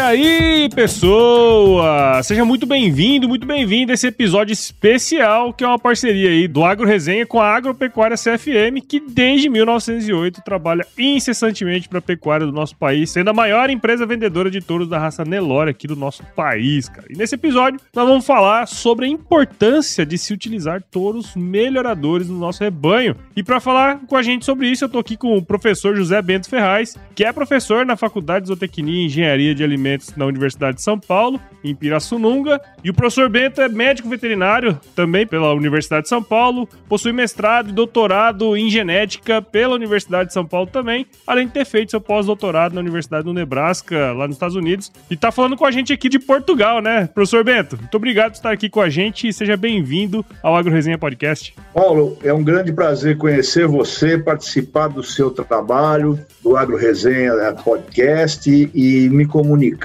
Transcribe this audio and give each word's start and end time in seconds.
aí, 0.00 0.68
pessoa! 0.74 2.22
Seja 2.22 2.44
muito 2.44 2.66
bem-vindo, 2.66 3.28
muito 3.28 3.46
bem-vindo 3.46 3.92
a 3.92 3.94
esse 3.94 4.06
episódio 4.06 4.52
especial 4.52 5.52
que 5.52 5.62
é 5.62 5.66
uma 5.66 5.78
parceria 5.78 6.30
aí 6.30 6.48
do 6.48 6.64
Agro 6.64 6.86
Resenha 6.86 7.26
com 7.26 7.40
a 7.40 7.54
Agropecuária 7.54 8.16
CFM, 8.16 8.80
que 8.86 8.98
desde 8.98 9.48
1908 9.48 10.40
trabalha 10.42 10.86
incessantemente 10.98 11.88
para 11.88 11.98
a 11.98 12.02
pecuária 12.02 12.46
do 12.46 12.52
nosso 12.52 12.76
país, 12.76 13.10
sendo 13.10 13.30
a 13.30 13.34
maior 13.34 13.68
empresa 13.68 14.06
vendedora 14.06 14.50
de 14.50 14.60
touros 14.60 14.88
da 14.88 14.98
raça 14.98 15.24
Nelore 15.24 15.70
aqui 15.70 15.86
do 15.86 15.96
nosso 15.96 16.24
país, 16.34 16.88
cara. 16.88 17.06
E 17.10 17.16
nesse 17.16 17.34
episódio 17.34 17.78
nós 17.94 18.08
vamos 18.08 18.24
falar 18.24 18.66
sobre 18.66 19.06
a 19.06 19.08
importância 19.08 20.06
de 20.06 20.16
se 20.16 20.32
utilizar 20.32 20.82
touros 20.90 21.34
melhoradores 21.36 22.28
no 22.28 22.38
nosso 22.38 22.64
rebanho. 22.64 23.14
E 23.36 23.42
para 23.42 23.60
falar 23.60 24.00
com 24.06 24.16
a 24.16 24.22
gente 24.22 24.44
sobre 24.44 24.68
isso, 24.68 24.84
eu 24.84 24.88
tô 24.88 24.98
aqui 24.98 25.16
com 25.16 25.36
o 25.36 25.44
professor 25.44 25.94
José 25.94 26.20
Bento 26.22 26.48
Ferraz, 26.48 26.96
que 27.14 27.24
é 27.24 27.32
professor 27.32 27.84
na 27.84 27.96
Faculdade 27.96 28.44
de 28.44 28.48
Zootecnia 28.48 29.02
e 29.02 29.06
Engenharia 29.06 29.54
de 29.54 29.62
Alimentos 29.62 29.89
na 30.16 30.26
Universidade 30.26 30.76
de 30.76 30.82
São 30.82 30.98
Paulo, 30.98 31.40
em 31.62 31.74
Pirassununga. 31.74 32.60
E 32.82 32.90
o 32.90 32.94
professor 32.94 33.28
Bento 33.28 33.60
é 33.60 33.68
médico 33.68 34.08
veterinário 34.08 34.78
também 34.94 35.26
pela 35.26 35.52
Universidade 35.52 36.04
de 36.04 36.08
São 36.08 36.22
Paulo, 36.22 36.68
possui 36.88 37.12
mestrado 37.12 37.70
e 37.70 37.72
doutorado 37.72 38.56
em 38.56 38.70
genética 38.70 39.42
pela 39.42 39.74
Universidade 39.74 40.28
de 40.28 40.34
São 40.34 40.46
Paulo 40.46 40.66
também, 40.66 41.06
além 41.26 41.46
de 41.46 41.52
ter 41.52 41.64
feito 41.64 41.90
seu 41.90 42.00
pós-doutorado 42.00 42.74
na 42.74 42.80
Universidade 42.80 43.24
do 43.24 43.32
Nebraska, 43.32 44.12
lá 44.12 44.26
nos 44.26 44.36
Estados 44.36 44.56
Unidos. 44.56 44.92
E 45.10 45.16
tá 45.16 45.30
falando 45.32 45.56
com 45.56 45.64
a 45.64 45.70
gente 45.70 45.92
aqui 45.92 46.08
de 46.08 46.18
Portugal, 46.18 46.80
né? 46.80 47.08
Professor 47.12 47.44
Bento, 47.44 47.76
muito 47.76 47.96
obrigado 47.96 48.32
por 48.32 48.36
estar 48.36 48.52
aqui 48.52 48.68
com 48.68 48.80
a 48.80 48.88
gente 48.88 49.28
e 49.28 49.32
seja 49.32 49.56
bem-vindo 49.56 50.24
ao 50.42 50.54
Agro 50.54 50.72
Resenha 50.72 50.98
Podcast. 50.98 51.54
Paulo, 51.74 52.16
é 52.22 52.32
um 52.32 52.42
grande 52.42 52.72
prazer 52.72 53.16
conhecer 53.16 53.66
você, 53.66 54.18
participar 54.18 54.88
do 54.88 55.02
seu 55.02 55.30
trabalho, 55.30 56.18
do 56.42 56.56
Agro 56.56 56.76
Resenha 56.76 57.32
Podcast 57.64 58.50
e 58.74 59.08
me 59.08 59.26
comunicar 59.26 59.79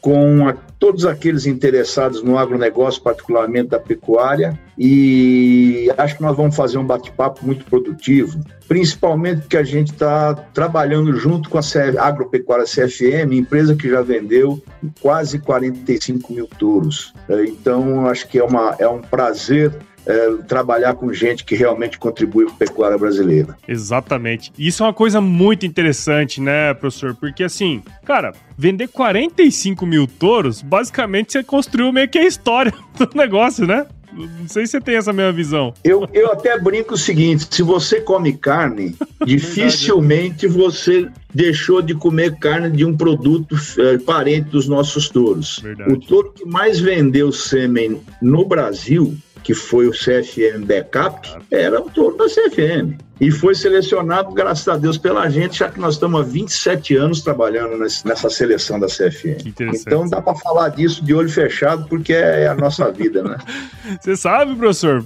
com 0.00 0.48
a, 0.48 0.54
todos 0.78 1.04
aqueles 1.04 1.46
interessados 1.46 2.22
no 2.22 2.38
agronegócio, 2.38 3.02
particularmente 3.02 3.70
da 3.70 3.80
pecuária, 3.80 4.58
e 4.78 5.90
acho 5.98 6.16
que 6.16 6.22
nós 6.22 6.36
vamos 6.36 6.54
fazer 6.54 6.78
um 6.78 6.86
bate-papo 6.86 7.44
muito 7.44 7.64
produtivo, 7.64 8.40
principalmente 8.68 9.40
porque 9.40 9.56
a 9.56 9.64
gente 9.64 9.92
está 9.92 10.34
trabalhando 10.34 11.16
junto 11.16 11.50
com 11.50 11.58
a 11.58 11.62
CF, 11.62 11.98
Agropecuária 11.98 12.64
CFM, 12.64 13.32
empresa 13.32 13.74
que 13.74 13.90
já 13.90 14.02
vendeu 14.02 14.62
quase 15.00 15.38
45 15.40 16.32
mil 16.32 16.46
touros. 16.58 17.12
Então, 17.28 18.06
acho 18.06 18.28
que 18.28 18.38
é, 18.38 18.44
uma, 18.44 18.76
é 18.78 18.86
um 18.86 19.00
prazer 19.00 19.72
é, 20.08 20.30
trabalhar 20.48 20.94
com 20.94 21.12
gente 21.12 21.44
que 21.44 21.54
realmente 21.54 21.98
contribui 21.98 22.46
para 22.46 22.54
a 22.54 22.56
pecuária 22.56 22.98
brasileira. 22.98 23.56
Exatamente. 23.68 24.50
Isso 24.58 24.82
é 24.82 24.86
uma 24.86 24.94
coisa 24.94 25.20
muito 25.20 25.66
interessante, 25.66 26.40
né, 26.40 26.72
professor? 26.72 27.14
Porque 27.14 27.44
assim, 27.44 27.82
cara, 28.06 28.32
vender 28.56 28.88
45 28.88 29.84
mil 29.84 30.06
touros, 30.06 30.62
basicamente 30.62 31.32
você 31.32 31.44
construiu 31.44 31.92
meio 31.92 32.08
que 32.08 32.18
a 32.18 32.26
história 32.26 32.72
do 32.98 33.08
negócio, 33.14 33.66
né? 33.66 33.86
Não 34.10 34.48
sei 34.48 34.66
se 34.66 34.72
você 34.72 34.80
tem 34.80 34.96
essa 34.96 35.12
mesma 35.12 35.32
visão. 35.32 35.72
Eu, 35.84 36.08
eu 36.12 36.32
até 36.32 36.58
brinco 36.58 36.94
o 36.94 36.98
seguinte: 36.98 37.46
se 37.50 37.62
você 37.62 38.00
come 38.00 38.32
carne, 38.32 38.96
dificilmente 39.24 40.46
você 40.46 41.08
deixou 41.32 41.80
de 41.82 41.94
comer 41.94 42.36
carne 42.38 42.74
de 42.76 42.84
um 42.84 42.96
produto 42.96 43.54
é, 43.78 43.98
parente 43.98 44.48
dos 44.48 44.66
nossos 44.66 45.08
touros. 45.08 45.60
Verdade. 45.62 45.92
O 45.92 46.00
touro 46.00 46.32
que 46.32 46.44
mais 46.44 46.80
vendeu 46.80 47.30
sêmen 47.30 48.00
no 48.20 48.44
Brasil 48.44 49.16
que 49.48 49.54
foi 49.54 49.88
o 49.88 49.92
CFM 49.92 50.66
Backup, 50.66 51.26
era 51.50 51.80
o 51.80 51.88
touro 51.88 52.18
da 52.18 52.26
CFM. 52.26 52.98
E 53.18 53.30
foi 53.30 53.54
selecionado, 53.54 54.30
graças 54.34 54.68
a 54.68 54.76
Deus, 54.76 54.98
pela 54.98 55.26
gente, 55.30 55.60
já 55.60 55.70
que 55.70 55.80
nós 55.80 55.94
estamos 55.94 56.20
há 56.20 56.22
27 56.22 56.96
anos 56.96 57.22
trabalhando 57.22 57.78
nessa 57.78 58.28
seleção 58.28 58.78
da 58.78 58.88
CFM. 58.88 59.54
Então 59.72 60.06
dá 60.06 60.20
para 60.20 60.34
falar 60.34 60.68
disso 60.68 61.02
de 61.02 61.14
olho 61.14 61.30
fechado, 61.30 61.88
porque 61.88 62.12
é 62.12 62.46
a 62.46 62.54
nossa 62.54 62.92
vida, 62.92 63.22
né? 63.22 63.38
Você 63.98 64.16
sabe, 64.18 64.54
professor, 64.54 65.02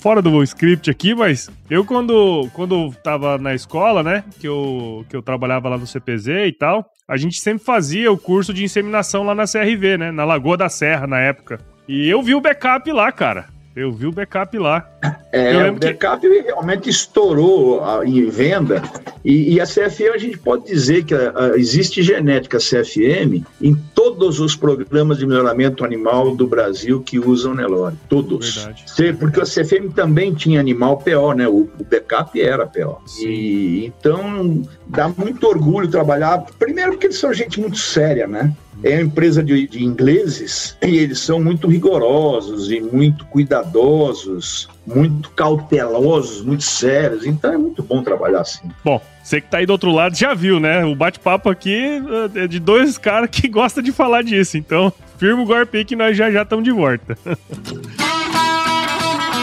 fora 0.00 0.22
do 0.22 0.42
script 0.42 0.90
aqui, 0.90 1.14
mas 1.14 1.50
eu 1.68 1.84
quando, 1.84 2.48
quando 2.54 2.94
tava 3.04 3.36
na 3.36 3.54
escola, 3.54 4.02
né, 4.02 4.24
que 4.40 4.48
eu, 4.48 5.04
que 5.06 5.14
eu 5.14 5.20
trabalhava 5.20 5.68
lá 5.68 5.76
no 5.76 5.86
CPZ 5.86 6.28
e 6.46 6.52
tal, 6.58 6.86
a 7.06 7.18
gente 7.18 7.38
sempre 7.38 7.62
fazia 7.62 8.10
o 8.10 8.16
curso 8.16 8.54
de 8.54 8.64
inseminação 8.64 9.22
lá 9.22 9.34
na 9.34 9.44
CRV, 9.44 9.98
né, 9.98 10.10
na 10.10 10.24
Lagoa 10.24 10.56
da 10.56 10.70
Serra, 10.70 11.06
na 11.06 11.20
época. 11.20 11.60
E 11.86 12.08
eu 12.08 12.22
vi 12.22 12.34
o 12.34 12.40
backup 12.40 12.90
lá, 12.90 13.12
cara. 13.12 13.52
Eu 13.74 13.90
vi 13.90 14.06
o 14.06 14.12
backup 14.12 14.58
lá. 14.58 14.86
É, 15.32 15.70
o 15.70 15.74
backup 15.74 16.20
que... 16.20 16.40
realmente 16.42 16.90
estourou 16.90 17.82
em 18.04 18.28
venda 18.28 18.82
e, 19.24 19.54
e, 19.54 19.60
a 19.60 19.64
CFM 19.64 20.14
a 20.14 20.18
gente 20.18 20.36
pode 20.36 20.66
dizer 20.66 21.04
que 21.04 21.14
a, 21.14 21.32
a, 21.34 21.48
existe 21.56 22.02
genética 22.02 22.58
CFM 22.58 23.42
em 23.60 23.74
todos 23.94 24.40
os 24.40 24.54
programas 24.54 25.18
de 25.18 25.26
melhoramento 25.26 25.84
animal 25.84 26.36
do 26.36 26.46
Brasil 26.46 27.00
que 27.00 27.18
usam 27.18 27.54
Nelore, 27.54 27.96
todos. 28.08 28.56
Verdade. 28.56 29.18
Porque 29.18 29.40
a 29.40 29.44
CFM 29.44 29.92
também 29.94 30.34
tinha 30.34 30.60
animal 30.60 30.98
PO, 30.98 31.32
né? 31.32 31.48
O, 31.48 31.70
o 31.78 31.84
backup 31.88 32.40
era 32.40 32.66
PO. 32.66 33.00
Sim. 33.06 33.26
E 33.26 33.86
então 33.86 34.62
dá 34.86 35.08
muito 35.08 35.46
orgulho 35.46 35.88
trabalhar, 35.88 36.44
primeiro 36.58 36.92
porque 36.92 37.06
eles 37.06 37.18
são 37.18 37.32
gente 37.32 37.58
muito 37.60 37.78
séria, 37.78 38.26
né? 38.26 38.52
É 38.82 38.94
uma 38.94 39.02
empresa 39.02 39.42
de, 39.42 39.66
de, 39.66 39.84
ingleses 39.84 40.76
e 40.82 40.96
eles 40.96 41.20
são 41.20 41.40
muito 41.42 41.68
rigorosos 41.68 42.70
e 42.70 42.80
muito 42.80 43.24
cuidadosos, 43.26 44.68
muito 44.86 45.30
cautelosos, 45.30 46.42
muito 46.42 46.64
sérios. 46.64 47.26
Então 47.26 47.52
é 47.52 47.56
muito 47.56 47.82
bom 47.82 48.02
trabalhar 48.02 48.40
assim. 48.40 48.68
Bom, 48.84 49.00
você 49.22 49.40
que 49.40 49.48
tá 49.48 49.58
aí 49.58 49.66
do 49.66 49.70
outro 49.70 49.92
lado 49.92 50.16
já 50.16 50.34
viu, 50.34 50.58
né? 50.58 50.84
O 50.84 50.94
bate-papo 50.94 51.48
aqui 51.48 52.02
é 52.34 52.46
de 52.46 52.58
dois 52.58 52.98
caras 52.98 53.30
que 53.30 53.46
gostam 53.48 53.82
de 53.82 53.92
falar 53.92 54.22
disso. 54.22 54.56
Então, 54.56 54.92
firma 55.18 55.42
o 55.42 55.46
golpe 55.46 55.84
que 55.84 55.94
nós 55.94 56.16
já 56.16 56.30
já 56.30 56.42
estamos 56.42 56.64
de 56.64 56.72
volta. 56.72 57.16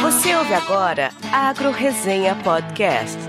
Você 0.01 0.35
ouve 0.35 0.53
agora 0.53 1.11
Agro 1.31 1.71
Resenha 1.71 2.35
Podcast. 2.35 3.28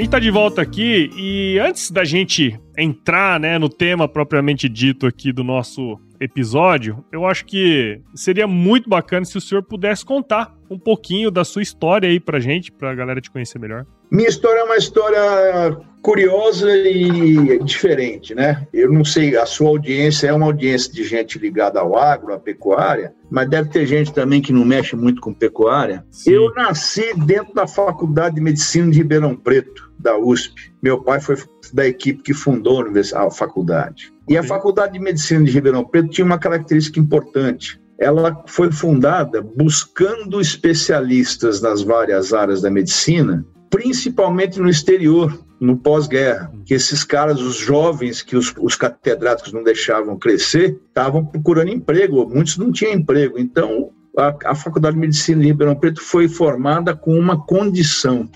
a 0.00 0.02
gente 0.02 0.12
tá 0.12 0.18
de 0.18 0.30
volta 0.30 0.62
aqui 0.62 1.10
e 1.14 1.58
antes 1.58 1.90
da 1.90 2.04
gente 2.04 2.58
entrar, 2.74 3.38
né, 3.38 3.58
no 3.58 3.68
tema 3.68 4.08
propriamente 4.08 4.66
dito 4.66 5.06
aqui 5.06 5.30
do 5.30 5.44
nosso 5.44 6.00
episódio, 6.20 7.02
eu 7.10 7.24
acho 7.24 7.46
que 7.46 8.00
seria 8.14 8.46
muito 8.46 8.88
bacana 8.88 9.24
se 9.24 9.38
o 9.38 9.40
senhor 9.40 9.62
pudesse 9.62 10.04
contar 10.04 10.54
um 10.70 10.78
pouquinho 10.78 11.30
da 11.30 11.44
sua 11.44 11.62
história 11.62 12.08
aí 12.08 12.20
pra 12.20 12.38
gente, 12.38 12.70
pra 12.70 12.94
galera 12.94 13.20
te 13.20 13.30
conhecer 13.30 13.58
melhor. 13.58 13.86
Minha 14.10 14.28
história 14.28 14.60
é 14.60 14.64
uma 14.64 14.76
história 14.76 15.76
curiosa 16.02 16.70
e 16.76 17.58
diferente, 17.62 18.34
né? 18.34 18.66
Eu 18.72 18.92
não 18.92 19.04
sei, 19.04 19.36
a 19.36 19.46
sua 19.46 19.68
audiência 19.68 20.28
é 20.28 20.32
uma 20.32 20.46
audiência 20.46 20.92
de 20.92 21.04
gente 21.04 21.38
ligada 21.38 21.80
ao 21.80 21.96
agro, 21.96 22.32
à 22.32 22.38
pecuária, 22.38 23.12
mas 23.30 23.48
deve 23.48 23.70
ter 23.70 23.86
gente 23.86 24.12
também 24.12 24.40
que 24.40 24.52
não 24.52 24.64
mexe 24.64 24.96
muito 24.96 25.20
com 25.20 25.32
pecuária. 25.32 26.04
Sim. 26.10 26.32
Eu 26.32 26.52
nasci 26.54 27.14
dentro 27.24 27.54
da 27.54 27.66
Faculdade 27.66 28.36
de 28.36 28.40
Medicina 28.40 28.90
de 28.90 28.98
Ribeirão 28.98 29.36
Preto, 29.36 29.90
da 29.98 30.18
USP. 30.18 30.72
Meu 30.82 31.02
pai 31.02 31.20
foi 31.20 31.36
da 31.72 31.86
equipe 31.86 32.22
que 32.22 32.34
fundou 32.34 32.84
a 33.14 33.30
faculdade. 33.30 34.12
E 34.30 34.38
a 34.38 34.44
Faculdade 34.44 34.92
de 34.92 35.00
Medicina 35.00 35.44
de 35.44 35.50
Ribeirão 35.50 35.84
Preto 35.84 36.08
tinha 36.08 36.24
uma 36.24 36.38
característica 36.38 37.00
importante. 37.00 37.82
Ela 37.98 38.44
foi 38.46 38.70
fundada 38.70 39.42
buscando 39.42 40.40
especialistas 40.40 41.60
nas 41.60 41.82
várias 41.82 42.32
áreas 42.32 42.62
da 42.62 42.70
medicina, 42.70 43.44
principalmente 43.68 44.60
no 44.60 44.70
exterior, 44.70 45.36
no 45.60 45.76
pós-guerra, 45.76 46.48
que 46.64 46.72
esses 46.72 47.02
caras, 47.02 47.40
os 47.40 47.56
jovens 47.56 48.22
que 48.22 48.36
os, 48.36 48.54
os 48.60 48.76
catedráticos 48.76 49.52
não 49.52 49.64
deixavam 49.64 50.16
crescer, 50.16 50.80
estavam 50.86 51.26
procurando 51.26 51.72
emprego, 51.72 52.24
muitos 52.32 52.56
não 52.56 52.70
tinham 52.70 52.94
emprego. 52.94 53.36
Então, 53.36 53.90
a, 54.16 54.34
a 54.46 54.54
Faculdade 54.54 54.94
de 54.94 55.00
Medicina 55.00 55.40
de 55.40 55.48
Ribeirão 55.48 55.74
Preto 55.74 56.02
foi 56.02 56.28
formada 56.28 56.94
com 56.94 57.18
uma 57.18 57.40
condição 57.44 58.28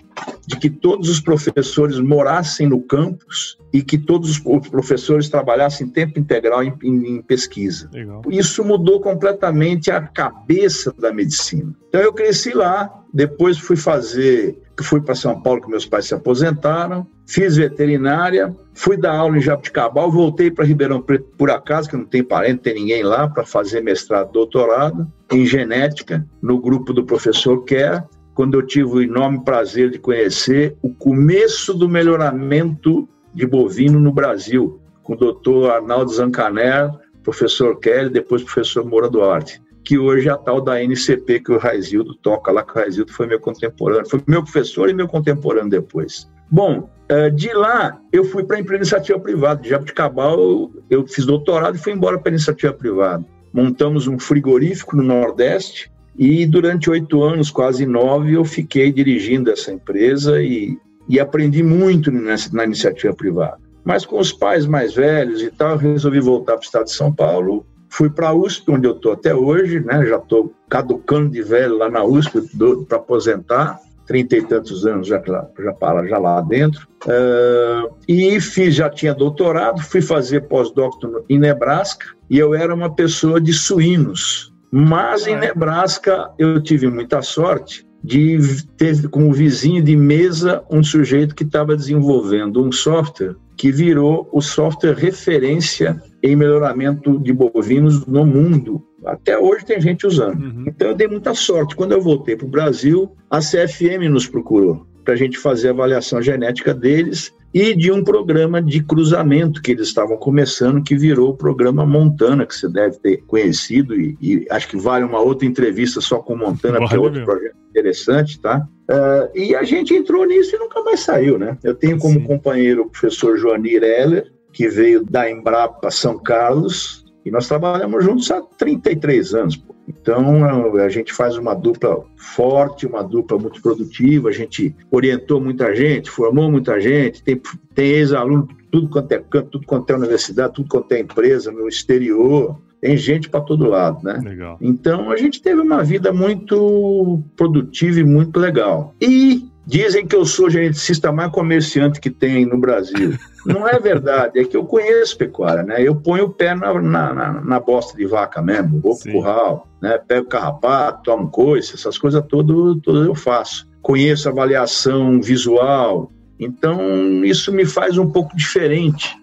de 0.47 0.57
que 0.57 0.71
todos 0.71 1.09
os 1.09 1.21
professores 1.21 1.99
morassem 1.99 2.69
no 2.69 2.81
campus 2.81 3.59
e 3.73 3.83
que 3.83 3.99
todos 3.99 4.31
os 4.31 4.69
professores 4.69 5.29
trabalhassem 5.29 5.87
em 5.87 5.91
tempo 5.91 6.19
integral 6.19 6.63
em, 6.63 6.73
em, 6.83 7.17
em 7.17 7.23
pesquisa. 7.23 7.91
Legal. 7.93 8.23
Isso 8.29 8.65
mudou 8.65 9.01
completamente 9.01 9.91
a 9.91 10.01
cabeça 10.01 10.95
da 10.99 11.13
medicina. 11.13 11.75
Então 11.89 12.01
eu 12.01 12.13
cresci 12.13 12.53
lá, 12.53 13.03
depois 13.13 13.59
fui 13.59 13.77
fazer, 13.77 14.63
fui 14.81 15.01
para 15.01 15.15
São 15.15 15.41
Paulo 15.41 15.61
que 15.61 15.69
meus 15.69 15.87
pais 15.87 16.07
se 16.07 16.15
aposentaram, 16.15 17.07
fiz 17.27 17.57
veterinária, 17.57 18.55
fui 18.75 18.97
dar 18.97 19.17
aula 19.17 19.39
em 19.39 19.41
Jabuticabal, 19.41 20.11
voltei 20.11 20.51
para 20.51 20.65
Ribeirão 20.65 21.01
Preto 21.01 21.27
por 21.37 21.51
acaso, 21.51 21.89
que 21.89 21.97
não 21.97 22.05
tem 22.05 22.23
parente, 22.23 22.55
não 22.55 22.63
tem 22.63 22.75
ninguém 22.75 23.03
lá, 23.03 23.29
para 23.29 23.45
fazer 23.45 23.81
mestrado, 23.83 24.33
doutorado 24.33 25.11
em 25.33 25.47
genética, 25.47 26.27
no 26.43 26.61
grupo 26.61 26.93
do 26.93 27.05
professor 27.05 27.65
Kerr, 27.65 28.05
quando 28.35 28.55
eu 28.55 28.67
tive 28.67 28.89
o 28.89 29.03
enorme 29.03 29.45
prazer 29.45 29.91
de 29.91 29.99
conhecer 29.99 30.77
o 30.83 30.93
começo 30.93 31.73
do 31.73 31.89
melhoramento 31.89 33.09
de 33.33 33.47
bovino 33.47 33.99
no 34.01 34.13
Brasil, 34.13 34.81
com 35.03 35.15
o 35.15 35.17
doutor 35.17 35.71
Arnaldo 35.71 36.13
Zancaner, 36.13 36.91
professor 37.23 37.79
Kelly, 37.79 38.11
depois 38.11 38.43
professor 38.43 38.85
Moura 38.85 39.09
Duarte, 39.09 39.61
que 39.85 39.99
hoje 39.99 40.29
é 40.29 40.33
a 40.33 40.37
tal 40.37 40.61
da 40.61 40.83
NCP 40.83 41.41
que 41.41 41.53
o 41.53 41.59
Raizildo 41.59 42.15
toca 42.15 42.51
lá, 42.51 42.63
que 42.63 42.73
o 42.73 42.75
Raizildo 42.75 43.13
foi 43.13 43.27
meu 43.27 43.39
contemporâneo, 43.39 44.09
foi 44.09 44.21
meu 44.27 44.43
professor 44.43 44.89
e 44.89 44.95
meu 44.95 45.07
contemporâneo 45.07 45.71
depois. 45.71 46.29
Bom, 46.51 46.89
eh, 47.09 47.31
de 47.31 47.53
lá 47.53 48.01
eu 48.13 48.25
fui 48.25 48.45
para 48.45 48.57
a 48.57 48.61
iniciativa 48.61 49.19
privada, 49.19 49.61
de 49.61 49.69
Jabuticabal 49.69 50.71
eu 50.89 51.07
fiz 51.07 51.27
doutorado 51.27 51.77
e 51.77 51.79
fui 51.79 51.93
embora 51.93 52.19
para 52.19 52.31
a 52.31 52.35
iniciativa 52.35 52.73
privada. 52.73 53.25
Montamos 53.53 54.07
um 54.07 54.19
frigorífico 54.19 54.97
no 54.97 55.03
Nordeste, 55.03 55.93
e 56.17 56.47
durante 56.47 56.89
oito 56.89 57.23
anos, 57.23 57.51
quase 57.51 57.85
nove, 57.85 58.35
eu 58.35 58.45
fiquei 58.45 58.93
dirigindo 58.93 59.51
essa 59.51 59.73
empresa 59.73 60.41
e, 60.41 60.79
e 61.09 61.19
aprendi 61.19 61.63
muito 61.63 62.11
nessa, 62.11 62.55
na 62.55 62.65
iniciativa 62.65 63.13
privada. 63.13 63.59
Mas 63.85 64.07
com 64.07 64.19
os 64.19 64.33
pais 64.33 64.65
mais 64.65 64.95
velhos 64.95 65.43
e 65.43 65.51
tal, 65.51 65.73
eu 65.73 65.79
resolvi 65.79 66.21
voltar 66.21 66.53
para 66.53 66.63
o 66.63 66.65
estado 66.65 66.85
de 66.85 66.93
São 66.93 67.13
Paulo. 67.13 67.67
Fui 67.97 68.11
para 68.11 68.31
a 68.31 68.35
USP, 68.35 68.73
onde 68.73 68.89
eu 68.89 68.93
estou 68.93 69.13
até 69.13 69.33
hoje, 69.33 69.79
né? 69.79 70.05
já 70.05 70.17
estou 70.17 70.53
caducando 70.69 71.31
de 71.31 71.41
velho 71.43 71.79
lá 71.79 71.89
na 71.89 72.03
USP 72.03 72.41
para 72.89 72.99
aposentar, 72.99 73.79
trinta 74.05 74.37
e 74.37 74.43
tantos 74.43 74.85
anos 74.85 75.07
já, 75.07 75.23
já, 75.57 75.73
para, 75.73 76.05
já 76.05 76.19
lá 76.19 76.41
dentro. 76.41 76.89
Uh, 77.05 77.95
e 78.09 78.41
fiz, 78.41 78.75
já 78.75 78.91
tinha 78.91 79.15
doutorado, 79.15 79.81
fui 79.81 80.03
fazer 80.03 80.49
pós-doutorado 80.49 81.25
em 81.29 81.39
Nebraska, 81.39 82.07
e 82.29 82.37
eu 82.37 82.53
era 82.53 82.75
uma 82.75 82.93
pessoa 82.93 83.41
de 83.41 83.53
suínos, 83.53 84.53
mas 84.73 85.29
em 85.29 85.39
Nebraska 85.39 86.33
eu 86.37 86.61
tive 86.61 86.89
muita 86.89 87.23
sorte 87.23 87.87
de 88.03 88.41
ter 88.77 89.09
como 89.09 89.33
vizinho 89.33 89.81
de 89.81 89.97
mesa 89.97 90.65
um 90.69 90.83
sujeito 90.83 91.33
que 91.33 91.45
estava 91.45 91.77
desenvolvendo 91.77 92.61
um 92.61 92.73
software 92.73 93.37
que 93.57 93.71
virou 93.71 94.29
o 94.33 94.43
software 94.43 94.95
referência 94.95 96.03
em 96.25 96.35
melhoramento 96.35 97.19
de 97.19 97.35
bovinos 97.35 98.07
no 98.07 98.25
mundo. 98.25 98.83
Até 99.05 99.39
hoje 99.39 99.67
tem 99.67 99.79
gente 99.79 100.07
usando. 100.07 100.43
Uhum. 100.43 100.65
Então 100.67 100.89
eu 100.89 100.95
dei 100.95 101.07
muita 101.07 101.35
sorte. 101.35 101.77
Quando 101.77 101.93
eu 101.93 102.01
voltei 102.01 102.35
para 102.35 102.47
o 102.47 102.51
Brasil, 102.51 103.15
a 103.31 103.41
CFM 103.41 104.09
nos 104.09 104.27
procurou 104.27 104.87
para 105.05 105.13
a 105.13 105.17
gente 105.17 105.37
fazer 105.37 105.69
a 105.69 105.73
avaliação 105.73 106.23
genética 106.23 106.73
deles 106.73 107.31
e 107.53 107.75
de 107.75 107.93
um 107.93 108.03
programa 108.03 108.61
de 108.63 108.83
cruzamento 108.83 109.61
que 109.61 109.73
eles 109.73 109.87
estavam 109.87 110.17
começando, 110.17 110.83
que 110.83 110.97
virou 110.97 111.31
o 111.31 111.37
programa 111.37 111.85
Montana, 111.85 112.47
que 112.47 112.55
você 112.57 112.69
deve 112.69 112.99
ter 112.99 113.19
conhecido, 113.27 113.95
e, 113.95 114.17
e 114.21 114.47
acho 114.51 114.67
que 114.67 114.77
vale 114.79 115.05
uma 115.05 115.21
outra 115.21 115.47
entrevista 115.47 116.01
só 116.01 116.19
com 116.19 116.35
Montana, 116.35 116.79
porque 116.79 116.97
é 116.97 116.99
outro 116.99 117.21
mesmo. 117.21 117.27
projeto 117.27 117.57
interessante, 117.71 118.41
tá? 118.41 118.67
Uh, 118.91 119.39
e 119.39 119.55
a 119.55 119.63
gente 119.63 119.95
entrou 119.95 120.27
nisso 120.27 120.57
e 120.57 120.59
nunca 120.59 120.83
mais 120.83 121.01
saiu, 121.01 121.39
né? 121.39 121.57
Eu 121.63 121.75
tenho 121.75 121.99
como 121.99 122.15
Sim. 122.15 122.27
companheiro 122.27 122.83
o 122.83 122.91
professor 122.91 123.37
Joanir 123.37 123.83
Heller, 123.83 124.33
que 124.55 124.69
veio 124.69 125.05
da 125.05 125.29
Embrapa 125.29 125.91
São 125.91 126.17
Carlos, 126.17 127.05
e 127.27 127.31
nós 127.31 127.49
trabalhamos 127.49 128.05
juntos 128.05 128.31
há 128.31 128.41
33 128.41 129.35
anos. 129.35 129.57
Pô. 129.57 129.75
Então, 129.89 130.45
a 130.77 130.89
gente 130.89 131.13
faz 131.13 131.37
uma 131.37 131.55
dupla 131.55 132.05
forte, 132.17 132.87
uma 132.87 133.03
dupla 133.03 133.39
muito 133.39 133.61
produtiva, 133.61 134.29
a 134.29 134.33
gente 134.33 134.75
orientou 134.91 135.41
muita 135.41 135.75
gente, 135.75 136.11
formou 136.11 136.51
muita 136.51 136.81
gente, 136.81 137.23
tem, 137.23 137.41
tem 137.75 137.87
ex-aluno 137.87 138.49
tudo 138.71 138.89
quanto 138.89 139.13
é 139.13 139.19
canto, 139.19 139.51
tudo 139.51 139.67
quanto 139.67 139.91
é 139.91 139.97
universidade, 139.97 140.55
tudo 140.55 140.69
quanto 140.69 140.93
é 140.93 141.01
empresa, 141.01 141.51
no 141.51 141.69
exterior, 141.69 142.59
tem 142.81 142.97
gente 142.97 143.29
para 143.29 143.41
todo 143.41 143.69
lado, 143.69 144.03
né? 144.03 144.21
Legal. 144.23 144.59
Então, 144.61 145.11
a 145.11 145.17
gente 145.17 145.41
teve 145.41 145.61
uma 145.61 145.83
vida 145.83 146.13
muito 146.13 147.23
produtiva 147.37 148.01
e 148.01 148.05
muito 148.05 148.39
legal. 148.39 148.95
E 149.01 149.49
Dizem 149.67 150.07
que 150.07 150.15
eu 150.15 150.27
sou 150.27 150.51
geneticista 150.51 151.11
mais 151.11 151.33
comerciante 151.33 152.01
que 152.01 152.11
tem 152.11 152.45
no 152.45 152.59
Brasil. 152.59 153.15
Não 153.47 153.69
é 153.69 153.79
verdade, 153.79 154.39
é 154.39 154.45
que 154.45 154.57
eu 154.57 154.65
conheço 154.65 155.19
pecuária, 155.19 155.63
né? 155.63 155.83
Eu 155.83 155.95
ponho 155.97 156.25
o 156.25 156.31
pé 156.31 156.55
na, 156.55 156.73
na, 156.81 157.41
na 157.41 157.61
bosta 157.61 157.97
de 157.97 158.07
vaca 158.07 158.41
mesmo, 158.41 158.81
vou 158.81 158.99
pro 158.99 159.13
curral, 159.13 159.69
né? 159.83 159.99
Pego 159.99 160.29
carrapato, 160.29 161.03
tomo 161.03 161.29
coice, 161.31 161.75
essas 161.75 161.99
coisas 161.99 162.25
todas, 162.27 162.81
todas 162.83 163.07
eu 163.07 163.15
faço. 163.15 163.69
Conheço 163.83 164.29
avaliação 164.29 165.21
visual, 165.21 166.11
então 166.41 167.25
isso 167.25 167.53
me 167.53 167.67
faz 167.67 167.99
um 167.99 168.11
pouco 168.11 168.35
diferente 168.35 169.15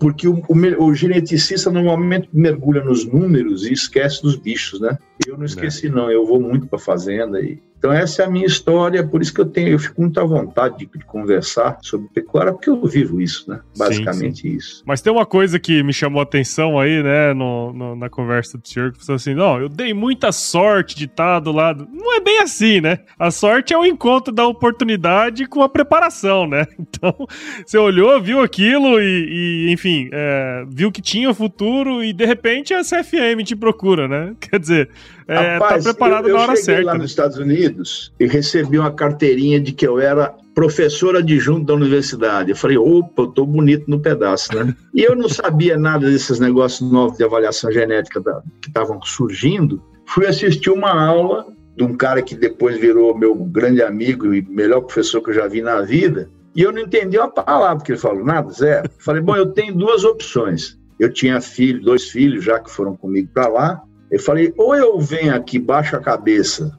porque 0.00 0.26
o, 0.28 0.42
o, 0.48 0.84
o, 0.84 0.94
geneticista 0.94 1.70
normalmente 1.70 2.28
mergulha 2.32 2.82
nos 2.82 3.04
números 3.04 3.66
e 3.66 3.72
esquece 3.72 4.22
dos 4.22 4.36
bichos, 4.36 4.80
né? 4.80 4.98
Eu 5.26 5.36
não 5.36 5.44
esqueci, 5.44 5.86
é. 5.86 5.90
não. 5.90 6.10
Eu 6.10 6.26
vou 6.26 6.40
muito 6.40 6.66
para 6.66 6.78
fazenda 6.78 7.40
e 7.40 7.60
então 7.78 7.92
essa 7.92 8.22
é 8.22 8.26
a 8.26 8.30
minha 8.30 8.46
história, 8.46 9.06
por 9.06 9.22
isso 9.22 9.32
que 9.32 9.40
eu 9.40 9.46
tenho, 9.46 9.68
eu 9.68 9.78
fico 9.78 10.00
muito 10.00 10.20
à 10.20 10.24
vontade 10.24 10.78
de, 10.78 10.86
de 10.86 11.04
conversar 11.04 11.78
sobre 11.82 12.08
pecuária, 12.08 12.52
porque 12.52 12.68
eu 12.68 12.84
vivo 12.84 13.20
isso, 13.20 13.48
né? 13.48 13.60
Basicamente 13.76 14.42
sim, 14.42 14.50
sim. 14.50 14.56
isso. 14.56 14.82
Mas 14.84 15.00
tem 15.00 15.12
uma 15.12 15.24
coisa 15.24 15.58
que 15.58 15.82
me 15.82 15.92
chamou 15.92 16.20
a 16.20 16.24
atenção 16.24 16.78
aí, 16.78 17.02
né, 17.02 17.32
no, 17.32 17.72
no, 17.72 17.96
na 17.96 18.10
conversa 18.10 18.58
do 18.58 18.66
senhor, 18.66 18.92
que 18.92 19.04
falou 19.04 19.16
assim, 19.16 19.34
não, 19.34 19.60
eu 19.60 19.68
dei 19.68 19.94
muita 19.94 20.32
sorte 20.32 20.96
de 20.96 21.04
estar 21.04 21.38
do 21.40 21.52
lado. 21.52 21.88
Não 21.92 22.16
é 22.16 22.20
bem 22.20 22.40
assim, 22.40 22.80
né? 22.80 23.00
A 23.18 23.30
sorte 23.30 23.72
é 23.72 23.78
o 23.78 23.84
encontro 23.84 24.32
da 24.32 24.46
oportunidade 24.46 25.46
com 25.46 25.62
a 25.62 25.68
preparação, 25.68 26.46
né? 26.46 26.66
Então, 26.98 27.28
você 27.64 27.78
olhou, 27.78 28.20
viu 28.20 28.40
aquilo 28.40 29.00
e, 29.00 29.66
e 29.68 29.72
enfim, 29.72 30.08
é, 30.10 30.64
viu 30.68 30.90
que 30.90 31.00
tinha 31.00 31.32
futuro 31.32 32.02
e 32.02 32.12
de 32.12 32.24
repente 32.24 32.74
a 32.74 32.80
CFM 32.80 33.44
te 33.44 33.54
procura, 33.54 34.08
né? 34.08 34.34
Quer 34.40 34.58
dizer, 34.58 34.90
é, 35.28 35.34
tá 35.34 35.52
Rapaz, 35.58 35.84
tá 35.84 35.92
preparado 35.92 36.24
eu, 36.24 36.30
eu 36.30 36.36
na 36.36 36.42
hora 36.42 36.56
certa. 36.56 36.86
lá 36.86 36.92
né? 36.94 37.00
nos 37.00 37.10
Estados 37.10 37.36
Unidos 37.36 38.14
e 38.18 38.26
recebi 38.26 38.78
uma 38.78 38.90
carteirinha 38.90 39.60
de 39.60 39.72
que 39.72 39.86
eu 39.86 40.00
era 40.00 40.34
professor 40.54 41.16
adjunto 41.16 41.66
da 41.66 41.74
universidade. 41.74 42.50
Eu 42.50 42.56
falei, 42.56 42.78
opa, 42.78 43.22
eu 43.22 43.26
tô 43.28 43.44
bonito 43.44 43.84
no 43.88 44.00
pedaço, 44.00 44.54
né? 44.56 44.74
e 44.94 45.02
eu 45.02 45.14
não 45.14 45.28
sabia 45.28 45.76
nada 45.76 46.10
desses 46.10 46.40
negócios 46.40 46.90
novos 46.90 47.18
de 47.18 47.24
avaliação 47.24 47.70
genética 47.70 48.20
da, 48.20 48.42
que 48.62 48.68
estavam 48.68 49.00
surgindo. 49.02 49.82
Fui 50.06 50.26
assistir 50.26 50.70
uma 50.70 50.90
aula 50.90 51.46
de 51.76 51.84
um 51.84 51.94
cara 51.94 52.22
que 52.22 52.34
depois 52.34 52.78
virou 52.78 53.16
meu 53.16 53.34
grande 53.34 53.82
amigo 53.82 54.34
e 54.34 54.40
melhor 54.42 54.80
professor 54.80 55.20
que 55.20 55.30
eu 55.30 55.34
já 55.34 55.46
vi 55.46 55.60
na 55.60 55.82
vida. 55.82 56.30
E 56.56 56.62
eu 56.62 56.72
não 56.72 56.80
entendi 56.80 57.18
uma 57.18 57.30
palavra 57.30 57.84
que 57.84 57.92
ele 57.92 58.00
falou, 58.00 58.24
nada, 58.24 58.50
zero. 58.50 58.90
Falei, 58.98 59.22
bom, 59.22 59.36
eu 59.36 59.46
tenho 59.46 59.74
duas 59.76 60.02
opções. 60.04 60.76
Eu 60.98 61.12
tinha 61.12 61.40
filho, 61.40 61.80
dois 61.82 62.08
filhos 62.08 62.42
já 62.44 62.58
que 62.58 62.70
foram 62.70 62.96
comigo 62.96 63.28
para 63.32 63.46
lá. 63.46 63.82
Eu 64.10 64.20
falei, 64.20 64.52
ou 64.56 64.74
eu 64.74 64.98
venho 64.98 65.34
aqui, 65.34 65.58
baixo 65.58 65.96
a 65.96 66.00
cabeça, 66.00 66.70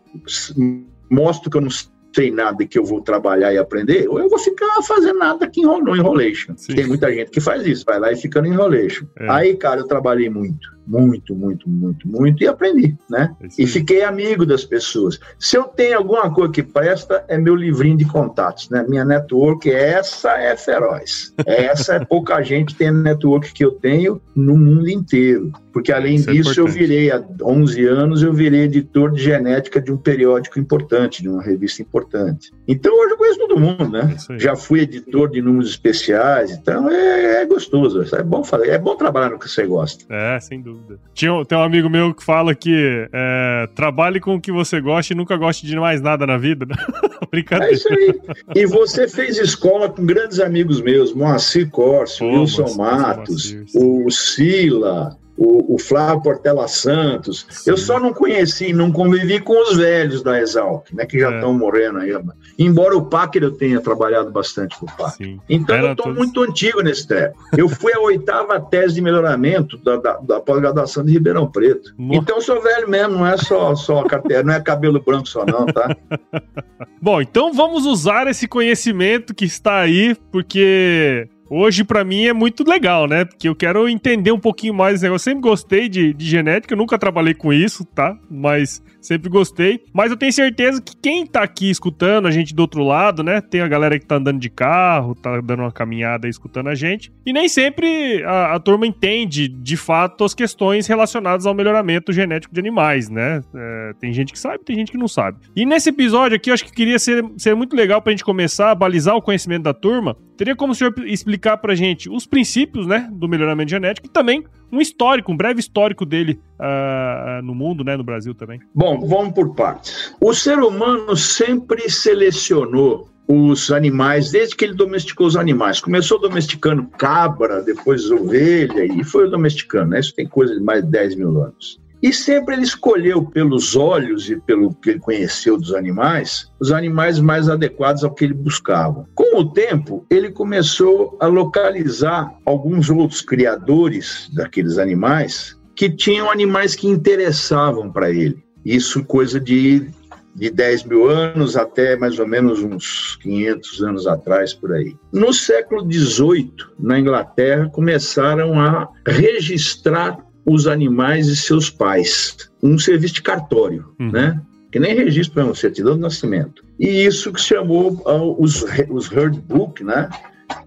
mostro 1.09 1.49
que 1.49 1.57
eu 1.57 1.61
não 1.61 1.69
sei 2.15 2.31
nada 2.31 2.63
e 2.63 2.67
que 2.67 2.77
eu 2.77 2.83
vou 2.83 3.01
trabalhar 3.01 3.53
e 3.53 3.57
aprender, 3.57 4.07
ou 4.07 4.19
eu 4.19 4.29
vou 4.29 4.39
ficar 4.39 4.81
fazendo 4.81 5.19
nada 5.19 5.45
aqui 5.45 5.61
no 5.61 5.95
enrolation. 5.95 6.55
Tem 6.55 6.87
muita 6.87 7.13
gente 7.13 7.29
que 7.29 7.39
faz 7.39 7.65
isso, 7.67 7.85
vai 7.85 7.99
lá 7.99 8.11
e 8.11 8.15
fica 8.15 8.41
no 8.41 8.47
enrolation. 8.47 9.05
É. 9.17 9.29
Aí, 9.29 9.55
cara, 9.55 9.81
eu 9.81 9.87
trabalhei 9.87 10.29
muito 10.29 10.78
muito, 10.89 11.35
muito, 11.35 11.69
muito, 11.69 12.07
muito, 12.07 12.43
e 12.43 12.47
aprendi, 12.47 12.95
né? 13.07 13.35
É 13.39 13.47
e 13.59 13.67
fiquei 13.67 14.03
amigo 14.03 14.43
das 14.43 14.65
pessoas. 14.65 15.19
Se 15.37 15.55
eu 15.55 15.65
tenho 15.65 15.99
alguma 15.99 16.33
coisa 16.33 16.51
que 16.51 16.63
presta, 16.63 17.23
é 17.27 17.37
meu 17.37 17.55
livrinho 17.55 17.95
de 17.95 18.05
contatos, 18.05 18.69
né? 18.71 18.83
Minha 18.89 19.05
network, 19.05 19.69
essa 19.71 20.31
é 20.31 20.57
feroz. 20.57 21.31
Essa 21.45 21.95
é 21.95 22.05
pouca 22.05 22.41
gente 22.41 22.73
tem 22.73 22.87
a 22.87 22.91
network 22.91 23.53
que 23.53 23.63
eu 23.63 23.71
tenho 23.71 24.19
no 24.35 24.57
mundo 24.57 24.89
inteiro. 24.89 25.51
Porque 25.71 25.91
além 25.91 26.15
Isso 26.15 26.29
é 26.29 26.33
disso, 26.33 26.59
é 26.59 26.63
eu 26.63 26.67
virei, 26.67 27.11
há 27.11 27.23
11 27.43 27.85
anos, 27.85 28.23
eu 28.23 28.33
virei 28.33 28.61
editor 28.61 29.11
de 29.11 29.21
genética 29.21 29.79
de 29.79 29.91
um 29.91 29.97
periódico 29.97 30.59
importante, 30.59 31.21
de 31.21 31.29
uma 31.29 31.43
revista 31.43 31.83
importante. 31.83 32.51
Então 32.67 32.91
hoje 32.99 33.13
eu 33.13 33.17
conheço 33.17 33.39
todo 33.39 33.59
mundo, 33.59 33.87
né? 33.87 34.15
É 34.31 34.39
Já 34.39 34.55
fui 34.55 34.79
editor 34.81 35.29
de 35.29 35.39
números 35.39 35.69
especiais, 35.69 36.49
então 36.51 36.89
é, 36.89 37.43
é 37.43 37.45
gostoso. 37.45 38.03
É 38.15 38.23
bom 38.23 38.43
fazer, 38.43 38.69
é 38.69 38.79
bom 38.79 38.95
trabalhar 38.95 39.29
no 39.29 39.37
que 39.37 39.47
você 39.47 39.67
gosta. 39.67 40.03
É, 40.09 40.39
sem 40.39 40.59
dúvida 40.59 40.78
dúvida. 40.79 40.99
Tinha, 41.13 41.45
tem 41.45 41.57
um 41.57 41.61
amigo 41.61 41.89
meu 41.89 42.13
que 42.13 42.23
fala 42.23 42.55
que 42.55 43.07
é, 43.11 43.69
trabalhe 43.75 44.19
com 44.19 44.35
o 44.35 44.41
que 44.41 44.51
você 44.51 44.79
gosta 44.81 45.13
e 45.13 45.15
nunca 45.15 45.35
goste 45.37 45.65
de 45.65 45.75
mais 45.77 46.01
nada 46.01 46.25
na 46.25 46.37
vida. 46.37 46.65
Né? 46.65 46.75
Brincadeira. 47.31 47.71
É 47.71 47.75
isso 47.75 47.87
aí. 47.91 48.19
E 48.55 48.65
você 48.65 49.07
fez 49.07 49.37
escola 49.37 49.89
com 49.89 50.05
grandes 50.05 50.39
amigos 50.39 50.81
meus, 50.81 51.13
Moacir 51.13 51.69
Corso, 51.69 52.25
Wilson 52.25 52.75
Matos, 52.75 53.55
o 53.75 54.09
Sila, 54.09 55.17
o, 55.39 55.75
o 55.75 55.79
Flávio 55.79 56.21
Portela 56.21 56.67
Santos. 56.67 57.47
Sim. 57.49 57.71
Eu 57.71 57.77
só 57.77 57.97
não 57.97 58.13
conheci, 58.13 58.73
não 58.73 58.91
convivi 58.91 59.39
com 59.39 59.53
os 59.63 59.77
velhos 59.77 60.21
da 60.21 60.37
Exalc, 60.39 60.93
né, 60.93 61.05
que 61.05 61.17
já 61.17 61.33
estão 61.33 61.51
é. 61.51 61.57
morrendo 61.57 61.99
aí. 61.99 62.11
Embora 62.57 62.97
o 62.97 63.05
Packer 63.05 63.43
eu 63.43 63.51
tenha 63.51 63.79
trabalhado 63.79 64.29
bastante 64.31 64.77
com 64.77 64.85
o 64.85 64.97
Packer. 64.97 65.37
Então 65.49 65.75
Era 65.75 65.87
eu 65.87 65.91
estou 65.91 66.07
todos... 66.07 66.17
muito 66.19 66.43
antigo 66.43 66.81
nesse 66.81 67.07
treco. 67.07 67.39
Eu 67.55 67.69
fui 67.69 67.93
a 67.93 67.99
oitava 67.99 68.59
tese 68.59 68.95
de 68.95 69.01
melhoramento 69.01 69.77
da, 69.77 69.95
da, 69.95 70.17
da 70.17 70.39
pós-graduação 70.41 71.05
de 71.05 71.13
Ribeirão 71.13 71.49
Preto. 71.49 71.93
Nossa. 71.97 72.19
Então 72.19 72.35
eu 72.35 72.41
sou 72.41 72.61
velho 72.61 72.89
mesmo, 72.89 73.15
não 73.15 73.25
é 73.25 73.37
só, 73.37 73.73
só 73.75 74.03
carteira, 74.03 74.43
não 74.43 74.53
é 74.53 74.59
cabelo 74.59 75.01
branco 75.01 75.29
só 75.29 75.45
não, 75.45 75.65
tá? 75.67 75.95
Bom, 77.01 77.21
então 77.21 77.53
vamos 77.53 77.85
usar 77.85 78.27
esse 78.27 78.45
conhecimento 78.45 79.33
que 79.33 79.45
está 79.45 79.79
aí, 79.79 80.15
porque 80.29 81.29
hoje 81.49 81.83
para 81.83 82.03
mim 82.03 82.25
é 82.25 82.33
muito 82.33 82.63
legal, 82.63 83.07
né? 83.07 83.25
Porque 83.25 83.49
eu 83.49 83.55
quero 83.55 83.87
entender 83.89 84.31
um 84.31 84.39
pouquinho 84.39 84.73
mais. 84.73 85.03
Eu 85.03 85.17
sempre 85.17 85.41
gostei 85.41 85.89
de, 85.89 86.13
de 86.13 86.25
genética, 86.25 86.75
nunca 86.75 86.97
trabalhei 86.97 87.33
com 87.33 87.51
isso, 87.51 87.83
tá? 87.85 88.17
Mas 88.29 88.81
sempre 89.09 89.27
gostei. 89.27 89.83
Mas 89.91 90.11
eu 90.11 90.17
tenho 90.17 90.31
certeza 90.31 90.79
que 90.79 90.95
quem 90.95 91.25
tá 91.25 91.41
aqui 91.41 91.69
escutando 91.69 92.27
a 92.27 92.31
gente 92.31 92.53
do 92.53 92.59
outro 92.59 92.83
lado, 92.83 93.23
né? 93.23 93.41
Tem 93.41 93.61
a 93.61 93.67
galera 93.67 93.97
que 93.97 94.05
tá 94.05 94.17
andando 94.17 94.39
de 94.39 94.49
carro, 94.49 95.15
tá 95.15 95.41
dando 95.41 95.63
uma 95.63 95.71
caminhada 95.71 96.27
aí 96.27 96.29
escutando 96.29 96.67
a 96.67 96.75
gente. 96.75 97.11
E 97.25 97.33
nem 97.33 97.49
sempre 97.49 98.23
a, 98.23 98.53
a 98.53 98.59
turma 98.59 98.85
entende, 98.85 99.47
de 99.47 99.75
fato, 99.75 100.23
as 100.23 100.35
questões 100.35 100.85
relacionadas 100.85 101.47
ao 101.47 101.55
melhoramento 101.55 102.13
genético 102.13 102.53
de 102.53 102.59
animais, 102.59 103.09
né? 103.09 103.41
É, 103.55 103.93
tem 103.99 104.13
gente 104.13 104.31
que 104.31 104.37
sabe, 104.37 104.63
tem 104.63 104.75
gente 104.75 104.91
que 104.91 104.97
não 104.97 105.07
sabe. 105.07 105.39
E 105.55 105.65
nesse 105.65 105.89
episódio 105.89 106.35
aqui, 106.35 106.51
eu 106.51 106.53
acho 106.53 106.65
que 106.65 106.71
queria 106.71 106.99
ser, 106.99 107.25
ser 107.37 107.55
muito 107.55 107.75
legal 107.75 108.01
pra 108.01 108.11
gente 108.11 108.23
começar 108.23 108.69
a 108.69 108.75
balizar 108.75 109.15
o 109.15 109.21
conhecimento 109.21 109.63
da 109.63 109.73
turma. 109.73 110.15
Teria 110.37 110.55
como 110.55 110.71
o 110.71 110.75
senhor 110.75 110.93
explicar 111.05 111.57
pra 111.57 111.73
gente 111.73 112.09
os 112.09 112.27
princípios, 112.27 112.85
né, 112.85 113.09
do 113.11 113.27
melhoramento 113.27 113.71
genético 113.71 114.07
e 114.07 114.09
também 114.09 114.43
um 114.71 114.79
histórico, 114.81 115.31
um 115.31 115.37
breve 115.37 115.59
histórico 115.59 116.05
dele 116.05 116.39
uh, 116.59 117.41
no 117.43 117.55
mundo, 117.55 117.83
né, 117.83 117.97
no 117.97 118.03
Brasil 118.03 118.33
também. 118.33 118.59
Bom, 118.73 118.99
vamos 119.07 119.33
por 119.33 119.55
partes. 119.55 120.13
O 120.21 120.33
ser 120.33 120.59
humano 120.59 121.15
sempre 121.15 121.89
selecionou 121.89 123.09
os 123.27 123.71
animais, 123.71 124.31
desde 124.31 124.55
que 124.55 124.65
ele 124.65 124.73
domesticou 124.73 125.27
os 125.27 125.35
animais. 125.35 125.79
Começou 125.79 126.19
domesticando 126.19 126.87
cabra, 126.97 127.61
depois 127.61 128.09
ovelha, 128.09 128.83
e 128.83 129.03
foi 129.03 129.29
domesticando. 129.29 129.91
Né? 129.91 129.99
Isso 129.99 130.15
tem 130.15 130.27
coisa 130.27 130.55
de 130.55 130.61
mais 130.61 130.83
de 130.83 130.89
10 130.89 131.15
mil 131.15 131.43
anos. 131.43 131.79
E 132.01 132.13
sempre 132.13 132.55
ele 132.55 132.63
escolheu, 132.63 133.23
pelos 133.23 133.75
olhos 133.75 134.29
e 134.29 134.37
pelo 134.37 134.73
que 134.73 134.91
ele 134.91 134.99
conheceu 134.99 135.57
dos 135.57 135.73
animais, 135.73 136.49
os 136.59 136.71
animais 136.71 137.19
mais 137.19 137.49
adequados 137.49 138.03
ao 138.03 138.13
que 138.13 138.23
ele 138.23 138.33
buscava. 138.33 139.05
Com 139.13 139.39
o 139.39 139.51
tempo, 139.51 140.05
ele 140.09 140.31
começou 140.31 141.17
a 141.19 141.27
localizar 141.27 142.33
alguns 142.45 142.89
outros 142.89 143.21
criadores 143.21 144.29
daqueles 144.33 144.77
animais 144.77 145.57
que 145.75 145.89
tinham 145.89 146.29
animais 146.29 146.75
que 146.75 146.87
interessavam 146.87 147.91
para 147.91 148.09
ele. 148.09 148.43
Isso 148.65 149.03
coisa 149.05 149.39
de, 149.39 149.89
de 150.35 150.49
10 150.49 150.83
mil 150.83 151.09
anos 151.09 151.55
até 151.55 151.95
mais 151.95 152.19
ou 152.19 152.27
menos 152.27 152.61
uns 152.61 153.17
500 153.21 153.83
anos 153.83 154.07
atrás, 154.07 154.53
por 154.53 154.73
aí. 154.73 154.95
No 155.11 155.33
século 155.33 155.89
XVIII, 155.89 156.53
na 156.77 156.99
Inglaterra, 156.99 157.69
começaram 157.69 158.59
a 158.59 158.89
registrar 159.07 160.17
os 160.45 160.67
animais 160.67 161.27
e 161.27 161.35
seus 161.35 161.69
pais. 161.69 162.49
Um 162.61 162.77
serviço 162.77 163.15
de 163.15 163.21
cartório, 163.21 163.85
uhum. 163.99 164.11
né? 164.11 164.41
Que 164.71 164.79
nem 164.79 164.95
registro 164.95 165.43
para 165.43 165.55
certidão 165.55 165.95
de 165.95 166.01
nascimento. 166.01 166.63
E 166.79 166.87
isso 166.87 167.31
que 167.33 167.41
chamou 167.41 167.93
uh, 168.05 168.35
os, 168.41 168.63
os 168.89 169.11
herd 169.11 169.39
book, 169.41 169.83
né? 169.83 170.09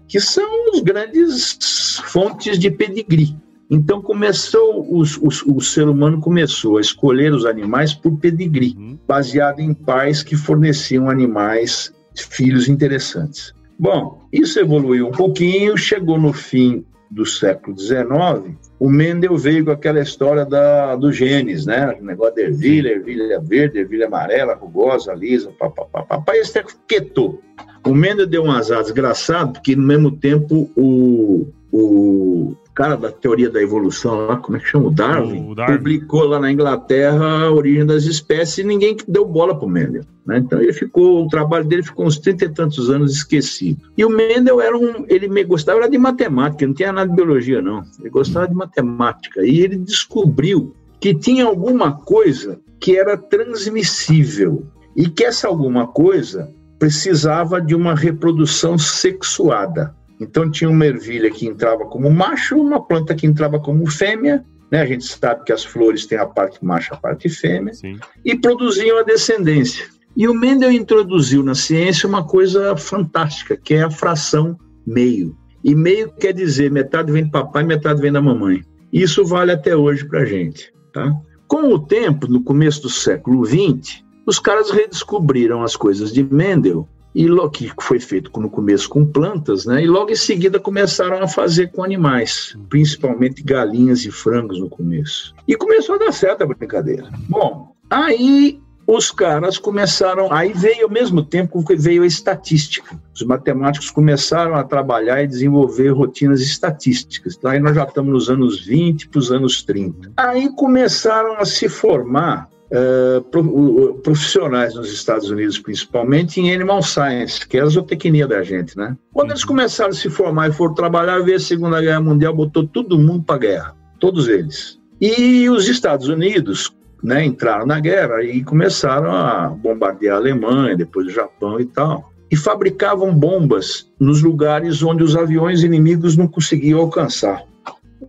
Que 0.07 0.19
são 0.19 0.71
os 0.71 0.81
grandes 0.81 1.57
fontes 2.05 2.59
de 2.59 2.69
pedigree. 2.69 3.35
Então 3.69 4.01
começou 4.01 4.85
os, 4.95 5.17
os, 5.17 5.41
o 5.43 5.59
ser 5.61 5.87
humano 5.87 6.19
começou 6.19 6.77
a 6.77 6.81
escolher 6.81 7.33
os 7.33 7.45
animais 7.45 7.93
por 7.93 8.17
pedigree, 8.17 8.75
uhum. 8.77 8.99
baseado 9.07 9.59
em 9.59 9.73
pais 9.73 10.21
que 10.21 10.35
forneciam 10.35 11.09
animais 11.09 11.93
filhos 12.15 12.67
interessantes. 12.67 13.53
Bom, 13.79 14.21
isso 14.31 14.59
evoluiu 14.59 15.07
um 15.07 15.11
pouquinho, 15.11 15.75
chegou 15.75 16.19
no 16.19 16.31
fim 16.31 16.85
do 17.13 17.25
século 17.25 17.77
XIX, 17.77 18.57
o 18.79 18.89
Mendel 18.89 19.37
veio 19.37 19.65
com 19.65 19.71
aquela 19.71 20.01
história 20.01 20.45
da, 20.45 20.95
do 20.95 21.11
genes, 21.11 21.65
né? 21.65 21.95
O 22.01 22.03
negócio 22.03 22.35
de 22.35 22.41
ervilha, 22.41 22.89
ervilha 22.89 23.39
verde, 23.39 23.79
ervilha 23.79 24.07
amarela, 24.07 24.55
rugosa, 24.55 25.13
lisa, 25.13 25.51
papapá. 25.51 26.01
Papai, 26.01 26.39
esse 26.39 26.53
tempo 26.53 26.73
quietou. 26.87 27.39
O 27.85 27.93
Mendel 27.93 28.25
deu 28.25 28.43
um 28.43 28.51
azar 28.51 28.81
desgraçado, 28.81 29.53
porque 29.53 29.75
no 29.75 29.83
mesmo 29.83 30.11
tempo 30.11 30.71
o, 30.75 31.47
o 31.71 32.55
cara 32.73 32.95
da 32.95 33.11
teoria 33.11 33.49
da 33.49 33.61
evolução 33.61 34.27
lá, 34.27 34.37
como 34.37 34.57
é 34.57 34.59
que 34.59 34.67
chama? 34.67 34.87
O 34.87 34.91
Darwin, 34.91 35.51
o 35.51 35.55
Darwin. 35.55 35.77
publicou 35.77 36.23
lá 36.23 36.39
na 36.39 36.51
Inglaterra 36.51 37.43
a 37.43 37.51
origem 37.51 37.85
das 37.85 38.05
espécies 38.05 38.59
e 38.59 38.63
ninguém 38.63 38.97
deu 39.07 39.25
bola 39.25 39.55
para 39.55 39.65
o 39.65 39.69
Mendel. 39.69 40.03
Né? 40.25 40.39
Então 40.39 40.61
ele 40.61 40.73
ficou, 40.73 41.25
o 41.25 41.27
trabalho 41.27 41.65
dele 41.65 41.83
ficou 41.83 42.05
uns 42.05 42.17
30 42.17 42.45
e 42.45 42.49
tantos 42.49 42.89
anos 42.89 43.13
esquecido. 43.13 43.81
E 43.97 44.03
o 44.03 44.09
Mendel 44.09 44.59
era 44.59 44.77
um, 44.77 45.05
ele 45.07 45.43
gostava 45.43 45.87
de 45.87 45.97
matemática, 45.97 46.65
não 46.65 46.73
tinha 46.73 46.91
nada 46.91 47.09
de 47.09 47.15
biologia 47.15 47.61
não. 47.61 47.83
Ele 47.99 48.09
gostava 48.09 48.47
de 48.47 48.55
matemática 48.55 49.45
e 49.45 49.59
ele 49.59 49.77
descobriu 49.77 50.75
que 50.99 51.13
tinha 51.13 51.45
alguma 51.45 51.91
coisa 51.91 52.59
que 52.79 52.97
era 52.97 53.17
transmissível 53.17 54.65
e 54.95 55.07
que 55.09 55.23
essa 55.23 55.47
alguma 55.47 55.87
coisa 55.87 56.49
precisava 56.79 57.61
de 57.61 57.75
uma 57.75 57.95
reprodução 57.95 58.77
sexuada. 58.77 59.95
Então 60.19 60.49
tinha 60.49 60.69
uma 60.69 60.85
ervilha 60.85 61.29
que 61.29 61.47
entrava 61.47 61.85
como 61.85 62.09
macho, 62.09 62.55
uma 62.55 62.81
planta 62.81 63.15
que 63.15 63.25
entrava 63.25 63.59
como 63.59 63.89
fêmea, 63.89 64.43
né? 64.71 64.81
A 64.81 64.85
gente 64.85 65.05
sabe 65.05 65.43
que 65.43 65.53
as 65.53 65.63
flores 65.63 66.05
têm 66.05 66.17
a 66.17 66.25
parte 66.25 66.63
macho, 66.63 66.93
a 66.93 66.97
parte 66.97 67.29
fêmea, 67.29 67.73
Sim. 67.73 67.99
e 68.23 68.35
produziam 68.35 68.97
a 68.97 69.03
descendência. 69.03 69.85
E 70.15 70.27
o 70.27 70.33
Mendel 70.33 70.71
introduziu 70.71 71.43
na 71.43 71.55
ciência 71.55 72.07
uma 72.07 72.23
coisa 72.23 72.75
fantástica, 72.77 73.57
que 73.57 73.73
é 73.73 73.83
a 73.83 73.89
fração 73.89 74.57
meio. 74.85 75.35
E 75.63 75.73
meio 75.73 76.11
quer 76.13 76.33
dizer 76.33 76.71
metade 76.71 77.11
vem 77.11 77.23
do 77.23 77.31
papai, 77.31 77.63
metade 77.63 78.01
vem 78.01 78.11
da 78.11 78.21
mamãe. 78.21 78.61
Isso 78.91 79.25
vale 79.25 79.51
até 79.51 79.75
hoje 79.75 80.05
para 80.05 80.21
a 80.21 80.25
gente. 80.25 80.71
Tá? 80.91 81.11
Com 81.47 81.73
o 81.73 81.79
tempo, 81.79 82.27
no 82.27 82.43
começo 82.43 82.81
do 82.81 82.89
século 82.89 83.43
XX, 83.45 84.03
os 84.25 84.39
caras 84.39 84.69
redescobriram 84.69 85.63
as 85.63 85.75
coisas 85.75 86.13
de 86.13 86.23
Mendel 86.23 86.87
e 87.15 87.27
que 87.49 87.71
foi 87.79 87.99
feito 87.99 88.31
no 88.39 88.49
começo 88.49 88.89
com 88.89 89.05
plantas, 89.05 89.65
né? 89.65 89.83
E 89.83 89.87
logo 89.87 90.11
em 90.11 90.15
seguida 90.15 90.59
começaram 90.59 91.21
a 91.21 91.27
fazer 91.27 91.71
com 91.71 91.83
animais, 91.83 92.57
principalmente 92.69 93.43
galinhas 93.43 94.03
e 94.05 94.11
frangos 94.11 94.59
no 94.59 94.69
começo. 94.69 95.33
E 95.47 95.55
começou 95.55 95.95
a 95.95 95.99
dar 95.99 96.11
certo 96.11 96.43
a 96.43 96.47
brincadeira. 96.47 97.09
Bom, 97.29 97.75
aí 97.89 98.59
os 98.85 99.11
caras 99.11 99.57
começaram, 99.57 100.31
aí 100.31 100.51
veio 100.53 100.85
ao 100.85 100.91
mesmo 100.91 101.23
tempo 101.23 101.63
que 101.63 101.75
veio 101.75 102.03
a 102.03 102.07
estatística. 102.07 102.99
Os 103.15 103.23
matemáticos 103.23 103.89
começaram 103.89 104.55
a 104.55 104.63
trabalhar 104.63 105.23
e 105.23 105.27
desenvolver 105.27 105.89
rotinas 105.89 106.41
estatísticas. 106.41 107.39
Aí 107.45 107.59
nós 107.59 107.75
já 107.75 107.83
estamos 107.83 108.11
nos 108.11 108.29
anos 108.29 108.65
20 108.65 109.07
para 109.07 109.19
os 109.19 109.31
anos 109.31 109.63
30. 109.63 110.11
Aí 110.17 110.53
começaram 110.55 111.37
a 111.37 111.45
se 111.45 111.69
formar 111.69 112.49
uh, 112.73 113.93
profissionais 114.01 114.73
nos 114.73 114.91
Estados 114.91 115.29
Unidos, 115.29 115.59
principalmente 115.59 116.41
em 116.41 116.53
Animal 116.53 116.81
Science, 116.81 117.47
que 117.47 117.57
é 117.57 117.61
a 117.61 117.65
zootecnia 117.65 118.27
da 118.27 118.41
gente, 118.41 118.75
né? 118.77 118.97
Quando 119.13 119.31
eles 119.31 119.45
começaram 119.45 119.91
a 119.91 119.95
se 119.95 120.09
formar 120.09 120.49
e 120.49 120.53
foram 120.53 120.73
trabalhar, 120.73 121.19
veio 121.19 121.37
a 121.37 121.39
Segunda 121.39 121.81
Guerra 121.81 122.01
Mundial, 122.01 122.35
botou 122.35 122.67
todo 122.67 122.97
mundo 122.97 123.23
para 123.23 123.35
a 123.35 123.39
guerra, 123.39 123.75
todos 123.99 124.27
eles. 124.27 124.79
E 124.99 125.49
os 125.49 125.67
Estados 125.67 126.07
Unidos 126.07 126.73
né, 127.03 127.23
entraram 127.25 127.65
na 127.65 127.79
guerra 127.79 128.23
e 128.23 128.43
começaram 128.43 129.11
a 129.11 129.49
bombardear 129.49 130.15
a 130.15 130.19
Alemanha, 130.19 130.75
depois 130.75 131.07
o 131.07 131.11
Japão 131.11 131.59
e 131.59 131.65
tal. 131.65 132.11
E 132.31 132.35
fabricavam 132.35 133.13
bombas 133.13 133.91
nos 133.99 134.23
lugares 134.23 134.81
onde 134.81 135.03
os 135.03 135.15
aviões 135.15 135.61
inimigos 135.61 136.17
não 136.17 136.27
conseguiam 136.27 136.79
alcançar 136.79 137.43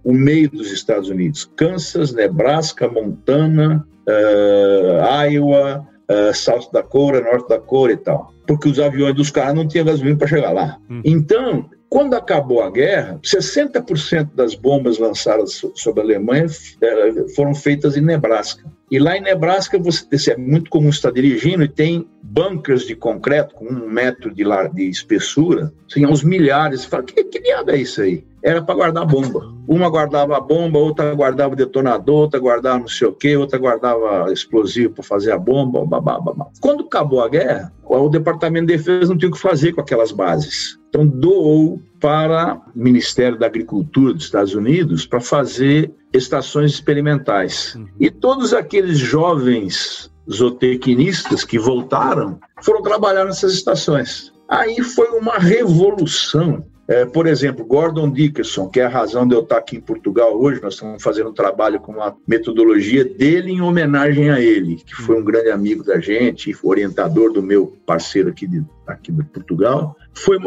o 0.02 0.12
meio 0.12 0.50
dos 0.50 0.72
Estados 0.72 1.08
Unidos: 1.08 1.50
Kansas, 1.56 2.12
Nebraska, 2.12 2.88
Montana, 2.88 3.86
uh, 4.08 5.24
Iowa, 5.30 5.86
uh, 6.10 6.34
South 6.34 6.70
Dakota, 6.72 7.20
North 7.20 7.48
Dakota 7.48 7.92
e 7.92 7.96
tal. 7.96 8.32
Porque 8.46 8.68
os 8.68 8.78
aviões 8.78 9.14
dos 9.14 9.30
caras 9.30 9.54
não 9.54 9.66
tinham 9.66 9.86
gasolina 9.86 10.18
para 10.18 10.28
chegar 10.28 10.52
lá. 10.52 10.78
Hum. 10.90 11.00
Então, 11.04 11.68
quando 11.94 12.14
acabou 12.14 12.60
a 12.60 12.70
guerra, 12.70 13.20
60% 13.22 14.34
das 14.34 14.56
bombas 14.56 14.98
lançadas 14.98 15.62
sobre 15.76 16.00
a 16.00 16.04
Alemanha 16.04 16.46
eh, 16.80 17.28
foram 17.36 17.54
feitas 17.54 17.96
em 17.96 18.00
Nebraska. 18.00 18.68
E 18.90 18.98
lá 18.98 19.16
em 19.16 19.20
Nebraska, 19.20 19.78
você 19.78 20.32
é 20.32 20.36
muito 20.36 20.70
comum 20.70 20.88
estar 20.88 21.12
dirigindo 21.12 21.62
e 21.62 21.68
tem 21.68 22.04
bunkers 22.20 22.84
de 22.84 22.96
concreto 22.96 23.54
com 23.54 23.66
um 23.66 23.88
metro 23.88 24.34
de, 24.34 24.42
de 24.74 24.88
espessura, 24.88 25.72
assim, 25.88 26.04
aos 26.04 26.24
milhares. 26.24 26.80
Você 26.80 26.88
fala, 26.88 27.04
que, 27.04 27.22
que 27.22 27.40
diabo 27.40 27.70
é 27.70 27.76
isso 27.76 28.02
aí? 28.02 28.24
Era 28.44 28.60
para 28.60 28.74
guardar 28.74 29.06
bomba. 29.06 29.54
Uma 29.66 29.88
guardava 29.88 30.36
a 30.36 30.40
bomba, 30.40 30.78
outra 30.78 31.14
guardava 31.14 31.54
o 31.54 31.56
detonador, 31.56 32.16
outra 32.16 32.38
guardava 32.38 32.78
não 32.78 32.86
sei 32.86 33.08
o 33.08 33.12
quê, 33.12 33.34
outra 33.38 33.58
guardava 33.58 34.30
explosivo 34.30 34.92
para 34.92 35.02
fazer 35.02 35.32
a 35.32 35.38
bomba, 35.38 35.86
babá, 35.86 36.20
babá. 36.20 36.48
Quando 36.60 36.84
acabou 36.84 37.22
a 37.22 37.28
guerra, 37.28 37.72
o 37.82 38.08
Departamento 38.10 38.66
de 38.66 38.76
Defesa 38.76 39.10
não 39.10 39.18
tinha 39.18 39.30
o 39.30 39.32
que 39.32 39.40
fazer 39.40 39.72
com 39.72 39.80
aquelas 39.80 40.12
bases. 40.12 40.78
Então 40.90 41.06
doou 41.06 41.80
para 41.98 42.56
o 42.56 42.78
Ministério 42.78 43.38
da 43.38 43.46
Agricultura 43.46 44.12
dos 44.12 44.24
Estados 44.24 44.54
Unidos 44.54 45.06
para 45.06 45.22
fazer 45.22 45.90
estações 46.12 46.72
experimentais. 46.72 47.78
E 47.98 48.10
todos 48.10 48.52
aqueles 48.52 48.98
jovens 48.98 50.12
zootecnistas 50.30 51.44
que 51.44 51.58
voltaram 51.58 52.38
foram 52.62 52.82
trabalhar 52.82 53.24
nessas 53.24 53.54
estações. 53.54 54.32
Aí 54.50 54.82
foi 54.82 55.08
uma 55.18 55.38
revolução. 55.38 56.62
É, 56.86 57.06
por 57.06 57.26
exemplo, 57.26 57.64
Gordon 57.64 58.10
Dickerson, 58.10 58.68
que 58.68 58.78
é 58.78 58.84
a 58.84 58.88
razão 58.88 59.26
de 59.26 59.34
eu 59.34 59.40
estar 59.40 59.56
aqui 59.56 59.76
em 59.76 59.80
Portugal 59.80 60.38
hoje, 60.38 60.60
nós 60.60 60.74
estamos 60.74 61.02
fazendo 61.02 61.30
um 61.30 61.34
trabalho 61.34 61.80
com 61.80 61.92
uma 61.92 62.14
metodologia 62.26 63.04
dele 63.04 63.52
em 63.52 63.62
homenagem 63.62 64.30
a 64.30 64.38
ele, 64.38 64.76
que 64.76 64.94
foi 64.94 65.18
um 65.18 65.24
grande 65.24 65.50
amigo 65.50 65.82
da 65.82 65.98
gente, 65.98 66.54
orientador 66.62 67.32
do 67.32 67.42
meu 67.42 67.74
parceiro 67.86 68.28
aqui 68.28 68.46
de, 68.46 68.62
aqui 68.86 69.10
de 69.10 69.24
Portugal 69.24 69.96
foi 70.14 70.38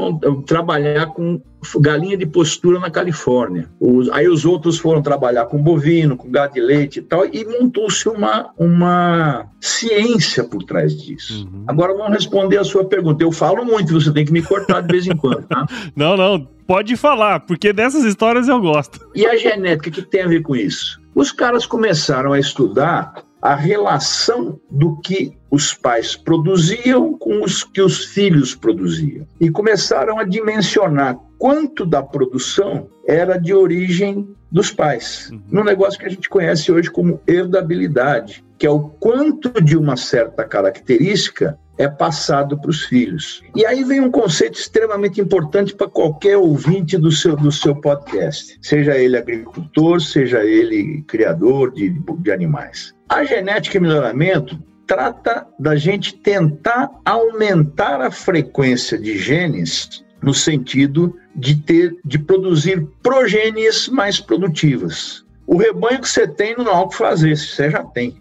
trabalhar 0.45 1.07
com 1.07 1.41
galinha 1.79 2.15
de 2.15 2.25
postura 2.25 2.79
na 2.79 2.89
Califórnia. 2.89 3.69
Os, 3.79 4.09
aí 4.09 4.27
os 4.27 4.45
outros 4.45 4.77
foram 4.77 5.01
trabalhar 5.01 5.45
com 5.45 5.61
bovino, 5.61 6.15
com 6.15 6.29
gado 6.29 6.53
de 6.53 6.61
leite 6.61 6.99
e 6.99 7.01
tal, 7.01 7.25
e 7.25 7.45
montou-se 7.45 8.07
uma, 8.07 8.51
uma 8.57 9.45
ciência 9.59 10.43
por 10.43 10.63
trás 10.63 10.95
disso. 10.95 11.45
Uhum. 11.45 11.63
Agora 11.67 11.93
vamos 11.93 12.13
responder 12.13 12.57
a 12.57 12.63
sua 12.63 12.85
pergunta. 12.85 13.23
Eu 13.23 13.31
falo 13.31 13.65
muito, 13.65 13.93
você 13.93 14.11
tem 14.11 14.25
que 14.25 14.31
me 14.31 14.41
cortar 14.41 14.81
de 14.81 14.87
vez 14.87 15.07
em 15.07 15.15
quando, 15.15 15.43
tá? 15.47 15.65
não, 15.95 16.15
não, 16.15 16.47
pode 16.65 16.95
falar, 16.95 17.41
porque 17.41 17.73
dessas 17.73 18.05
histórias 18.05 18.47
eu 18.47 18.59
gosto. 18.61 18.99
E 19.13 19.25
a 19.25 19.35
genética, 19.35 19.89
o 19.89 19.91
que 19.91 20.01
tem 20.01 20.21
a 20.21 20.27
ver 20.27 20.41
com 20.41 20.55
isso? 20.55 21.01
Os 21.13 21.31
caras 21.31 21.65
começaram 21.65 22.31
a 22.31 22.39
estudar 22.39 23.26
a 23.47 23.55
relação 23.55 24.59
do 24.69 24.97
que 24.97 25.31
os 25.49 25.73
pais 25.73 26.17
produziam 26.17 27.17
com 27.17 27.41
os 27.41 27.63
que 27.63 27.81
os 27.81 28.03
filhos 28.03 28.53
produziam. 28.53 29.25
E 29.39 29.49
começaram 29.49 30.19
a 30.19 30.25
dimensionar 30.25 31.17
quanto 31.39 31.85
da 31.85 32.03
produção 32.03 32.89
era 33.07 33.37
de 33.37 33.53
origem 33.53 34.27
dos 34.51 34.69
pais. 34.69 35.29
Uhum. 35.31 35.41
Num 35.49 35.63
negócio 35.63 35.97
que 35.97 36.05
a 36.05 36.09
gente 36.09 36.27
conhece 36.27 36.69
hoje 36.73 36.91
como 36.91 37.21
herdabilidade, 37.25 38.43
que 38.57 38.67
é 38.67 38.69
o 38.69 38.81
quanto 38.81 39.61
de 39.61 39.77
uma 39.77 39.95
certa 39.95 40.43
característica 40.43 41.57
é 41.77 41.87
passado 41.87 42.59
para 42.59 42.69
os 42.69 42.83
filhos. 42.83 43.43
E 43.55 43.65
aí 43.65 43.81
vem 43.85 44.01
um 44.01 44.11
conceito 44.11 44.59
extremamente 44.59 45.21
importante 45.21 45.73
para 45.73 45.87
qualquer 45.87 46.35
ouvinte 46.35 46.97
do 46.97 47.11
seu, 47.11 47.33
do 47.37 47.51
seu 47.51 47.73
podcast, 47.75 48.57
seja 48.61 48.97
ele 48.97 49.15
agricultor, 49.15 50.01
seja 50.01 50.43
ele 50.43 51.01
criador 51.07 51.71
de, 51.71 51.97
de 52.19 52.31
animais. 52.31 52.96
A 53.09 53.23
genética 53.23 53.77
e 53.77 53.81
melhoramento 53.81 54.61
trata 54.85 55.47
da 55.59 55.75
gente 55.75 56.15
tentar 56.17 56.89
aumentar 57.05 58.01
a 58.01 58.11
frequência 58.11 58.97
de 58.97 59.17
genes 59.17 60.03
no 60.21 60.33
sentido 60.33 61.15
de 61.35 61.55
ter 61.55 61.95
de 62.03 62.17
produzir 62.17 62.85
progênies 63.01 63.87
mais 63.87 64.19
produtivas. 64.19 65.23
O 65.45 65.57
rebanho 65.57 66.01
que 66.01 66.09
você 66.09 66.27
tem 66.27 66.55
não 66.57 66.67
há 66.67 66.81
o 66.81 66.89
que 66.89 66.97
fazer, 66.97 67.37
você 67.37 67.69
já 67.69 67.83
tem. 67.83 68.19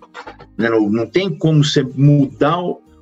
Né? 0.57 0.69
Não, 0.69 0.89
não 0.89 1.07
tem 1.07 1.37
como 1.37 1.65
você 1.65 1.83
mudar 1.83 2.59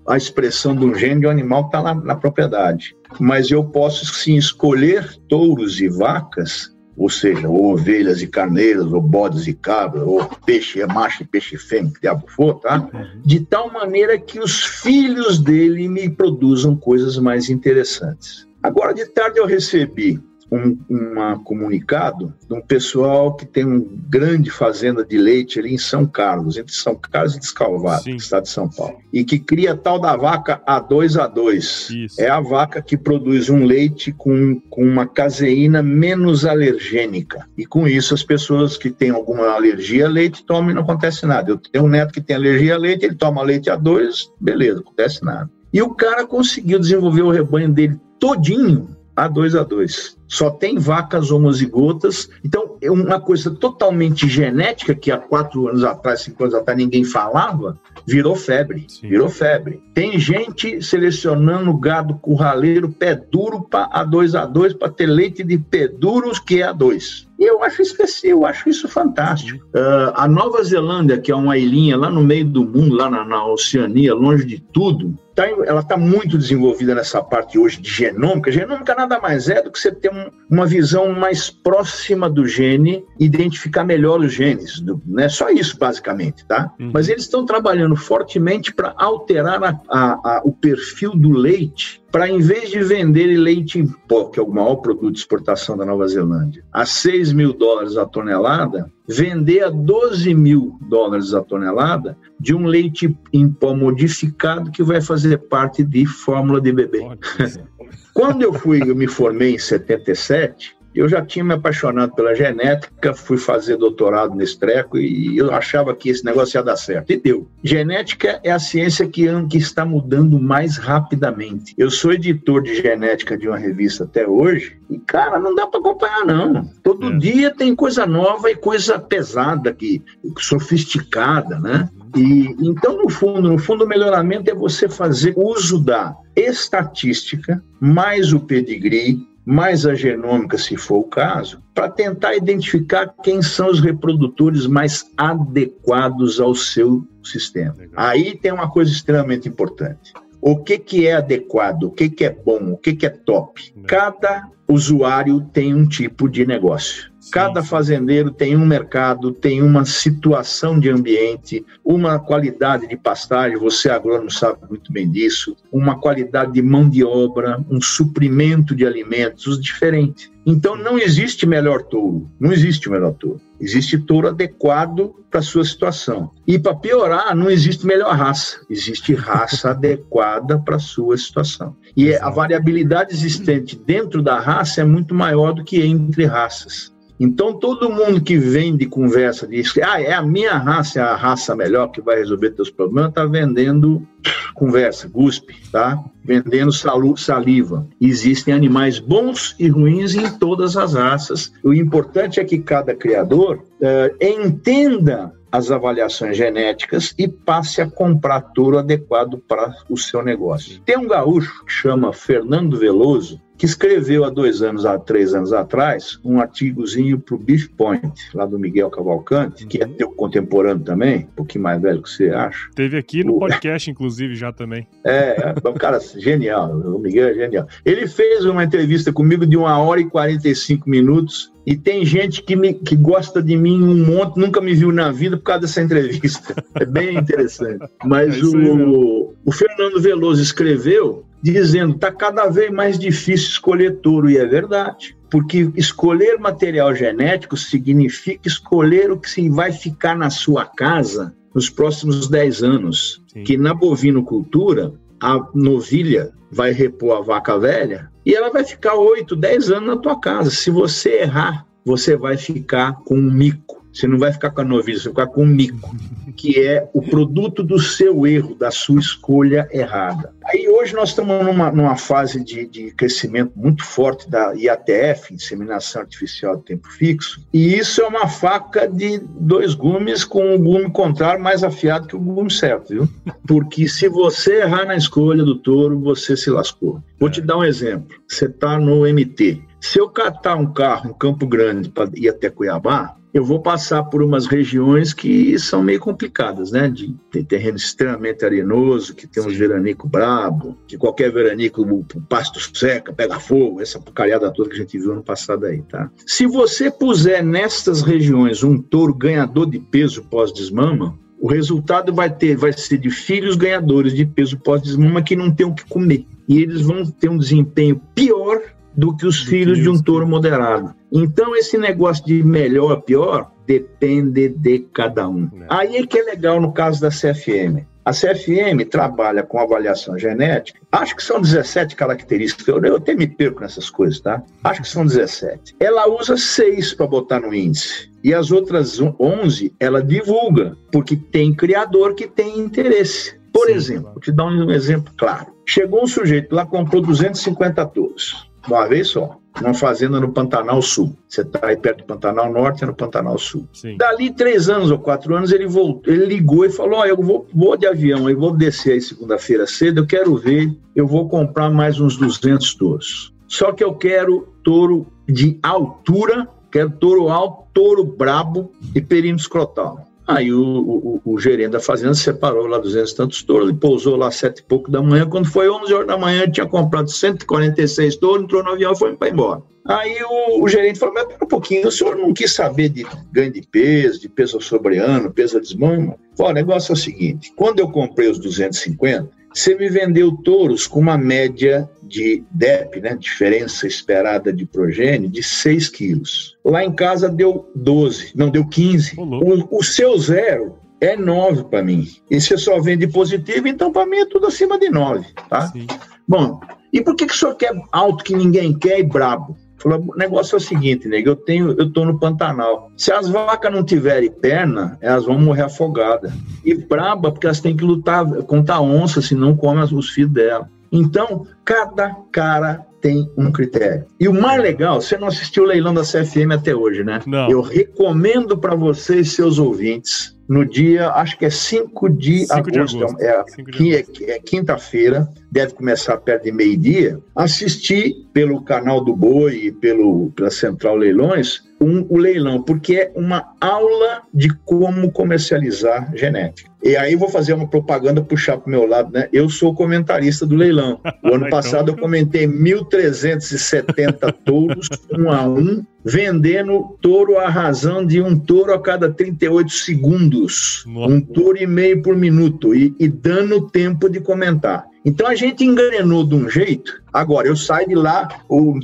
a 0.06 0.16
expressão 0.16 0.74
do 0.74 0.94
gene 0.94 1.20
de 1.20 1.26
um 1.26 1.30
animal 1.30 1.68
que 1.68 1.76
está 1.76 1.82
na, 1.82 1.94
na 1.94 2.16
propriedade. 2.16 2.96
Mas 3.18 3.50
eu 3.50 3.64
posso 3.64 4.06
sim 4.06 4.36
escolher 4.36 5.16
touros 5.28 5.80
e 5.80 5.88
vacas 5.88 6.73
ou 6.96 7.08
seja, 7.08 7.48
ou 7.48 7.72
ovelhas 7.72 8.22
e 8.22 8.26
carneiras, 8.26 8.92
ou 8.92 9.00
bodes 9.00 9.46
e 9.46 9.52
cabras, 9.52 10.04
ou 10.04 10.24
peixe 10.46 10.80
é 10.80 10.86
macho 10.86 11.22
e 11.22 11.26
peixe 11.26 11.56
fêmea, 11.56 11.92
que 11.92 12.00
diabo 12.00 12.24
for, 12.28 12.60
tá? 12.60 12.88
De 13.24 13.40
tal 13.40 13.72
maneira 13.72 14.18
que 14.18 14.38
os 14.38 14.64
filhos 14.64 15.38
dele 15.38 15.88
me 15.88 16.08
produzam 16.08 16.76
coisas 16.76 17.18
mais 17.18 17.50
interessantes. 17.50 18.46
Agora, 18.62 18.94
de 18.94 19.06
tarde 19.06 19.38
eu 19.38 19.46
recebi 19.46 20.22
um 20.50 20.78
uma 20.88 21.38
comunicado 21.38 22.34
de 22.46 22.54
um 22.54 22.60
pessoal 22.60 23.34
que 23.34 23.46
tem 23.46 23.64
uma 23.64 23.84
grande 24.08 24.50
fazenda 24.50 25.04
de 25.04 25.16
leite 25.16 25.58
ali 25.58 25.74
em 25.74 25.78
São 25.78 26.06
Carlos, 26.06 26.56
entre 26.56 26.74
São 26.74 26.94
Carlos 26.94 27.34
e 27.34 27.40
Descalvado, 27.40 28.08
estado 28.10 28.44
de 28.44 28.50
São 28.50 28.68
Paulo, 28.68 28.98
e 29.12 29.24
que 29.24 29.38
cria 29.38 29.76
tal 29.76 29.98
da 29.98 30.16
vaca 30.16 30.60
A2A2. 30.66 32.10
É 32.18 32.28
a 32.28 32.40
vaca 32.40 32.82
que 32.82 32.96
produz 32.96 33.48
um 33.48 33.64
leite 33.64 34.12
com, 34.12 34.60
com 34.70 34.84
uma 34.84 35.06
caseína 35.06 35.82
menos 35.82 36.44
alergênica. 36.44 37.48
E 37.56 37.64
com 37.64 37.86
isso, 37.86 38.14
as 38.14 38.22
pessoas 38.22 38.76
que 38.76 38.90
têm 38.90 39.10
alguma 39.10 39.48
alergia 39.48 40.06
a 40.06 40.08
leite 40.08 40.44
tomam 40.44 40.70
e 40.70 40.74
não 40.74 40.82
acontece 40.82 41.26
nada. 41.26 41.50
Eu 41.50 41.58
tenho 41.58 41.84
um 41.84 41.88
neto 41.88 42.12
que 42.12 42.20
tem 42.20 42.36
alergia 42.36 42.74
a 42.74 42.78
leite, 42.78 43.04
ele 43.04 43.14
toma 43.14 43.42
leite 43.42 43.70
A2, 43.70 44.28
beleza, 44.40 44.74
não 44.74 44.82
acontece 44.82 45.24
nada. 45.24 45.50
E 45.72 45.82
o 45.82 45.90
cara 45.90 46.26
conseguiu 46.26 46.78
desenvolver 46.78 47.22
o 47.22 47.30
rebanho 47.30 47.68
dele 47.68 47.98
todinho 48.18 48.96
a 49.16 49.28
dois 49.28 49.54
a 49.54 49.62
dois. 49.62 50.16
Só 50.26 50.50
tem 50.50 50.78
vacas 50.78 51.30
homozigotas. 51.30 52.28
Então, 52.44 52.76
é 52.80 52.90
uma 52.90 53.20
coisa 53.20 53.50
totalmente 53.50 54.28
genética 54.28 54.94
que 54.94 55.10
há 55.10 55.18
quatro 55.18 55.68
anos 55.68 55.84
atrás, 55.84 56.22
cinco 56.22 56.44
anos 56.44 56.54
atrás, 56.54 56.78
ninguém 56.78 57.04
falava, 57.04 57.78
virou 58.06 58.34
febre. 58.34 58.86
Sim. 58.88 59.08
Virou 59.08 59.28
febre. 59.28 59.82
Tem 59.94 60.18
gente 60.18 60.82
selecionando 60.82 61.76
gado 61.76 62.14
curraleiro 62.14 62.88
pé 62.88 63.14
duro 63.14 63.62
para 63.62 63.88
a 63.92 64.04
dois 64.04 64.34
a 64.34 64.44
dois 64.44 64.72
para 64.72 64.90
ter 64.90 65.06
leite 65.06 65.44
de 65.44 65.58
pé 65.58 65.88
duros 65.88 66.38
que 66.38 66.60
é 66.60 66.64
a 66.64 66.72
dois. 66.72 67.26
E 67.38 67.44
eu 67.44 67.62
acho 67.64 67.82
especial, 67.82 68.38
eu 68.38 68.46
acho 68.46 68.68
isso 68.68 68.86
fantástico. 68.88 69.64
Uh, 69.74 70.12
a 70.14 70.28
Nova 70.28 70.62
Zelândia, 70.62 71.18
que 71.18 71.32
é 71.32 71.34
uma 71.34 71.58
ilhinha 71.58 71.96
lá 71.96 72.08
no 72.08 72.22
meio 72.22 72.44
do 72.44 72.64
mundo, 72.64 72.94
lá 72.94 73.10
na, 73.10 73.24
na 73.24 73.44
Oceania, 73.46 74.14
longe 74.14 74.44
de 74.44 74.60
tudo, 74.60 75.18
tá, 75.34 75.44
ela 75.46 75.80
está 75.80 75.96
muito 75.96 76.38
desenvolvida 76.38 76.94
nessa 76.94 77.20
parte 77.22 77.58
hoje 77.58 77.80
de 77.80 77.90
genômica. 77.90 78.52
Genômica 78.52 78.94
nada 78.94 79.18
mais 79.18 79.48
é 79.48 79.60
do 79.60 79.70
que 79.70 79.78
você 79.78 79.90
ter 79.90 80.12
um, 80.14 80.30
uma 80.54 80.66
visão 80.66 81.12
mais 81.12 81.50
próxima 81.50 82.30
do 82.30 82.46
gene, 82.46 83.04
identificar 83.18 83.84
melhor 83.84 84.20
os 84.20 84.32
genes. 84.32 84.80
Do, 84.80 85.02
né? 85.04 85.28
Só 85.28 85.50
isso, 85.50 85.76
basicamente, 85.78 86.46
tá? 86.46 86.72
Uhum. 86.78 86.90
Mas 86.92 87.08
eles 87.08 87.24
estão 87.24 87.44
trabalhando 87.44 87.96
fortemente 87.96 88.72
para 88.72 88.94
alterar 88.96 89.62
a, 89.62 89.80
a, 89.88 90.12
a, 90.12 90.42
o 90.44 90.52
perfil 90.52 91.12
do 91.12 91.30
leite 91.30 92.04
para 92.14 92.28
em 92.28 92.38
vez 92.38 92.70
de 92.70 92.80
vender 92.80 93.26
leite 93.36 93.76
em 93.76 93.88
pó, 93.88 94.26
que 94.26 94.38
é 94.38 94.42
o 94.42 94.48
maior 94.48 94.76
produto 94.76 95.14
de 95.14 95.18
exportação 95.18 95.76
da 95.76 95.84
Nova 95.84 96.06
Zelândia, 96.06 96.64
a 96.72 96.86
6 96.86 97.32
mil 97.32 97.52
dólares 97.52 97.96
a 97.96 98.06
tonelada, 98.06 98.88
vender 99.08 99.64
a 99.64 99.68
12 99.68 100.32
mil 100.32 100.78
dólares 100.82 101.34
a 101.34 101.42
tonelada 101.42 102.16
de 102.38 102.54
um 102.54 102.66
leite 102.66 103.18
em 103.32 103.48
pó 103.48 103.74
modificado 103.74 104.70
que 104.70 104.80
vai 104.80 105.00
fazer 105.00 105.38
parte 105.48 105.82
de 105.82 106.06
fórmula 106.06 106.60
de 106.60 106.72
bebê. 106.72 107.00
Quando 108.12 108.42
eu 108.42 108.52
fui, 108.52 108.82
eu 108.82 108.94
me 108.94 109.06
formei 109.06 109.54
em 109.54 109.58
77, 109.58 110.76
eu 110.94 111.08
já 111.08 111.20
tinha 111.20 111.44
me 111.44 111.54
apaixonado 111.54 112.14
pela 112.14 112.34
genética, 112.34 113.12
fui 113.12 113.36
fazer 113.36 113.76
doutorado 113.76 114.34
nesse 114.34 114.56
treco 114.56 114.96
e 114.96 115.36
eu 115.36 115.52
achava 115.52 115.94
que 115.94 116.08
esse 116.08 116.24
negócio 116.24 116.56
ia 116.56 116.62
dar 116.62 116.76
certo. 116.76 117.10
E 117.12 117.16
deu. 117.16 117.48
Genética 117.64 118.40
é 118.44 118.52
a 118.52 118.60
ciência 118.60 119.06
que, 119.08 119.26
que 119.50 119.58
está 119.58 119.84
mudando 119.84 120.38
mais 120.38 120.76
rapidamente. 120.76 121.74
Eu 121.76 121.90
sou 121.90 122.12
editor 122.12 122.62
de 122.62 122.76
genética 122.76 123.36
de 123.36 123.48
uma 123.48 123.58
revista 123.58 124.04
até 124.04 124.26
hoje 124.26 124.78
e, 124.88 124.98
cara, 124.98 125.40
não 125.40 125.54
dá 125.54 125.66
para 125.66 125.80
acompanhar, 125.80 126.24
não. 126.24 126.70
Todo 126.82 127.12
é. 127.12 127.18
dia 127.18 127.50
tem 127.50 127.74
coisa 127.74 128.06
nova 128.06 128.48
e 128.50 128.54
coisa 128.54 128.96
pesada, 128.96 129.72
que, 129.72 130.00
sofisticada, 130.38 131.58
né? 131.58 131.88
E 132.14 132.54
então, 132.60 132.96
no 132.96 133.08
fundo, 133.08 133.48
no 133.48 133.58
fundo, 133.58 133.84
o 133.84 133.88
melhoramento 133.88 134.50
é 134.50 134.54
você 134.54 134.88
fazer 134.88 135.34
uso 135.36 135.78
da 135.78 136.16
estatística, 136.36 137.62
mais 137.80 138.32
o 138.32 138.40
pedigree, 138.40 139.26
mais 139.44 139.84
a 139.84 139.94
genômica, 139.94 140.56
se 140.56 140.76
for 140.76 140.98
o 140.98 141.04
caso, 141.04 141.62
para 141.74 141.88
tentar 141.88 142.34
identificar 142.34 143.12
quem 143.22 143.42
são 143.42 143.68
os 143.68 143.80
reprodutores 143.80 144.66
mais 144.66 145.10
adequados 145.16 146.40
ao 146.40 146.54
seu 146.54 147.06
sistema. 147.22 147.76
Aí 147.94 148.36
tem 148.36 148.52
uma 148.52 148.70
coisa 148.70 148.90
extremamente 148.90 149.48
importante. 149.48 150.12
O 150.40 150.56
que, 150.62 150.78
que 150.78 151.06
é 151.06 151.14
adequado, 151.14 151.84
o 151.84 151.90
que, 151.90 152.08
que 152.08 152.24
é 152.24 152.30
bom, 152.30 152.72
o 152.72 152.76
que, 152.76 152.94
que 152.94 153.06
é 153.06 153.10
top? 153.10 153.74
Cada 153.86 154.48
usuário 154.68 155.40
tem 155.52 155.74
um 155.74 155.86
tipo 155.86 156.28
de 156.28 156.46
negócio. 156.46 157.10
Cada 157.32 157.62
fazendeiro 157.62 158.30
tem 158.30 158.56
um 158.56 158.66
mercado, 158.66 159.32
tem 159.32 159.62
uma 159.62 159.84
situação 159.84 160.78
de 160.78 160.90
ambiente, 160.90 161.64
uma 161.84 162.18
qualidade 162.18 162.86
de 162.86 162.96
pastagem, 162.96 163.58
você 163.58 163.90
agrônomo 163.90 164.30
sabe 164.30 164.58
muito 164.68 164.92
bem 164.92 165.10
disso, 165.10 165.56
uma 165.72 165.98
qualidade 165.98 166.52
de 166.52 166.62
mão 166.62 166.88
de 166.88 167.04
obra, 167.04 167.64
um 167.70 167.80
suprimento 167.80 168.74
de 168.74 168.86
alimentos 168.86 169.60
diferente. 169.60 170.32
Então 170.46 170.76
não 170.76 170.98
existe 170.98 171.46
melhor 171.46 171.82
touro, 171.84 172.30
não 172.38 172.52
existe 172.52 172.90
melhor 172.90 173.14
touro. 173.14 173.40
Existe 173.58 173.98
touro 173.98 174.28
adequado 174.28 175.14
para 175.30 175.40
sua 175.40 175.64
situação. 175.64 176.30
E 176.46 176.58
para 176.58 176.74
piorar, 176.74 177.34
não 177.34 177.50
existe 177.50 177.86
melhor 177.86 178.14
raça. 178.14 178.60
Existe 178.68 179.14
raça 179.14 179.70
adequada 179.74 180.58
para 180.58 180.78
sua 180.78 181.16
situação. 181.16 181.74
E 181.96 182.14
a 182.14 182.28
variabilidade 182.28 183.14
existente 183.14 183.74
dentro 183.74 184.22
da 184.22 184.38
raça 184.38 184.82
é 184.82 184.84
muito 184.84 185.14
maior 185.14 185.52
do 185.52 185.64
que 185.64 185.80
entre 185.80 186.26
raças. 186.26 186.93
Então, 187.18 187.58
todo 187.58 187.90
mundo 187.90 188.20
que 188.20 188.36
vem 188.36 188.76
de 188.76 188.86
conversa 188.86 189.46
diz 189.46 189.72
que 189.72 189.82
ah, 189.82 190.00
é 190.00 190.12
a 190.12 190.22
minha 190.22 190.56
raça, 190.56 191.00
é 191.00 191.02
a 191.02 191.14
raça 191.14 191.54
melhor 191.54 191.88
que 191.88 192.00
vai 192.00 192.16
resolver 192.16 192.50
teus 192.50 192.70
problemas, 192.70 193.10
está 193.10 193.24
vendendo 193.24 194.06
conversa, 194.54 195.08
guspe, 195.08 195.54
tá? 195.70 196.02
Vendendo 196.24 196.72
salu, 196.72 197.16
saliva. 197.16 197.86
Existem 198.00 198.54
animais 198.54 198.98
bons 198.98 199.54
e 199.58 199.68
ruins 199.68 200.14
em 200.14 200.30
todas 200.38 200.76
as 200.76 200.94
raças. 200.94 201.52
O 201.62 201.72
importante 201.72 202.40
é 202.40 202.44
que 202.44 202.58
cada 202.58 202.94
criador 202.94 203.58
uh, 203.80 204.24
entenda 204.24 205.32
as 205.54 205.70
avaliações 205.70 206.36
genéticas 206.36 207.14
e 207.16 207.28
passe 207.28 207.80
a 207.80 207.88
comprar 207.88 208.40
touro 208.40 208.76
adequado 208.76 209.38
para 209.38 209.72
o 209.88 209.96
seu 209.96 210.20
negócio. 210.20 210.80
Tem 210.80 210.98
um 210.98 211.06
gaúcho 211.06 211.64
que 211.64 211.70
chama 211.70 212.12
Fernando 212.12 212.76
Veloso, 212.76 213.40
que 213.56 213.66
escreveu 213.66 214.24
há 214.24 214.30
dois 214.30 214.62
anos, 214.62 214.84
há 214.84 214.98
três 214.98 215.34
anos 215.34 215.52
atrás, 215.52 216.18
um 216.24 216.40
artigozinho 216.40 217.18
para 217.18 217.34
o 217.34 217.38
Beef 217.38 217.68
Point, 217.68 218.12
lá 218.34 218.46
do 218.46 218.58
Miguel 218.58 218.90
Cavalcante, 218.90 219.66
que 219.66 219.82
é 219.82 219.86
teu 219.86 220.10
contemporâneo 220.10 220.84
também, 220.84 221.20
um 221.20 221.36
pouquinho 221.36 221.64
mais 221.64 221.80
velho 221.80 222.02
que 222.02 222.10
você 222.10 222.30
acha. 222.30 222.68
Teve 222.74 222.96
aqui 222.96 223.22
no 223.22 223.38
podcast, 223.38 223.90
inclusive, 223.90 224.34
já 224.34 224.52
também. 224.52 224.86
É, 225.06 225.54
é 225.62 225.68
um 225.68 225.74
cara 225.74 226.00
genial, 226.00 226.70
o 226.70 226.98
Miguel 226.98 227.28
é 227.28 227.34
genial. 227.34 227.68
Ele 227.84 228.06
fez 228.06 228.44
uma 228.46 228.64
entrevista 228.64 229.12
comigo 229.12 229.46
de 229.46 229.56
uma 229.56 229.78
hora 229.78 230.00
e 230.00 230.08
45 230.08 230.88
minutos, 230.88 231.52
e 231.66 231.76
tem 231.76 232.04
gente 232.04 232.42
que, 232.42 232.56
me, 232.56 232.74
que 232.74 232.96
gosta 232.96 233.42
de 233.42 233.56
mim 233.56 233.82
um 233.82 234.06
monte, 234.06 234.38
nunca 234.38 234.60
me 234.60 234.74
viu 234.74 234.92
na 234.92 235.10
vida 235.10 235.36
por 235.36 235.44
causa 235.44 235.62
dessa 235.62 235.82
entrevista. 235.82 236.54
É 236.74 236.84
bem 236.84 237.16
interessante. 237.16 237.86
Mas 238.04 238.36
é 238.36 238.44
o, 238.44 239.34
o 239.44 239.52
Fernando 239.52 240.00
Veloso 240.00 240.42
escreveu 240.42 241.24
dizendo 241.52 241.94
está 241.94 242.10
cada 242.10 242.48
vez 242.48 242.70
mais 242.70 242.98
difícil 242.98 243.48
escolher 243.48 243.96
touro, 243.96 244.30
e 244.30 244.38
é 244.38 244.46
verdade. 244.46 245.14
Porque 245.30 245.70
escolher 245.76 246.38
material 246.38 246.94
genético 246.94 247.56
significa 247.56 248.48
escolher 248.48 249.10
o 249.10 249.18
que 249.18 249.48
vai 249.50 249.70
ficar 249.70 250.16
na 250.16 250.30
sua 250.30 250.64
casa 250.64 251.34
nos 251.54 251.68
próximos 251.68 252.28
10 252.28 252.62
anos. 252.62 253.22
Sim. 253.26 253.44
Que 253.44 253.58
na 253.58 253.74
bovinocultura, 253.74 254.94
a 255.20 255.46
novilha 255.54 256.32
vai 256.50 256.72
repor 256.72 257.18
a 257.18 257.20
vaca 257.20 257.58
velha 257.58 258.10
e 258.24 258.34
ela 258.34 258.50
vai 258.50 258.64
ficar 258.64 258.94
8, 258.94 259.36
10 259.36 259.70
anos 259.70 259.88
na 259.88 259.96
tua 259.96 260.18
casa. 260.18 260.50
Se 260.50 260.70
você 260.70 261.22
errar, 261.22 261.66
você 261.84 262.16
vai 262.16 262.38
ficar 262.38 262.94
com 263.04 263.16
um 263.16 263.30
mico. 263.30 263.83
Você 263.94 264.08
não 264.08 264.18
vai 264.18 264.32
ficar 264.32 264.50
com 264.50 264.60
a 264.60 264.64
novilha, 264.64 264.98
você 264.98 265.04
vai 265.04 265.24
ficar 265.24 265.26
com 265.28 265.42
o 265.44 265.46
mico, 265.46 265.96
que 266.36 266.60
é 266.60 266.88
o 266.92 267.00
produto 267.00 267.62
do 267.62 267.78
seu 267.78 268.26
erro, 268.26 268.56
da 268.56 268.72
sua 268.72 268.98
escolha 268.98 269.68
errada. 269.70 270.34
Aí 270.46 270.68
hoje 270.68 270.94
nós 270.94 271.10
estamos 271.10 271.44
numa, 271.44 271.70
numa 271.70 271.96
fase 271.96 272.42
de, 272.42 272.66
de 272.66 272.90
crescimento 272.90 273.52
muito 273.54 273.84
forte 273.84 274.28
da 274.28 274.52
IATF, 274.52 275.32
Inseminação 275.32 276.02
Artificial 276.02 276.56
de 276.56 276.64
Tempo 276.64 276.88
Fixo, 276.88 277.40
e 277.52 277.76
isso 277.76 278.02
é 278.02 278.06
uma 278.06 278.26
faca 278.26 278.88
de 278.88 279.20
dois 279.38 279.74
gumes 279.74 280.24
com 280.24 280.56
o 280.56 280.58
gume 280.58 280.90
contrário 280.90 281.40
mais 281.40 281.62
afiado 281.62 282.08
que 282.08 282.16
o 282.16 282.20
gume 282.20 282.50
certo, 282.50 282.88
viu? 282.88 283.08
Porque 283.46 283.86
se 283.86 284.08
você 284.08 284.62
errar 284.62 284.86
na 284.86 284.96
escolha 284.96 285.44
do 285.44 285.54
touro, 285.54 286.00
você 286.00 286.36
se 286.36 286.50
lascou. 286.50 287.00
Vou 287.20 287.30
te 287.30 287.40
dar 287.40 287.58
um 287.58 287.64
exemplo. 287.64 288.16
Você 288.28 288.46
está 288.46 288.76
no 288.76 289.02
MT. 289.06 289.62
Se 289.80 290.00
eu 290.00 290.08
catar 290.08 290.56
um 290.56 290.72
carro 290.72 291.10
em 291.10 291.14
Campo 291.14 291.46
Grande 291.46 291.88
para 291.88 292.10
ir 292.14 292.28
até 292.28 292.50
Cuiabá, 292.50 293.16
eu 293.34 293.44
vou 293.44 293.60
passar 293.60 294.04
por 294.04 294.22
umas 294.22 294.46
regiões 294.46 295.12
que 295.12 295.58
são 295.58 295.82
meio 295.82 295.98
complicadas, 295.98 296.70
né? 296.70 296.88
De, 296.88 297.12
tem 297.32 297.44
terreno 297.44 297.76
extremamente 297.76 298.44
arenoso, 298.44 299.12
que 299.12 299.26
tem 299.26 299.44
uns 299.44 299.56
veranico 299.56 300.08
brabo, 300.08 300.78
que 300.86 300.96
qualquer 300.96 301.32
veranico, 301.32 301.82
o 301.82 302.04
pasto 302.28 302.60
seca, 302.78 303.12
pega 303.12 303.40
fogo, 303.40 303.80
essa 303.80 303.98
porcariada 303.98 304.52
toda 304.52 304.68
que 304.70 304.76
a 304.76 304.78
gente 304.78 304.96
viu 304.96 305.10
ano 305.10 305.24
passado 305.24 305.66
aí, 305.66 305.82
tá? 305.82 306.08
Se 306.24 306.46
você 306.46 306.92
puser 306.92 307.44
nestas 307.44 308.02
regiões 308.02 308.62
um 308.62 308.80
touro 308.80 309.12
ganhador 309.12 309.68
de 309.68 309.80
peso 309.80 310.22
pós-desmama, 310.22 311.18
o 311.40 311.48
resultado 311.48 312.14
vai 312.14 312.30
ter, 312.30 312.56
vai 312.56 312.72
ser 312.72 312.98
de 312.98 313.10
filhos 313.10 313.56
ganhadores 313.56 314.14
de 314.14 314.24
peso 314.24 314.56
pós-desmama 314.60 315.22
que 315.22 315.34
não 315.34 315.50
tem 315.50 315.66
o 315.66 315.74
que 315.74 315.84
comer. 315.86 316.24
E 316.48 316.58
eles 316.58 316.82
vão 316.82 317.04
ter 317.04 317.28
um 317.28 317.36
desempenho 317.36 318.00
pior 318.14 318.60
do 318.96 319.16
que 319.16 319.26
os 319.26 319.44
do 319.44 319.50
filhos 319.50 319.78
que 319.78 319.84
de 319.84 319.88
um 319.88 320.02
touro 320.02 320.26
moderado. 320.26 320.94
Então, 321.12 321.54
esse 321.54 321.78
negócio 321.78 322.24
de 322.24 322.42
melhor, 322.42 323.02
pior, 323.02 323.50
depende 323.66 324.48
de 324.48 324.80
cada 324.92 325.28
um. 325.28 325.48
É. 325.62 325.66
Aí 325.68 325.96
é 325.96 326.06
que 326.06 326.18
é 326.18 326.22
legal 326.22 326.60
no 326.60 326.72
caso 326.72 327.00
da 327.00 327.08
CFM. 327.08 327.86
A 328.04 328.12
CFM 328.12 328.84
trabalha 328.90 329.42
com 329.42 329.58
avaliação 329.58 330.18
genética, 330.18 330.78
acho 330.92 331.16
que 331.16 331.22
são 331.22 331.40
17 331.40 331.96
características, 331.96 332.68
eu, 332.68 332.84
eu 332.84 332.96
até 332.96 333.14
me 333.14 333.26
perco 333.26 333.62
nessas 333.62 333.88
coisas, 333.88 334.20
tá? 334.20 334.42
Acho 334.62 334.82
que 334.82 334.88
são 334.88 335.06
17. 335.06 335.74
Ela 335.80 336.06
usa 336.06 336.36
seis 336.36 336.92
para 336.92 337.06
botar 337.06 337.40
no 337.40 337.54
índice. 337.54 338.10
E 338.22 338.34
as 338.34 338.50
outras 338.50 339.00
11 339.00 339.72
ela 339.80 340.02
divulga, 340.02 340.76
porque 340.92 341.16
tem 341.16 341.54
criador 341.54 342.14
que 342.14 342.26
tem 342.26 342.58
interesse. 342.58 343.40
Por 343.50 343.68
Sim, 343.68 343.72
exemplo, 343.72 344.02
claro. 344.02 344.14
vou 344.14 344.22
te 344.22 344.32
dar 344.32 344.44
um 344.44 344.70
exemplo 344.70 345.12
claro. 345.16 345.46
Chegou 345.66 346.02
um 346.02 346.06
sujeito 346.06 346.54
lá, 346.54 346.66
comprou 346.66 347.00
250 347.00 347.86
touros 347.86 348.53
uma 348.66 348.86
vez 348.86 349.08
só, 349.08 349.38
numa 349.60 349.74
fazenda 349.74 350.20
no 350.20 350.32
Pantanal 350.32 350.80
Sul. 350.82 351.16
Você 351.28 351.42
está 351.42 351.66
aí 351.66 351.76
perto 351.76 351.98
do 351.98 352.04
Pantanal 352.04 352.52
Norte, 352.52 352.84
é 352.84 352.86
no 352.86 352.94
Pantanal 352.94 353.38
Sul. 353.38 353.68
Sim. 353.72 353.96
Dali 353.96 354.30
três 354.32 354.68
anos 354.68 354.90
ou 354.90 354.98
quatro 354.98 355.34
anos, 355.34 355.52
ele 355.52 355.66
voltou, 355.66 356.12
ele 356.12 356.26
ligou 356.26 356.64
e 356.64 356.70
falou: 356.70 357.00
oh, 357.00 357.04
eu 357.04 357.16
vou, 357.16 357.46
vou 357.54 357.76
de 357.76 357.86
avião, 357.86 358.28
eu 358.28 358.38
vou 358.38 358.56
descer 358.56 358.94
aí 358.94 359.00
segunda-feira 359.00 359.66
cedo, 359.66 360.00
eu 360.00 360.06
quero 360.06 360.36
ver, 360.36 360.74
eu 360.94 361.06
vou 361.06 361.28
comprar 361.28 361.70
mais 361.70 362.00
uns 362.00 362.16
200 362.16 362.74
touros. 362.74 363.34
Só 363.46 363.72
que 363.72 363.84
eu 363.84 363.94
quero 363.94 364.48
touro 364.62 365.06
de 365.28 365.58
altura, 365.62 366.48
quero 366.70 366.90
touro 366.90 367.28
alto, 367.28 367.64
touro 367.72 368.04
brabo 368.04 368.72
e 368.94 369.00
perímetro 369.00 369.42
escrotal. 369.42 370.06
Aí 370.26 370.52
o, 370.52 370.62
o, 370.62 371.20
o, 371.22 371.38
gerente 371.38 371.72
da 371.72 371.80
fazenda 371.80 372.14
separou 372.14 372.66
lá 372.66 372.78
200 372.78 373.10
e 373.10 373.16
tantos 373.16 373.42
touros, 373.42 373.68
ele 373.68 373.78
pousou 373.78 374.16
lá 374.16 374.30
sete 374.30 374.60
e 374.60 374.62
pouco 374.62 374.90
da 374.90 375.02
manhã. 375.02 375.28
Quando 375.28 375.46
foi 375.46 375.68
11 375.68 375.92
horas 375.92 376.06
da 376.06 376.16
manhã, 376.16 376.50
tinha 376.50 376.66
comprado 376.66 377.10
146 377.10 378.16
touros, 378.16 378.44
entrou 378.44 378.62
no 378.62 378.70
avião 378.70 378.92
e 378.92 378.98
foi 378.98 379.14
para 379.14 379.28
embora. 379.28 379.62
Aí 379.86 380.16
o, 380.22 380.62
o, 380.62 380.68
gerente 380.68 380.98
falou: 380.98 381.14
Mas 381.14 381.26
pera 381.26 381.44
um 381.44 381.48
pouquinho, 381.48 381.86
o 381.86 381.92
senhor 381.92 382.16
não 382.16 382.32
quis 382.32 382.54
saber 382.54 382.88
de 382.88 383.06
ganho 383.30 383.52
de 383.52 383.60
peso, 383.60 384.18
de 384.18 384.30
peso 384.30 384.58
sobre 384.62 384.96
ano, 384.96 385.30
peso 385.30 385.60
desmama? 385.60 386.16
o 386.38 386.52
negócio 386.52 386.92
é 386.92 386.94
o 386.94 386.98
seguinte: 386.98 387.52
quando 387.54 387.80
eu 387.80 387.90
comprei 387.90 388.30
os 388.30 388.38
250, 388.38 389.28
você 389.54 389.74
me 389.76 389.88
vendeu 389.88 390.32
touros 390.32 390.86
com 390.86 390.98
uma 390.98 391.16
média 391.16 391.88
de 392.02 392.42
DEP, 392.50 393.00
né, 393.00 393.16
diferença 393.16 393.86
esperada 393.86 394.52
de 394.52 394.66
progênio, 394.66 395.30
de 395.30 395.42
6 395.42 395.88
quilos. 395.88 396.56
Lá 396.64 396.84
em 396.84 396.92
casa 396.92 397.28
deu 397.28 397.70
12, 397.74 398.32
não, 398.34 398.50
deu 398.50 398.66
15. 398.66 399.14
O, 399.16 399.78
o 399.78 399.82
seu 399.82 400.18
zero 400.18 400.76
é 401.00 401.16
9 401.16 401.64
para 401.64 401.82
mim. 401.82 402.08
E 402.30 402.40
você 402.40 402.58
só 402.58 402.80
vende 402.80 403.06
positivo, 403.06 403.68
então 403.68 403.92
para 403.92 404.06
mim 404.06 404.18
é 404.18 404.26
tudo 404.26 404.46
acima 404.48 404.78
de 404.78 404.90
9, 404.90 405.24
tá? 405.48 405.68
Sim. 405.68 405.86
Bom, 406.26 406.60
e 406.92 407.00
por 407.00 407.14
que, 407.14 407.26
que 407.26 407.34
o 407.34 407.36
senhor 407.36 407.54
quer 407.54 407.72
alto 407.92 408.24
que 408.24 408.34
ninguém 408.34 408.76
quer 408.76 408.98
e 408.98 409.02
brabo? 409.02 409.56
Falou, 409.76 410.04
o 410.08 410.16
negócio 410.16 410.54
é 410.54 410.58
o 410.58 410.60
seguinte, 410.60 411.08
nego, 411.08 411.30
eu 411.30 411.36
tenho, 411.36 411.72
eu 411.72 411.92
tô 411.92 412.04
no 412.04 412.18
Pantanal. 412.18 412.90
Se 412.96 413.12
as 413.12 413.28
vacas 413.28 413.72
não 413.72 413.84
tiverem 413.84 414.30
perna, 414.30 414.96
elas 415.00 415.24
vão 415.24 415.38
morrer 415.38 415.62
afogadas. 415.62 416.32
E 416.64 416.74
braba, 416.74 417.30
porque 417.30 417.46
elas 417.46 417.60
têm 417.60 417.76
que 417.76 417.84
lutar 417.84 418.24
contra 418.44 418.76
a 418.76 418.80
onça, 418.80 419.20
senão 419.20 419.56
come 419.56 419.82
os 419.82 420.10
filhos 420.10 420.32
dela. 420.32 420.70
Então, 420.90 421.46
cada 421.64 422.14
cara 422.30 422.86
tem 423.04 423.30
um 423.36 423.52
critério. 423.52 424.06
E 424.18 424.26
o 424.26 424.32
mais 424.32 424.62
legal, 424.62 424.98
você 424.98 425.18
não 425.18 425.28
assistiu 425.28 425.64
o 425.64 425.66
leilão 425.66 425.92
da 425.92 426.00
CFM 426.00 426.54
até 426.54 426.74
hoje, 426.74 427.04
né? 427.04 427.20
Não. 427.26 427.50
Eu 427.50 427.60
recomendo 427.60 428.56
para 428.56 428.74
vocês, 428.74 429.32
seus 429.32 429.58
ouvintes, 429.58 430.34
no 430.48 430.64
dia, 430.64 431.10
acho 431.10 431.38
que 431.38 431.44
é 431.44 431.50
5 431.50 432.08
de, 432.08 432.46
agosto, 432.48 432.96
de 432.96 433.04
agosto, 433.04 433.22
é, 433.22 433.44
é, 433.92 434.30
é 434.30 434.38
quinta-feira, 434.38 435.28
deve 435.52 435.74
começar 435.74 436.16
perto 436.16 436.44
de 436.44 436.52
meio-dia, 436.52 437.20
assistir 437.36 438.14
pelo 438.32 438.62
canal 438.62 439.04
do 439.04 439.14
Boi 439.14 439.54
e 439.54 439.72
pelo, 439.72 440.30
pela 440.30 440.50
Central 440.50 440.96
Leilões 440.96 441.62
um, 441.80 442.06
o 442.08 442.18
leilão, 442.18 442.62
porque 442.62 442.96
é 442.96 443.12
uma 443.14 443.52
aula 443.60 444.22
de 444.32 444.48
como 444.64 445.10
comercializar 445.10 446.10
genética. 446.14 446.70
E 446.82 446.96
aí 446.96 447.16
vou 447.16 447.28
fazer 447.28 447.54
uma 447.54 447.66
propaganda, 447.66 448.22
puxar 448.22 448.58
para 448.58 448.68
o 448.68 448.70
meu 448.70 448.86
lado, 448.86 449.10
né? 449.10 449.28
Eu 449.32 449.48
sou 449.48 449.74
comentarista 449.74 450.44
do 450.46 450.54
leilão. 450.54 451.00
O 451.24 451.28
ano 451.28 451.46
então. 451.46 451.50
passado 451.50 451.90
eu 451.90 451.96
comentei 451.96 452.46
1.370 452.46 454.30
touros, 454.44 454.88
um 455.18 455.30
a 455.30 455.48
um, 455.48 455.82
vendendo 456.04 456.98
touro 457.00 457.38
à 457.38 457.48
razão 457.48 458.04
de 458.04 458.20
um 458.20 458.38
touro 458.38 458.74
a 458.74 458.80
cada 458.80 459.10
38 459.10 459.72
segundos. 459.72 460.84
Um 460.86 461.20
touro 461.20 461.56
e 461.56 461.66
meio 461.66 462.02
por 462.02 462.14
minuto, 462.14 462.74
e, 462.74 462.94
e 463.00 463.08
dando 463.08 463.68
tempo 463.70 464.10
de 464.10 464.20
comentar. 464.20 464.84
Então 465.04 465.26
a 465.26 465.34
gente 465.34 465.64
engrenou 465.64 466.24
de 466.24 466.34
um 466.34 466.48
jeito. 466.48 467.02
Agora, 467.12 467.46
eu 467.46 467.54
saí 467.54 467.86
de 467.86 467.94
lá, 467.94 468.26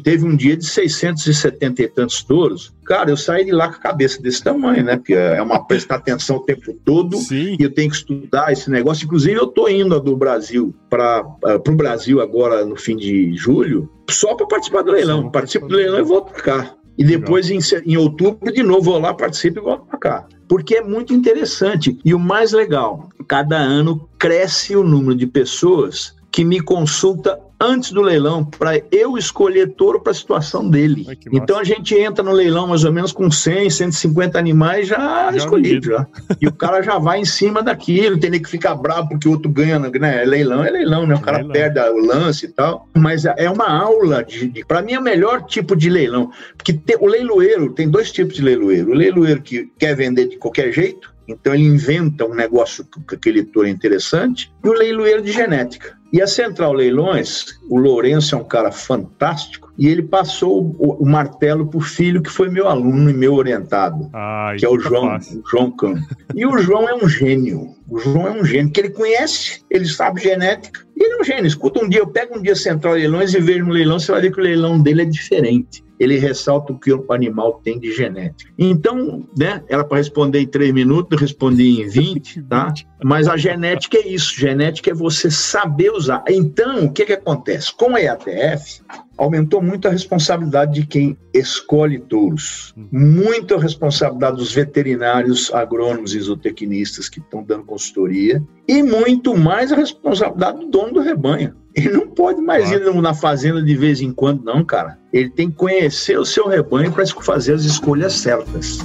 teve 0.04 0.24
um 0.24 0.37
dia 0.37 0.56
de 0.56 0.66
670 0.66 1.83
e 1.83 1.88
tantos 1.88 2.22
touros. 2.22 2.72
Cara, 2.85 3.11
eu 3.11 3.16
saí 3.16 3.44
de 3.44 3.52
lá 3.52 3.68
com 3.68 3.76
a 3.76 3.80
cabeça 3.80 4.20
desse 4.20 4.42
tamanho, 4.42 4.85
né? 4.85 4.96
Porque 4.96 5.14
é 5.14 5.40
uma 5.40 5.64
prestar 5.66 5.96
atenção 5.96 6.37
o 6.37 6.40
tempo 6.40 6.72
todo 6.85 7.16
Sim. 7.16 7.56
e 7.59 7.62
eu 7.62 7.72
tenho 7.72 7.90
que 7.90 7.96
estudar 7.96 8.52
esse 8.52 8.70
negócio. 8.70 9.04
Inclusive, 9.04 9.35
eu 9.35 9.46
tô 9.46 9.68
indo 9.68 9.98
do 9.98 10.16
Brasil 10.16 10.74
para 10.88 11.22
uh, 11.22 11.70
o 11.70 11.72
Brasil 11.72 12.20
agora 12.20 12.64
no 12.64 12.76
fim 12.76 12.96
de 12.96 13.33
julho, 13.35 13.90
só 14.11 14.35
para 14.35 14.46
participar 14.46 14.83
do 14.83 14.92
leilão. 14.92 15.30
Participo 15.30 15.66
do 15.66 15.74
leilão 15.74 15.98
e 16.00 16.02
volto 16.02 16.33
para 16.33 16.42
cá. 16.42 16.74
E 16.96 17.05
depois, 17.05 17.50
em, 17.50 17.59
em, 17.87 17.96
outubro, 17.96 18.53
de 18.53 18.62
novo, 18.62 18.92
vou 18.92 19.00
lá, 19.00 19.14
participo 19.14 19.59
e 19.59 19.62
volto 19.62 19.87
para 19.87 19.98
cá. 19.98 20.26
Porque 20.48 20.76
é 20.76 20.83
muito 20.83 21.14
interessante. 21.14 21.98
E 22.05 22.12
o 22.12 22.18
mais 22.18 22.53
legal, 22.53 23.09
cada 23.26 23.57
ano 23.57 24.09
cresce 24.18 24.76
o 24.76 24.83
número 24.83 25.14
de 25.14 25.26
pessoas 25.26 26.14
que 26.31 26.44
me 26.44 26.61
consulta 26.61 27.38
antes 27.61 27.92
do 27.92 28.01
leilão 28.01 28.44
para 28.44 28.81
eu 28.90 29.18
escolher 29.18 29.75
touro 29.75 30.01
para 30.01 30.12
a 30.12 30.14
situação 30.14 30.68
dele. 30.68 31.05
Ai, 31.09 31.18
então 31.33 31.59
a 31.59 31.64
gente 31.64 31.94
entra 31.94 32.25
no 32.25 32.33
leilão 32.33 32.66
mais 32.66 32.85
ou 32.85 32.92
menos 32.92 33.12
com 33.12 33.31
100, 33.31 33.68
150 33.68 34.38
animais 34.38 34.88
já, 34.88 35.31
já 35.31 35.37
escolhidos. 35.37 35.87
Já. 35.87 36.07
E 36.40 36.46
o 36.46 36.53
cara 36.53 36.81
já 36.83 36.99
vai 36.99 37.20
em 37.20 37.25
cima 37.25 37.62
daquilo, 37.62 38.18
tem 38.18 38.31
que 38.31 38.49
ficar 38.49 38.75
bravo 38.75 39.11
porque 39.11 39.29
o 39.29 39.33
outro 39.33 39.51
ganha, 39.51 39.79
né? 39.79 40.25
Leilão 40.25 40.64
é 40.64 40.70
leilão, 40.70 41.07
né? 41.07 41.14
O 41.14 41.20
cara 41.20 41.38
leilão. 41.38 41.53
perde 41.53 41.81
o 41.81 42.07
lance 42.07 42.46
e 42.46 42.49
tal. 42.49 42.88
Mas 42.96 43.25
é 43.25 43.51
uma 43.51 43.68
aula 43.68 44.25
de, 44.25 44.49
de 44.49 44.64
para 44.64 44.81
mim 44.81 44.94
é 44.94 44.99
o 44.99 45.03
melhor 45.03 45.44
tipo 45.44 45.77
de 45.77 45.90
leilão, 45.90 46.31
porque 46.57 46.73
tem, 46.73 46.96
o 46.99 47.07
leiloeiro 47.07 47.73
tem 47.73 47.88
dois 47.88 48.11
tipos 48.11 48.35
de 48.35 48.42
leiloeiro. 48.42 48.90
O 48.90 48.94
leiloeiro 48.94 49.42
que 49.42 49.70
quer 49.79 49.94
vender 49.94 50.29
de 50.29 50.37
qualquer 50.38 50.73
jeito, 50.73 51.12
então 51.29 51.55
ele 51.55 51.64
inventa 51.64 52.25
um 52.25 52.35
negócio 52.35 52.85
que 52.85 53.14
aquele 53.14 53.44
touro 53.44 53.68
é 53.68 53.70
interessante, 53.70 54.53
e 54.64 54.68
o 54.68 54.73
leiloeiro 54.73 55.23
de 55.23 55.33
genética. 55.33 55.99
E 56.12 56.20
a 56.20 56.27
Central 56.27 56.73
Leilões, 56.73 57.59
o 57.68 57.79
Lourenço 57.79 58.35
é 58.35 58.38
um 58.38 58.44
cara 58.44 58.73
fantástico, 58.73 59.73
e 59.79 59.87
ele 59.87 60.03
passou 60.03 60.75
o, 60.79 61.03
o 61.03 61.09
martelo 61.09 61.66
para 61.66 61.79
o 61.79 61.81
filho 61.81 62.20
que 62.20 62.31
foi 62.31 62.51
meu 62.51 62.66
aluno 62.66 63.09
e 63.09 63.14
meu 63.14 63.35
orientado, 63.35 64.11
Ai, 64.12 64.57
que 64.57 64.66
é 64.66 64.68
o 64.68 64.79
João, 64.79 65.16
o 65.16 65.49
João 65.49 65.70
Campos. 65.70 66.03
E 66.35 66.44
o 66.44 66.59
João 66.59 66.88
é 66.88 66.94
um 66.94 67.09
gênio. 67.09 67.75
O 67.88 67.99
João 67.99 68.27
é 68.27 68.31
um 68.33 68.44
gênio, 68.44 68.73
que 68.73 68.81
ele 68.81 68.90
conhece, 68.90 69.64
ele 69.70 69.87
sabe 69.87 70.20
genética. 70.20 70.81
E 70.96 71.05
ele 71.05 71.14
é 71.14 71.20
um 71.20 71.25
gênio. 71.25 71.46
Escuta 71.46 71.83
um 71.83 71.88
dia, 71.88 72.01
eu 72.01 72.09
pego 72.09 72.38
um 72.38 72.42
dia 72.42 72.57
Central 72.57 72.94
Leilões 72.94 73.33
e 73.33 73.40
vejo 73.40 73.64
no 73.64 73.73
leilão, 73.73 73.99
você 73.99 74.11
vai 74.11 74.20
ver 74.20 74.33
que 74.33 74.40
o 74.40 74.44
leilão 74.44 74.81
dele 74.81 75.03
é 75.03 75.07
diferente 75.07 75.83
ele 76.00 76.18
ressalta 76.18 76.72
o 76.72 76.78
que 76.78 76.90
o 76.90 77.04
animal 77.12 77.60
tem 77.62 77.78
de 77.78 77.92
genética. 77.92 78.50
Então, 78.58 79.28
né, 79.36 79.62
era 79.68 79.84
para 79.84 79.98
responder 79.98 80.40
em 80.40 80.46
três 80.46 80.72
minutos, 80.72 81.12
eu 81.12 81.18
respondi 81.18 81.82
em 81.82 81.86
20, 81.86 82.42
tá? 82.44 82.72
Mas 83.04 83.28
a 83.28 83.36
genética 83.36 83.98
é 83.98 84.08
isso, 84.08 84.34
genética 84.34 84.90
é 84.90 84.94
você 84.94 85.30
saber 85.30 85.90
usar. 85.90 86.24
Então, 86.26 86.86
o 86.86 86.92
que, 86.92 87.04
que 87.04 87.12
acontece? 87.12 87.74
Com 87.74 87.94
a 87.94 88.00
EATF, 88.00 88.80
aumentou 89.18 89.60
muito 89.60 89.86
a 89.86 89.90
responsabilidade 89.90 90.72
de 90.72 90.86
quem 90.86 91.18
escolhe 91.34 91.98
touros, 91.98 92.74
muito 92.90 93.54
a 93.54 93.60
responsabilidade 93.60 94.38
dos 94.38 94.54
veterinários, 94.54 95.52
agrônomos 95.52 96.14
e 96.14 96.20
zootecnistas 96.20 97.10
que 97.10 97.20
estão 97.20 97.42
dando 97.42 97.64
consultoria, 97.64 98.42
e 98.66 98.82
muito 98.82 99.36
mais 99.36 99.70
a 99.70 99.76
responsabilidade 99.76 100.60
do 100.60 100.70
dono 100.70 100.94
do 100.94 101.00
rebanho. 101.00 101.54
Ele 101.74 101.90
não 101.90 102.09
pode 102.09 102.40
mais 102.40 102.68
claro. 102.68 102.98
ir 102.98 103.00
na 103.00 103.14
fazenda 103.14 103.62
de 103.62 103.76
vez 103.76 104.00
em 104.00 104.12
quando, 104.12 104.42
não, 104.44 104.64
cara. 104.64 104.98
Ele 105.12 105.30
tem 105.30 105.50
que 105.50 105.56
conhecer 105.56 106.18
o 106.18 106.24
seu 106.24 106.48
rebanho 106.48 106.92
para 106.92 107.06
fazer 107.06 107.54
as 107.54 107.64
escolhas 107.64 108.14
certas. 108.14 108.78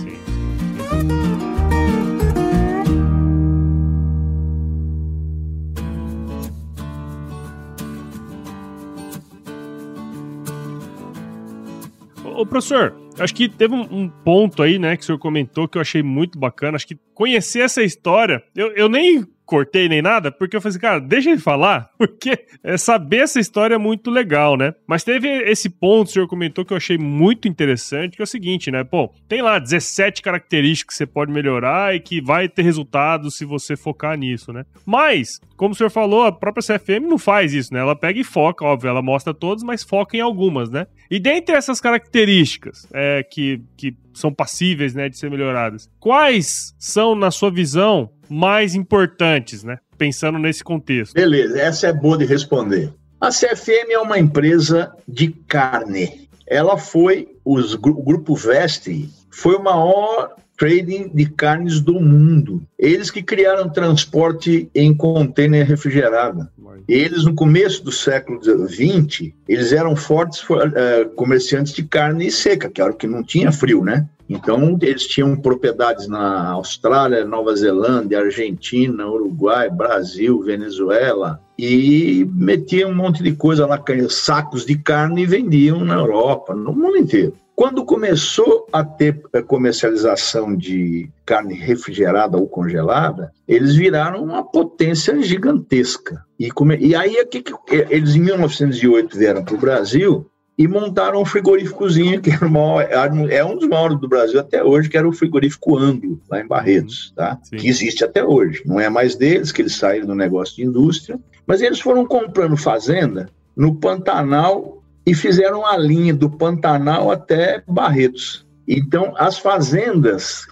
Ô, 12.24 12.46
professor, 12.46 12.94
acho 13.18 13.34
que 13.34 13.48
teve 13.48 13.74
um, 13.74 13.88
um, 13.90 14.10
ponto 14.10 14.62
aí, 14.62 14.78
né, 14.78 14.98
que 14.98 15.04
o 15.04 15.06
senhor 15.06 15.18
comentou 15.18 15.68
que 15.68 15.78
eu 15.78 15.82
achei 15.82 16.04
muito 16.04 16.38
bacana. 16.38 16.76
Acho 16.76 16.88
que 16.88 17.00
conhecer 17.14 17.62
essa 17.62 17.82
história, 17.82 18.44
eu, 18.56 18.72
eu 18.74 18.90
nem 18.90 19.26
cortei 19.46 19.88
nem 19.88 20.02
nada, 20.02 20.32
porque 20.32 20.56
eu 20.56 20.62
falei 20.62 20.72
assim, 20.72 20.80
cara, 20.80 21.00
deixa 21.00 21.30
ele 21.30 21.40
falar, 21.40 21.90
porque 21.98 22.46
é, 22.64 22.78
saber 22.78 23.18
essa 23.18 23.40
história 23.40 23.76
é 23.76 23.78
muito 23.78 24.10
legal, 24.10 24.58
né? 24.58 24.74
Mas 24.88 25.04
teve 25.04 25.28
esse 25.28 25.70
ponto, 25.70 26.08
o 26.08 26.12
senhor 26.12 26.28
comentou, 26.28 26.66
que 26.66 26.74
eu 26.74 26.78
achei 26.78 26.98
muito 26.98 27.48
interessante, 27.48 28.16
que 28.16 28.22
é 28.22 28.24
o 28.24 28.28
seguinte, 28.28 28.72
né? 28.72 28.84
Pô, 28.84 29.14
tem 29.28 29.42
lá 29.42 29.60
17 29.60 30.22
características 30.22 30.96
que 30.96 30.98
você 30.98 31.06
pode 31.06 31.32
melhorar 31.32 31.96
e 31.96 32.00
que 32.00 32.22
vai 32.22 32.50
ter 32.50 32.64
resultado 32.64 33.30
se 33.32 33.46
você 33.46 33.76
focar 33.76 34.18
nisso, 34.18 34.52
né? 34.52 34.66
Mas, 34.86 35.40
como 35.56 35.74
o 35.74 35.76
senhor 35.76 35.90
falou, 35.90 36.24
a 36.24 36.32
própria 36.32 36.64
CFM 36.64 37.08
não 37.08 37.18
faz 37.18 37.54
isso, 37.54 37.74
né? 37.74 37.80
Ela 37.80 37.96
pega 37.96 38.20
e 38.20 38.24
foca, 38.24 38.66
óbvio, 38.66 38.90
ela 38.90 39.02
mostra 39.02 39.34
todas, 39.34 39.64
mas 39.64 39.84
foca 39.84 40.18
em 40.18 40.22
algumas, 40.22 40.70
né? 40.70 40.88
E 41.10 41.20
dentre 41.20 41.56
essas 41.56 41.80
características 41.80 42.88
é, 42.94 43.24
que, 43.24 43.62
que 43.78 43.96
são 44.16 44.34
passíveis 44.34 44.96
né, 44.96 45.10
de 45.10 45.18
ser 45.18 45.30
melhoradas, 45.30 45.90
quais 46.00 46.74
são, 46.80 47.14
na 47.16 47.30
sua 47.30 47.52
visão, 47.52 48.10
mais 48.30 48.76
importantes, 48.76 49.64
né? 49.64 49.78
Pensando 49.98 50.38
nesse 50.38 50.64
contexto. 50.64 51.14
Beleza, 51.14 51.60
essa 51.60 51.88
é 51.88 51.94
boa 51.94 52.18
de 52.18 52.26
responder. 52.26 52.92
A 53.20 53.30
CFM 53.30 53.92
é 53.92 54.00
uma 54.00 54.20
empresa 54.20 54.92
de 55.08 55.30
carne. 55.48 56.30
Ela 56.48 56.78
foi, 56.78 57.30
os, 57.44 57.74
o 57.74 58.04
Grupo 58.04 58.36
Vestre 58.36 59.10
foi 59.32 59.56
o 59.56 59.64
maior 59.64 60.36
trading 60.58 61.10
de 61.14 61.26
carnes 61.26 61.82
do 61.82 62.00
mundo. 62.00 62.62
Eles 62.78 63.12
que 63.12 63.22
criaram 63.22 63.70
transporte 63.70 64.70
em 64.74 64.94
container 64.96 65.66
refrigerado. 65.66 66.48
Eles, 66.88 67.26
no 67.26 67.34
começo 67.34 67.84
do 67.84 67.92
século 67.92 68.40
XX, 68.44 69.32
eles 69.48 69.72
eram 69.72 69.96
fortes 69.96 70.44
uh, 70.44 71.10
comerciantes 71.16 71.74
de 71.74 71.84
carne 71.84 72.30
seca, 72.30 72.70
que 72.70 72.82
era 72.82 72.92
o 72.92 72.96
que 72.96 73.08
não 73.08 73.24
tinha 73.24 73.52
frio, 73.52 73.84
né? 73.84 74.08
Então, 74.28 74.78
eles 74.82 75.06
tinham 75.06 75.36
propriedades 75.36 76.08
na 76.08 76.50
Austrália, 76.52 77.26
Nova 77.26 77.56
Zelândia, 77.56 78.20
Argentina, 78.20 79.08
Uruguai, 79.08 79.70
Brasil, 79.70 80.42
Venezuela, 80.42 81.40
e 81.58 82.28
metiam 82.34 82.92
um 82.92 82.96
monte 82.96 83.22
de 83.22 83.34
coisa 83.34 83.66
lá, 83.66 83.82
sacos 84.10 84.66
de 84.66 84.78
carne 84.78 85.24
e 85.24 85.28
vendiam 85.28 85.86
na 85.86 85.96
Europa, 85.96 86.54
no 86.56 86.74
mundo 86.74 86.98
inteiro. 86.98 87.34
Quando 87.56 87.86
começou 87.86 88.68
a 88.74 88.84
ter 88.84 89.22
eh, 89.32 89.42
comercialização 89.42 90.58
de 90.58 91.10
carne 91.26 91.54
refrigerada 91.54 92.36
ou 92.36 92.50
congelada, 92.50 93.32
eles 93.48 93.76
viraram 93.76 94.22
uma 94.22 94.44
potência 94.44 95.22
gigantesca. 95.22 96.22
E, 96.38 96.52
come... 96.52 96.76
e 96.78 96.94
aí, 96.94 97.26
que, 97.28 97.42
que 97.42 97.54
eles 97.90 98.14
em 98.14 98.20
1908 98.20 99.18
vieram 99.18 99.46
para 99.46 99.56
o 99.56 99.60
Brasil 99.60 100.30
e 100.58 100.68
montaram 100.68 101.22
um 101.22 101.26
frigoríficozinho 101.26 102.22
que 102.22 102.32
era 102.32 102.48
maior, 102.48 102.88
é 103.30 103.44
um 103.44 103.58
dos 103.58 103.68
maiores 103.68 104.00
do 104.00 104.08
Brasil 104.08 104.40
até 104.40 104.64
hoje, 104.64 104.90
que 104.90 104.98
era 104.98 105.08
o 105.08 105.12
frigorífico 105.12 105.78
Anglo, 105.78 106.20
lá 106.30 106.40
em 106.40 106.48
Barretos, 106.48 107.10
uhum. 107.10 107.16
tá? 107.16 107.40
Sim. 107.44 107.58
que 107.58 107.68
existe 107.68 108.04
até 108.04 108.24
hoje. 108.24 108.62
Não 108.66 108.80
é 108.80 108.90
mais 108.90 109.16
deles, 109.16 109.52
que 109.52 109.62
eles 109.62 109.76
saíram 109.76 110.08
do 110.08 110.16
negócio 110.16 110.56
de 110.56 110.64
indústria, 110.64 111.20
mas 111.46 111.62
eles 111.62 111.80
foram 111.80 112.06
comprando 112.06 112.56
fazenda 112.56 113.30
no 113.56 113.76
Pantanal 113.76 114.82
e 115.06 115.14
fizeram 115.14 115.66
a 115.66 115.78
linha 115.78 116.14
do 116.14 116.30
Pantanal 116.30 117.12
até 117.12 117.62
Barretos. 117.68 118.46
Então, 118.68 119.14
as 119.18 119.38
fazendas, 119.38 120.48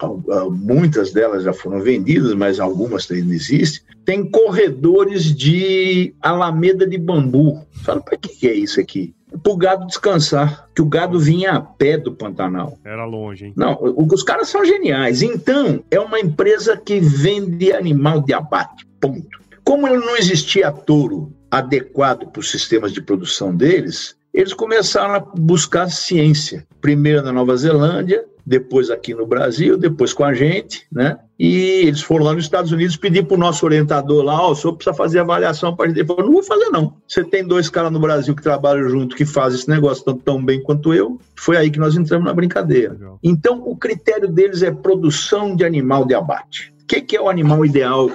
muitas 0.52 1.12
delas 1.12 1.44
já 1.44 1.52
foram 1.52 1.82
vendidas, 1.82 2.36
mas 2.36 2.60
algumas 2.60 3.10
ainda 3.10 3.34
existem, 3.34 3.82
tem 4.06 4.30
corredores 4.30 5.36
de 5.36 6.14
alameda 6.22 6.86
de 6.86 6.98
bambu. 6.98 7.66
Fala, 7.84 8.02
para 8.02 8.18
que 8.18 8.48
é 8.48 8.54
isso 8.54 8.80
aqui? 8.80 9.16
Para 9.42 9.52
o 9.52 9.58
gado 9.58 9.88
descansar, 9.88 10.70
que 10.76 10.82
o 10.82 10.86
gado 10.86 11.20
vinha 11.20 11.54
a 11.54 11.62
pé 11.62 11.98
do 11.98 12.14
Pantanal. 12.14 12.78
Era 12.84 13.06
longe, 13.06 13.48
hein? 13.48 13.54
Não, 13.56 13.78
os 13.82 14.24
caras 14.24 14.50
são 14.50 14.64
geniais. 14.66 15.22
Então, 15.22 15.84
é 15.90 16.00
uma 16.00 16.20
empresa 16.20 16.78
que 16.78 17.00
vende 17.00 17.72
animal 17.72 18.22
de 18.22 18.34
abate, 18.34 18.86
ponto. 19.00 19.42
Como 19.64 19.88
não 19.88 20.18
existia 20.18 20.72
touro 20.72 21.32
adequado 21.50 22.28
para 22.28 22.40
os 22.40 22.52
sistemas 22.52 22.92
de 22.92 23.02
produção 23.02 23.56
deles, 23.56 24.16
eles 24.34 24.54
começaram 24.54 25.14
a 25.14 25.20
buscar 25.20 25.90
ciência. 25.90 26.66
Primeiro 26.82 27.22
na 27.22 27.32
Nova 27.32 27.56
Zelândia, 27.56 28.26
depois 28.46 28.90
aqui 28.90 29.14
no 29.14 29.26
Brasil, 29.26 29.78
depois 29.78 30.14
com 30.14 30.24
a 30.24 30.34
gente, 30.34 30.86
né? 30.92 31.18
E 31.40 31.86
eles 31.88 32.02
foram 32.02 32.26
lá 32.26 32.34
nos 32.34 32.44
Estados 32.44 32.72
Unidos 32.72 32.96
pedir 32.96 33.26
para 33.26 33.36
o 33.36 33.40
nosso 33.40 33.66
orientador 33.66 34.24
lá, 34.24 34.42
ó, 34.42 34.50
oh, 34.50 34.52
o 34.52 34.56
senhor 34.56 34.74
precisa 34.76 34.96
fazer 34.96 35.20
avaliação 35.20 35.76
para 35.76 35.86
a 35.86 35.88
gente. 35.88 36.00
Ele 36.00 36.08
falou, 36.08 36.26
não 36.26 36.34
vou 36.34 36.44
fazer 36.44 36.70
não. 36.70 36.94
Você 37.08 37.24
tem 37.24 37.46
dois 37.46 37.70
caras 37.70 37.92
no 37.92 38.00
Brasil 38.00 38.36
que 38.36 38.44
trabalham 38.44 38.90
junto, 38.90 39.16
que 39.16 39.26
fazem 39.26 39.60
esse 39.60 39.70
negócio 39.70 40.04
tão, 40.04 40.18
tão 40.18 40.44
bem 40.44 40.62
quanto 40.62 40.94
eu. 40.94 41.20
Foi 41.36 41.58
aí 41.58 41.72
que 41.72 41.80
nós 41.80 41.96
entramos 41.96 42.26
na 42.26 42.34
brincadeira. 42.34 42.94
Legal. 42.94 43.20
Então, 43.24 43.62
o 43.66 43.76
critério 43.76 44.28
deles 44.28 44.62
é 44.62 44.72
produção 44.72 45.56
de 45.56 45.66
animal 45.66 46.06
de 46.06 46.14
abate. 46.14 46.74
O 46.84 46.86
que, 46.86 47.02
que 47.02 47.16
é 47.16 47.22
o 47.22 47.30
animal 47.30 47.66
ideal 47.66 48.10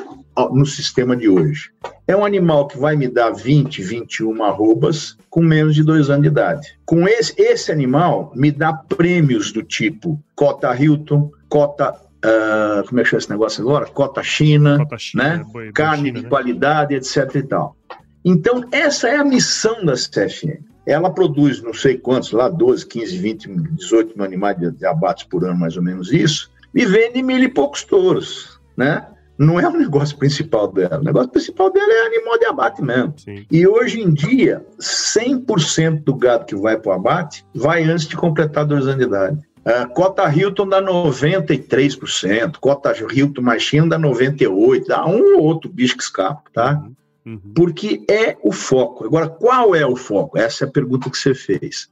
no 0.53 0.65
sistema 0.65 1.17
de 1.17 1.29
hoje? 1.29 1.71
É 2.07 2.17
um 2.17 2.25
animal 2.25 2.69
que 2.69 2.79
vai 2.79 2.97
me 2.97 3.09
dar 3.09 3.31
20, 3.31 3.83
21 3.83 4.43
arrobas 4.45 5.17
com 5.29 5.43
menos 5.43 5.75
de 5.75 5.83
dois 5.83 6.09
anos 6.11 6.23
de 6.23 6.29
idade. 6.29 6.79
Com 6.87 7.07
esse, 7.09 7.35
esse 7.41 7.73
animal, 7.73 8.33
me 8.35 8.51
dá 8.51 8.73
prêmios 8.73 9.53
do 9.53 9.63
tipo 9.63 10.23
cota 10.35 10.75
Hilton, 10.75 11.31
cota 11.49 11.95
Uh, 12.19 12.83
como 12.89 12.99
é 12.99 13.05
que 13.05 13.11
chama 13.11 13.19
esse 13.21 13.31
negócio 13.31 13.63
agora? 13.63 13.87
Cota 13.87 14.25
China, 14.25 14.79
Cota 14.79 14.99
China 14.99 15.23
né? 15.23 15.45
Boi, 15.53 15.71
Carne 15.73 16.09
China, 16.09 16.19
de 16.19 16.25
né? 16.25 16.29
qualidade, 16.29 16.95
etc 16.97 17.33
e 17.37 17.43
tal. 17.45 17.77
Então, 18.25 18.65
essa 18.73 19.09
é 19.09 19.17
a 19.17 19.25
missão 19.25 19.85
da 19.85 19.93
CFM. 19.93 20.65
Ela 20.85 21.11
produz 21.11 21.63
não 21.63 21.73
sei 21.73 21.97
quantos, 21.97 22.33
lá 22.33 22.49
12, 22.49 22.87
15, 22.87 23.19
20, 23.19 23.49
18 23.77 24.17
mil 24.17 24.25
animais 24.25 24.59
de, 24.59 24.71
de 24.73 24.85
abates 24.85 25.25
por 25.25 25.45
ano, 25.45 25.61
mais 25.61 25.77
ou 25.77 25.83
menos 25.83 26.13
isso, 26.13 26.51
e 26.75 26.85
vende 26.85 27.23
mil 27.23 27.39
e 27.39 27.49
poucos 27.49 27.85
touros, 27.85 28.59
né? 28.77 29.07
Não 29.39 29.61
é 29.61 29.69
o 29.69 29.73
negócio 29.73 30.19
principal 30.19 30.73
dela. 30.73 30.99
O 30.99 31.05
negócio 31.05 31.31
principal 31.31 31.71
dela 31.71 31.93
é 31.93 32.07
animal 32.07 32.39
de 32.39 32.47
abate 32.47 32.83
mesmo. 32.83 33.15
Sim. 33.17 33.47
E 33.51 33.67
hoje 33.67 34.01
em 34.01 34.13
dia, 34.13 34.67
100% 34.81 36.03
do 36.03 36.15
gado 36.15 36.45
que 36.45 36.57
vai 36.57 36.77
para 36.77 36.91
o 36.91 36.95
abate 36.95 37.47
vai 37.55 37.85
antes 37.85 38.09
de 38.09 38.17
completar 38.17 38.67
dois 38.67 38.87
anos 38.87 38.99
de 38.99 39.05
idade. 39.05 39.39
A 39.65 39.87
cota 39.87 40.29
Hilton 40.35 40.69
dá 40.69 40.83
93%, 40.83 42.57
cota 42.59 42.93
Hilton 43.13 43.43
Machine 43.43 43.89
dá 43.89 43.99
98%, 43.99 44.87
dá 44.87 45.07
um 45.07 45.37
ou 45.37 45.45
outro 45.45 45.71
bicho 45.71 45.97
que 45.97 46.03
escapa, 46.03 46.43
tá? 46.53 46.83
Uhum. 46.83 46.95
Uhum. 47.29 47.53
Porque 47.55 48.03
é 48.11 48.37
o 48.43 48.51
foco. 48.51 49.05
Agora, 49.05 49.29
qual 49.29 49.75
é 49.75 49.87
o 49.87 49.95
foco? 49.95 50.39
Essa 50.39 50.65
é 50.65 50.69
a 50.69 50.71
pergunta 50.71 51.11
que 51.11 51.19
você 51.19 51.35
fez. 51.35 51.89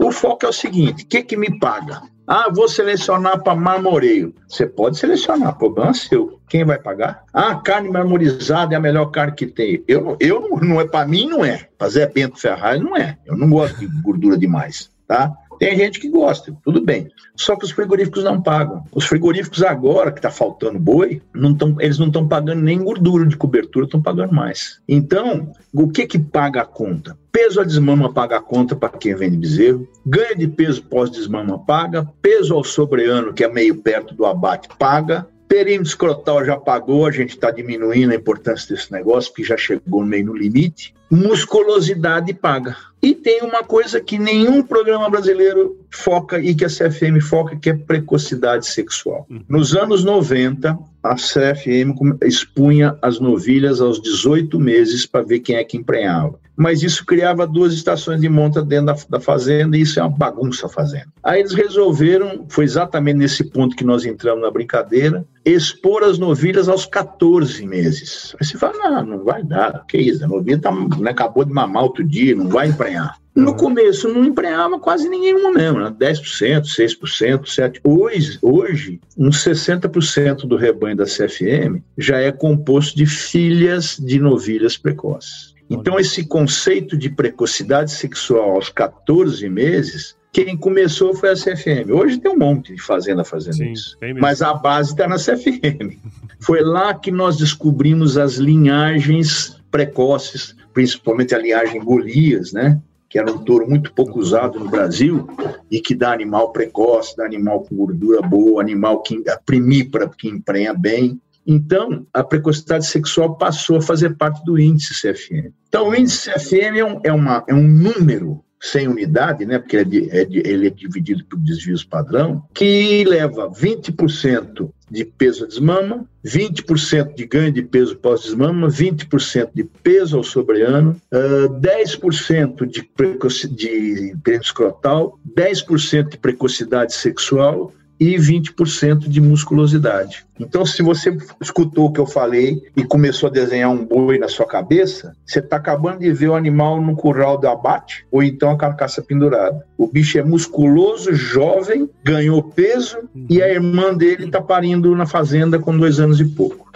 O 0.00 0.10
foco 0.10 0.46
é 0.46 0.48
o 0.48 0.52
seguinte: 0.52 1.04
o 1.04 1.06
que, 1.06 1.22
que 1.22 1.36
me 1.36 1.58
paga? 1.58 2.00
Ah, 2.30 2.50
vou 2.54 2.68
selecionar 2.68 3.42
para 3.42 3.54
marmoreio. 3.54 4.34
Você 4.46 4.66
pode 4.66 4.98
selecionar, 4.98 5.56
problema 5.56 5.94
seu. 5.94 6.38
Quem 6.46 6.62
vai 6.62 6.78
pagar? 6.78 7.24
Ah, 7.32 7.54
carne 7.54 7.88
marmorizada 7.88 8.74
é 8.74 8.76
a 8.76 8.80
melhor 8.80 9.06
carne 9.06 9.32
que 9.34 9.46
tem. 9.46 9.82
Eu, 9.88 10.14
eu 10.20 10.58
não 10.60 10.78
é 10.78 10.86
para 10.86 11.08
mim, 11.08 11.26
não 11.26 11.42
é. 11.42 11.66
Zé 11.88 12.06
Bento 12.06 12.38
Ferraz, 12.38 12.78
não 12.82 12.94
é. 12.94 13.16
Eu 13.24 13.34
não 13.34 13.48
gosto 13.48 13.78
de 13.78 13.86
gordura 14.02 14.36
demais, 14.36 14.90
tá? 15.06 15.32
Tem 15.58 15.76
gente 15.76 15.98
que 15.98 16.08
gosta, 16.08 16.56
tudo 16.64 16.80
bem. 16.80 17.10
Só 17.36 17.56
que 17.56 17.64
os 17.64 17.70
frigoríficos 17.70 18.24
não 18.24 18.40
pagam. 18.40 18.84
Os 18.92 19.04
frigoríficos 19.04 19.62
agora, 19.62 20.12
que 20.12 20.18
está 20.18 20.30
faltando 20.30 20.78
boi, 20.78 21.20
não 21.34 21.54
tão, 21.54 21.76
eles 21.80 21.98
não 21.98 22.06
estão 22.06 22.26
pagando 22.26 22.62
nem 22.62 22.82
gordura 22.82 23.26
de 23.26 23.36
cobertura, 23.36 23.84
estão 23.84 24.00
pagando 24.00 24.32
mais. 24.32 24.80
Então, 24.88 25.52
o 25.72 25.88
que 25.88 26.06
que 26.06 26.18
paga 26.18 26.62
a 26.62 26.66
conta? 26.66 27.16
Peso 27.32 27.60
a 27.60 27.64
desmama 27.64 28.12
paga 28.12 28.36
a 28.36 28.40
conta 28.40 28.74
para 28.74 28.88
quem 28.90 29.14
vende 29.14 29.36
bezerro, 29.36 29.86
ganho 30.04 30.36
de 30.36 30.48
peso 30.48 30.82
pós-desmama 30.82 31.58
paga, 31.58 32.08
peso 32.20 32.54
ao 32.54 32.64
sobreano, 32.64 33.32
que 33.32 33.44
é 33.44 33.48
meio 33.48 33.76
perto 33.76 34.14
do 34.14 34.26
abate, 34.26 34.68
paga, 34.78 35.26
Perímetro 35.48 35.88
escrotal 35.88 36.44
já 36.44 36.56
pagou, 36.56 37.06
a 37.06 37.10
gente 37.10 37.30
está 37.30 37.50
diminuindo 37.50 38.12
a 38.12 38.16
importância 38.16 38.74
desse 38.74 38.92
negócio, 38.92 39.30
porque 39.32 39.44
já 39.44 39.56
chegou 39.56 40.04
meio 40.04 40.26
no 40.26 40.36
limite. 40.36 40.94
Musculosidade 41.10 42.34
paga. 42.34 42.76
E 43.00 43.14
tem 43.14 43.42
uma 43.42 43.64
coisa 43.64 43.98
que 44.00 44.18
nenhum 44.18 44.62
programa 44.62 45.08
brasileiro 45.08 45.78
foca 45.90 46.38
e 46.38 46.54
que 46.54 46.64
a 46.64 46.68
CFM 46.68 47.20
foca, 47.22 47.56
que 47.56 47.70
é 47.70 47.74
precocidade 47.74 48.66
sexual. 48.66 49.26
Uhum. 49.30 49.42
Nos 49.48 49.74
anos 49.74 50.04
90, 50.04 50.78
a 51.02 51.14
CFM 51.14 51.96
expunha 52.22 52.98
as 53.00 53.18
novilhas 53.18 53.80
aos 53.80 54.02
18 54.02 54.58
meses 54.60 55.06
para 55.06 55.24
ver 55.24 55.40
quem 55.40 55.56
é 55.56 55.64
que 55.64 55.78
emprenhava. 55.78 56.38
Mas 56.58 56.82
isso 56.82 57.06
criava 57.06 57.46
duas 57.46 57.72
estações 57.72 58.20
de 58.20 58.28
monta 58.28 58.60
dentro 58.60 58.86
da, 58.86 58.96
da, 59.10 59.20
fazenda 59.20 59.76
e 59.78 59.82
isso 59.82 60.00
é 60.00 60.02
uma 60.02 60.10
bagunça 60.10 60.66
a 60.66 60.68
fazenda. 60.68 61.06
Aí 61.22 61.38
eles 61.38 61.54
resolveram, 61.54 62.46
foi 62.48 62.64
exatamente 62.64 63.18
nesse 63.18 63.44
ponto 63.44 63.76
que 63.76 63.84
nós 63.84 64.04
entramos 64.04 64.42
na 64.42 64.50
brincadeira, 64.50 65.24
expor 65.44 66.02
as 66.02 66.18
novilhas 66.18 66.68
aos 66.68 66.84
14 66.84 67.64
meses. 67.64 68.34
Aí 68.40 68.44
você 68.44 68.58
fala, 68.58 68.90
não, 68.90 69.06
não 69.06 69.24
vai 69.24 69.44
dar, 69.44 69.84
que 69.86 69.98
isso, 69.98 70.24
a 70.24 70.26
novilha 70.26 70.58
tá, 70.58 70.72
né, 70.72 71.12
acabou 71.12 71.44
de 71.44 71.52
mamar 71.52 71.84
outro 71.84 72.02
dia, 72.02 72.34
não 72.34 72.48
vai 72.48 72.66
emprenhar. 72.66 73.16
No 73.38 73.54
começo 73.54 74.08
não 74.08 74.24
emprenhava 74.24 74.80
quase 74.80 75.08
nenhuma 75.08 75.52
mesmo, 75.52 75.78
né? 75.78 75.94
10%, 75.96 76.62
6%, 76.62 77.42
7%. 77.44 77.80
Hoje, 77.84 78.36
hoje, 78.42 79.00
uns 79.16 79.44
60% 79.44 80.38
do 80.38 80.56
rebanho 80.56 80.96
da 80.96 81.04
CFM 81.04 81.80
já 81.96 82.18
é 82.18 82.32
composto 82.32 82.96
de 82.96 83.06
filhas 83.06 83.96
de 83.96 84.18
novilhas 84.18 84.76
precoces. 84.76 85.47
Então, 85.70 85.98
esse 85.98 86.26
conceito 86.26 86.96
de 86.96 87.10
precocidade 87.10 87.90
sexual 87.90 88.52
aos 88.52 88.68
14 88.68 89.48
meses 89.48 90.16
quem 90.30 90.56
começou 90.56 91.14
foi 91.14 91.30
a 91.30 91.34
CFM. 91.34 91.90
Hoje 91.90 92.18
tem 92.18 92.30
um 92.30 92.38
monte 92.38 92.74
de 92.74 92.82
fazenda 92.82 93.24
fazendo 93.24 93.56
Sim, 93.56 93.72
isso. 93.72 93.96
Mas 94.20 94.42
a 94.42 94.54
base 94.54 94.90
está 94.90 95.08
na 95.08 95.16
CFM. 95.16 95.96
Foi 96.38 96.60
lá 96.60 96.94
que 96.94 97.10
nós 97.10 97.36
descobrimos 97.36 98.16
as 98.18 98.34
linhagens 98.34 99.60
precoces, 99.70 100.54
principalmente 100.72 101.34
a 101.34 101.38
linhagem 101.38 101.82
Golias, 101.82 102.52
né? 102.52 102.80
que 103.08 103.18
era 103.18 103.32
um 103.32 103.38
touro 103.38 103.68
muito 103.68 103.92
pouco 103.94 104.20
usado 104.20 104.60
no 104.60 104.68
Brasil 104.68 105.26
e 105.70 105.80
que 105.80 105.94
dá 105.94 106.12
animal 106.12 106.52
precoce, 106.52 107.16
dá 107.16 107.24
animal 107.24 107.62
com 107.62 107.74
gordura 107.74 108.20
boa, 108.20 108.60
animal 108.60 109.00
que 109.00 109.24
primípara, 109.46 110.08
que 110.08 110.28
emprenha 110.28 110.74
bem. 110.74 111.18
Então, 111.50 112.06
a 112.12 112.22
precocidade 112.22 112.86
sexual 112.86 113.38
passou 113.38 113.78
a 113.78 113.82
fazer 113.82 114.14
parte 114.16 114.44
do 114.44 114.58
índice 114.58 114.92
CFM. 114.92 115.50
Então, 115.66 115.88
o 115.88 115.94
índice 115.94 116.30
CFM 116.30 116.76
é 116.76 116.84
um, 116.84 117.00
é 117.04 117.12
uma, 117.12 117.42
é 117.48 117.54
um 117.54 117.66
número 117.66 118.44
sem 118.60 118.88
unidade, 118.88 119.46
né, 119.46 119.58
porque 119.58 119.76
ele 119.76 120.10
é, 120.10 120.26
ele 120.30 120.66
é 120.66 120.70
dividido 120.70 121.24
por 121.24 121.38
desvios 121.38 121.84
padrão, 121.84 122.42
que 122.52 123.04
leva 123.04 123.48
20% 123.50 124.68
de 124.90 125.04
peso 125.04 125.44
a 125.44 125.46
desmama, 125.46 126.06
20% 126.24 127.14
de 127.14 127.26
ganho 127.26 127.52
de 127.52 127.62
peso 127.62 127.96
pós-desmama, 127.96 128.68
20% 128.68 129.50
de 129.54 129.64
peso 129.64 130.16
ao 130.16 130.24
sobreano, 130.24 131.00
uh, 131.12 131.48
10% 131.60 132.66
de, 132.66 134.14
de 134.14 134.32
escrotal, 134.32 135.18
10% 135.36 136.08
de 136.10 136.18
precocidade 136.18 136.94
sexual 136.94 137.72
e 137.98 138.16
20% 138.16 139.08
de 139.08 139.20
musculosidade. 139.20 140.24
Então, 140.38 140.64
se 140.64 140.82
você 140.82 141.16
escutou 141.40 141.86
o 141.86 141.92
que 141.92 142.00
eu 142.00 142.06
falei 142.06 142.62
e 142.76 142.84
começou 142.84 143.28
a 143.28 143.32
desenhar 143.32 143.70
um 143.70 143.84
boi 143.84 144.18
na 144.18 144.28
sua 144.28 144.46
cabeça, 144.46 145.16
você 145.26 145.40
está 145.40 145.56
acabando 145.56 145.98
de 145.98 146.12
ver 146.12 146.28
o 146.28 146.34
animal 146.34 146.80
no 146.80 146.94
curral 146.94 147.38
do 147.38 147.48
abate 147.48 148.06
ou 148.10 148.22
então 148.22 148.50
a 148.50 148.56
carcaça 148.56 149.02
pendurada. 149.02 149.64
O 149.76 149.86
bicho 149.86 150.18
é 150.18 150.22
musculoso, 150.22 151.12
jovem, 151.12 151.90
ganhou 152.04 152.42
peso 152.42 152.98
e 153.28 153.42
a 153.42 153.48
irmã 153.48 153.92
dele 153.92 154.26
está 154.26 154.40
parindo 154.40 154.94
na 154.94 155.06
fazenda 155.06 155.58
com 155.58 155.76
dois 155.76 155.98
anos 155.98 156.20
e 156.20 156.24
pouco. 156.24 156.68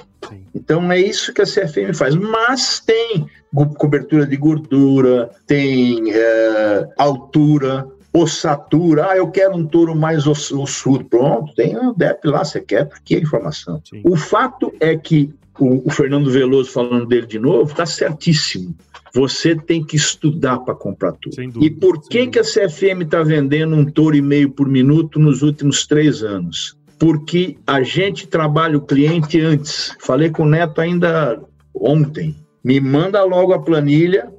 Então 0.55 0.93
é 0.93 1.01
isso 1.01 1.33
que 1.33 1.43
a 1.43 1.47
CFM 1.47 1.95
faz. 1.95 2.15
Mas 2.15 2.81
tem 2.81 3.27
cobertura 3.79 4.27
de 4.27 4.37
gordura, 4.37 5.31
tem 5.47 6.11
é, 6.11 6.89
altura, 6.97 7.87
ossatura, 8.13 9.11
ah, 9.11 9.17
eu 9.17 9.31
quero 9.31 9.57
um 9.57 9.67
touro 9.67 9.97
mais 9.97 10.27
ossudo. 10.27 11.05
Pronto, 11.05 11.55
tem 11.55 11.79
um 11.79 11.95
DEP 11.95 12.27
lá, 12.27 12.45
você 12.45 12.61
quer, 12.61 12.87
tá 12.87 12.97
aqui 12.97 13.17
a 13.17 13.21
informação. 13.21 13.81
Sim. 13.89 14.03
O 14.05 14.17
fato 14.17 14.73
é 14.79 14.97
que 14.97 15.33
o, 15.59 15.87
o, 15.89 15.91
Fernando 15.91 16.31
Veloso, 16.31 16.71
falando 16.71 17.07
dele 17.07 17.27
de 17.27 17.39
novo, 17.39 17.71
está 17.71 17.87
certíssimo. 17.87 18.75
Você 19.15 19.55
tem 19.55 19.85
que 19.85 19.97
estudar 19.97 20.59
para 20.61 20.75
comprar 20.75 21.13
tudo. 21.13 21.37
Dúvida, 21.37 21.65
e 21.65 21.71
por 21.71 22.01
que, 22.01 22.27
que 22.27 22.39
a 22.39 22.43
CFM 22.43 23.03
está 23.03 23.23
vendendo 23.23 23.75
um 23.75 23.85
touro 23.85 24.17
e 24.17 24.23
meio 24.23 24.51
por 24.51 24.69
minuto 24.69 25.19
nos 25.19 25.43
últimos 25.43 25.87
três 25.87 26.23
anos? 26.23 26.77
Porque 26.99 27.59
a 27.67 27.83
gente 27.83 28.27
trabalha 28.27 28.79
o 28.79 28.83
cliente 28.83 29.41
antes. 29.41 29.95
Falei 30.01 30.31
com 30.31 30.45
o 30.45 30.49
Neto 30.49 30.81
ainda 30.81 31.41
ontem. 31.75 32.37
Me 32.65 32.81
manda 32.81 33.23
logo 33.25 33.53
a 33.53 33.61
planilha 33.61 34.33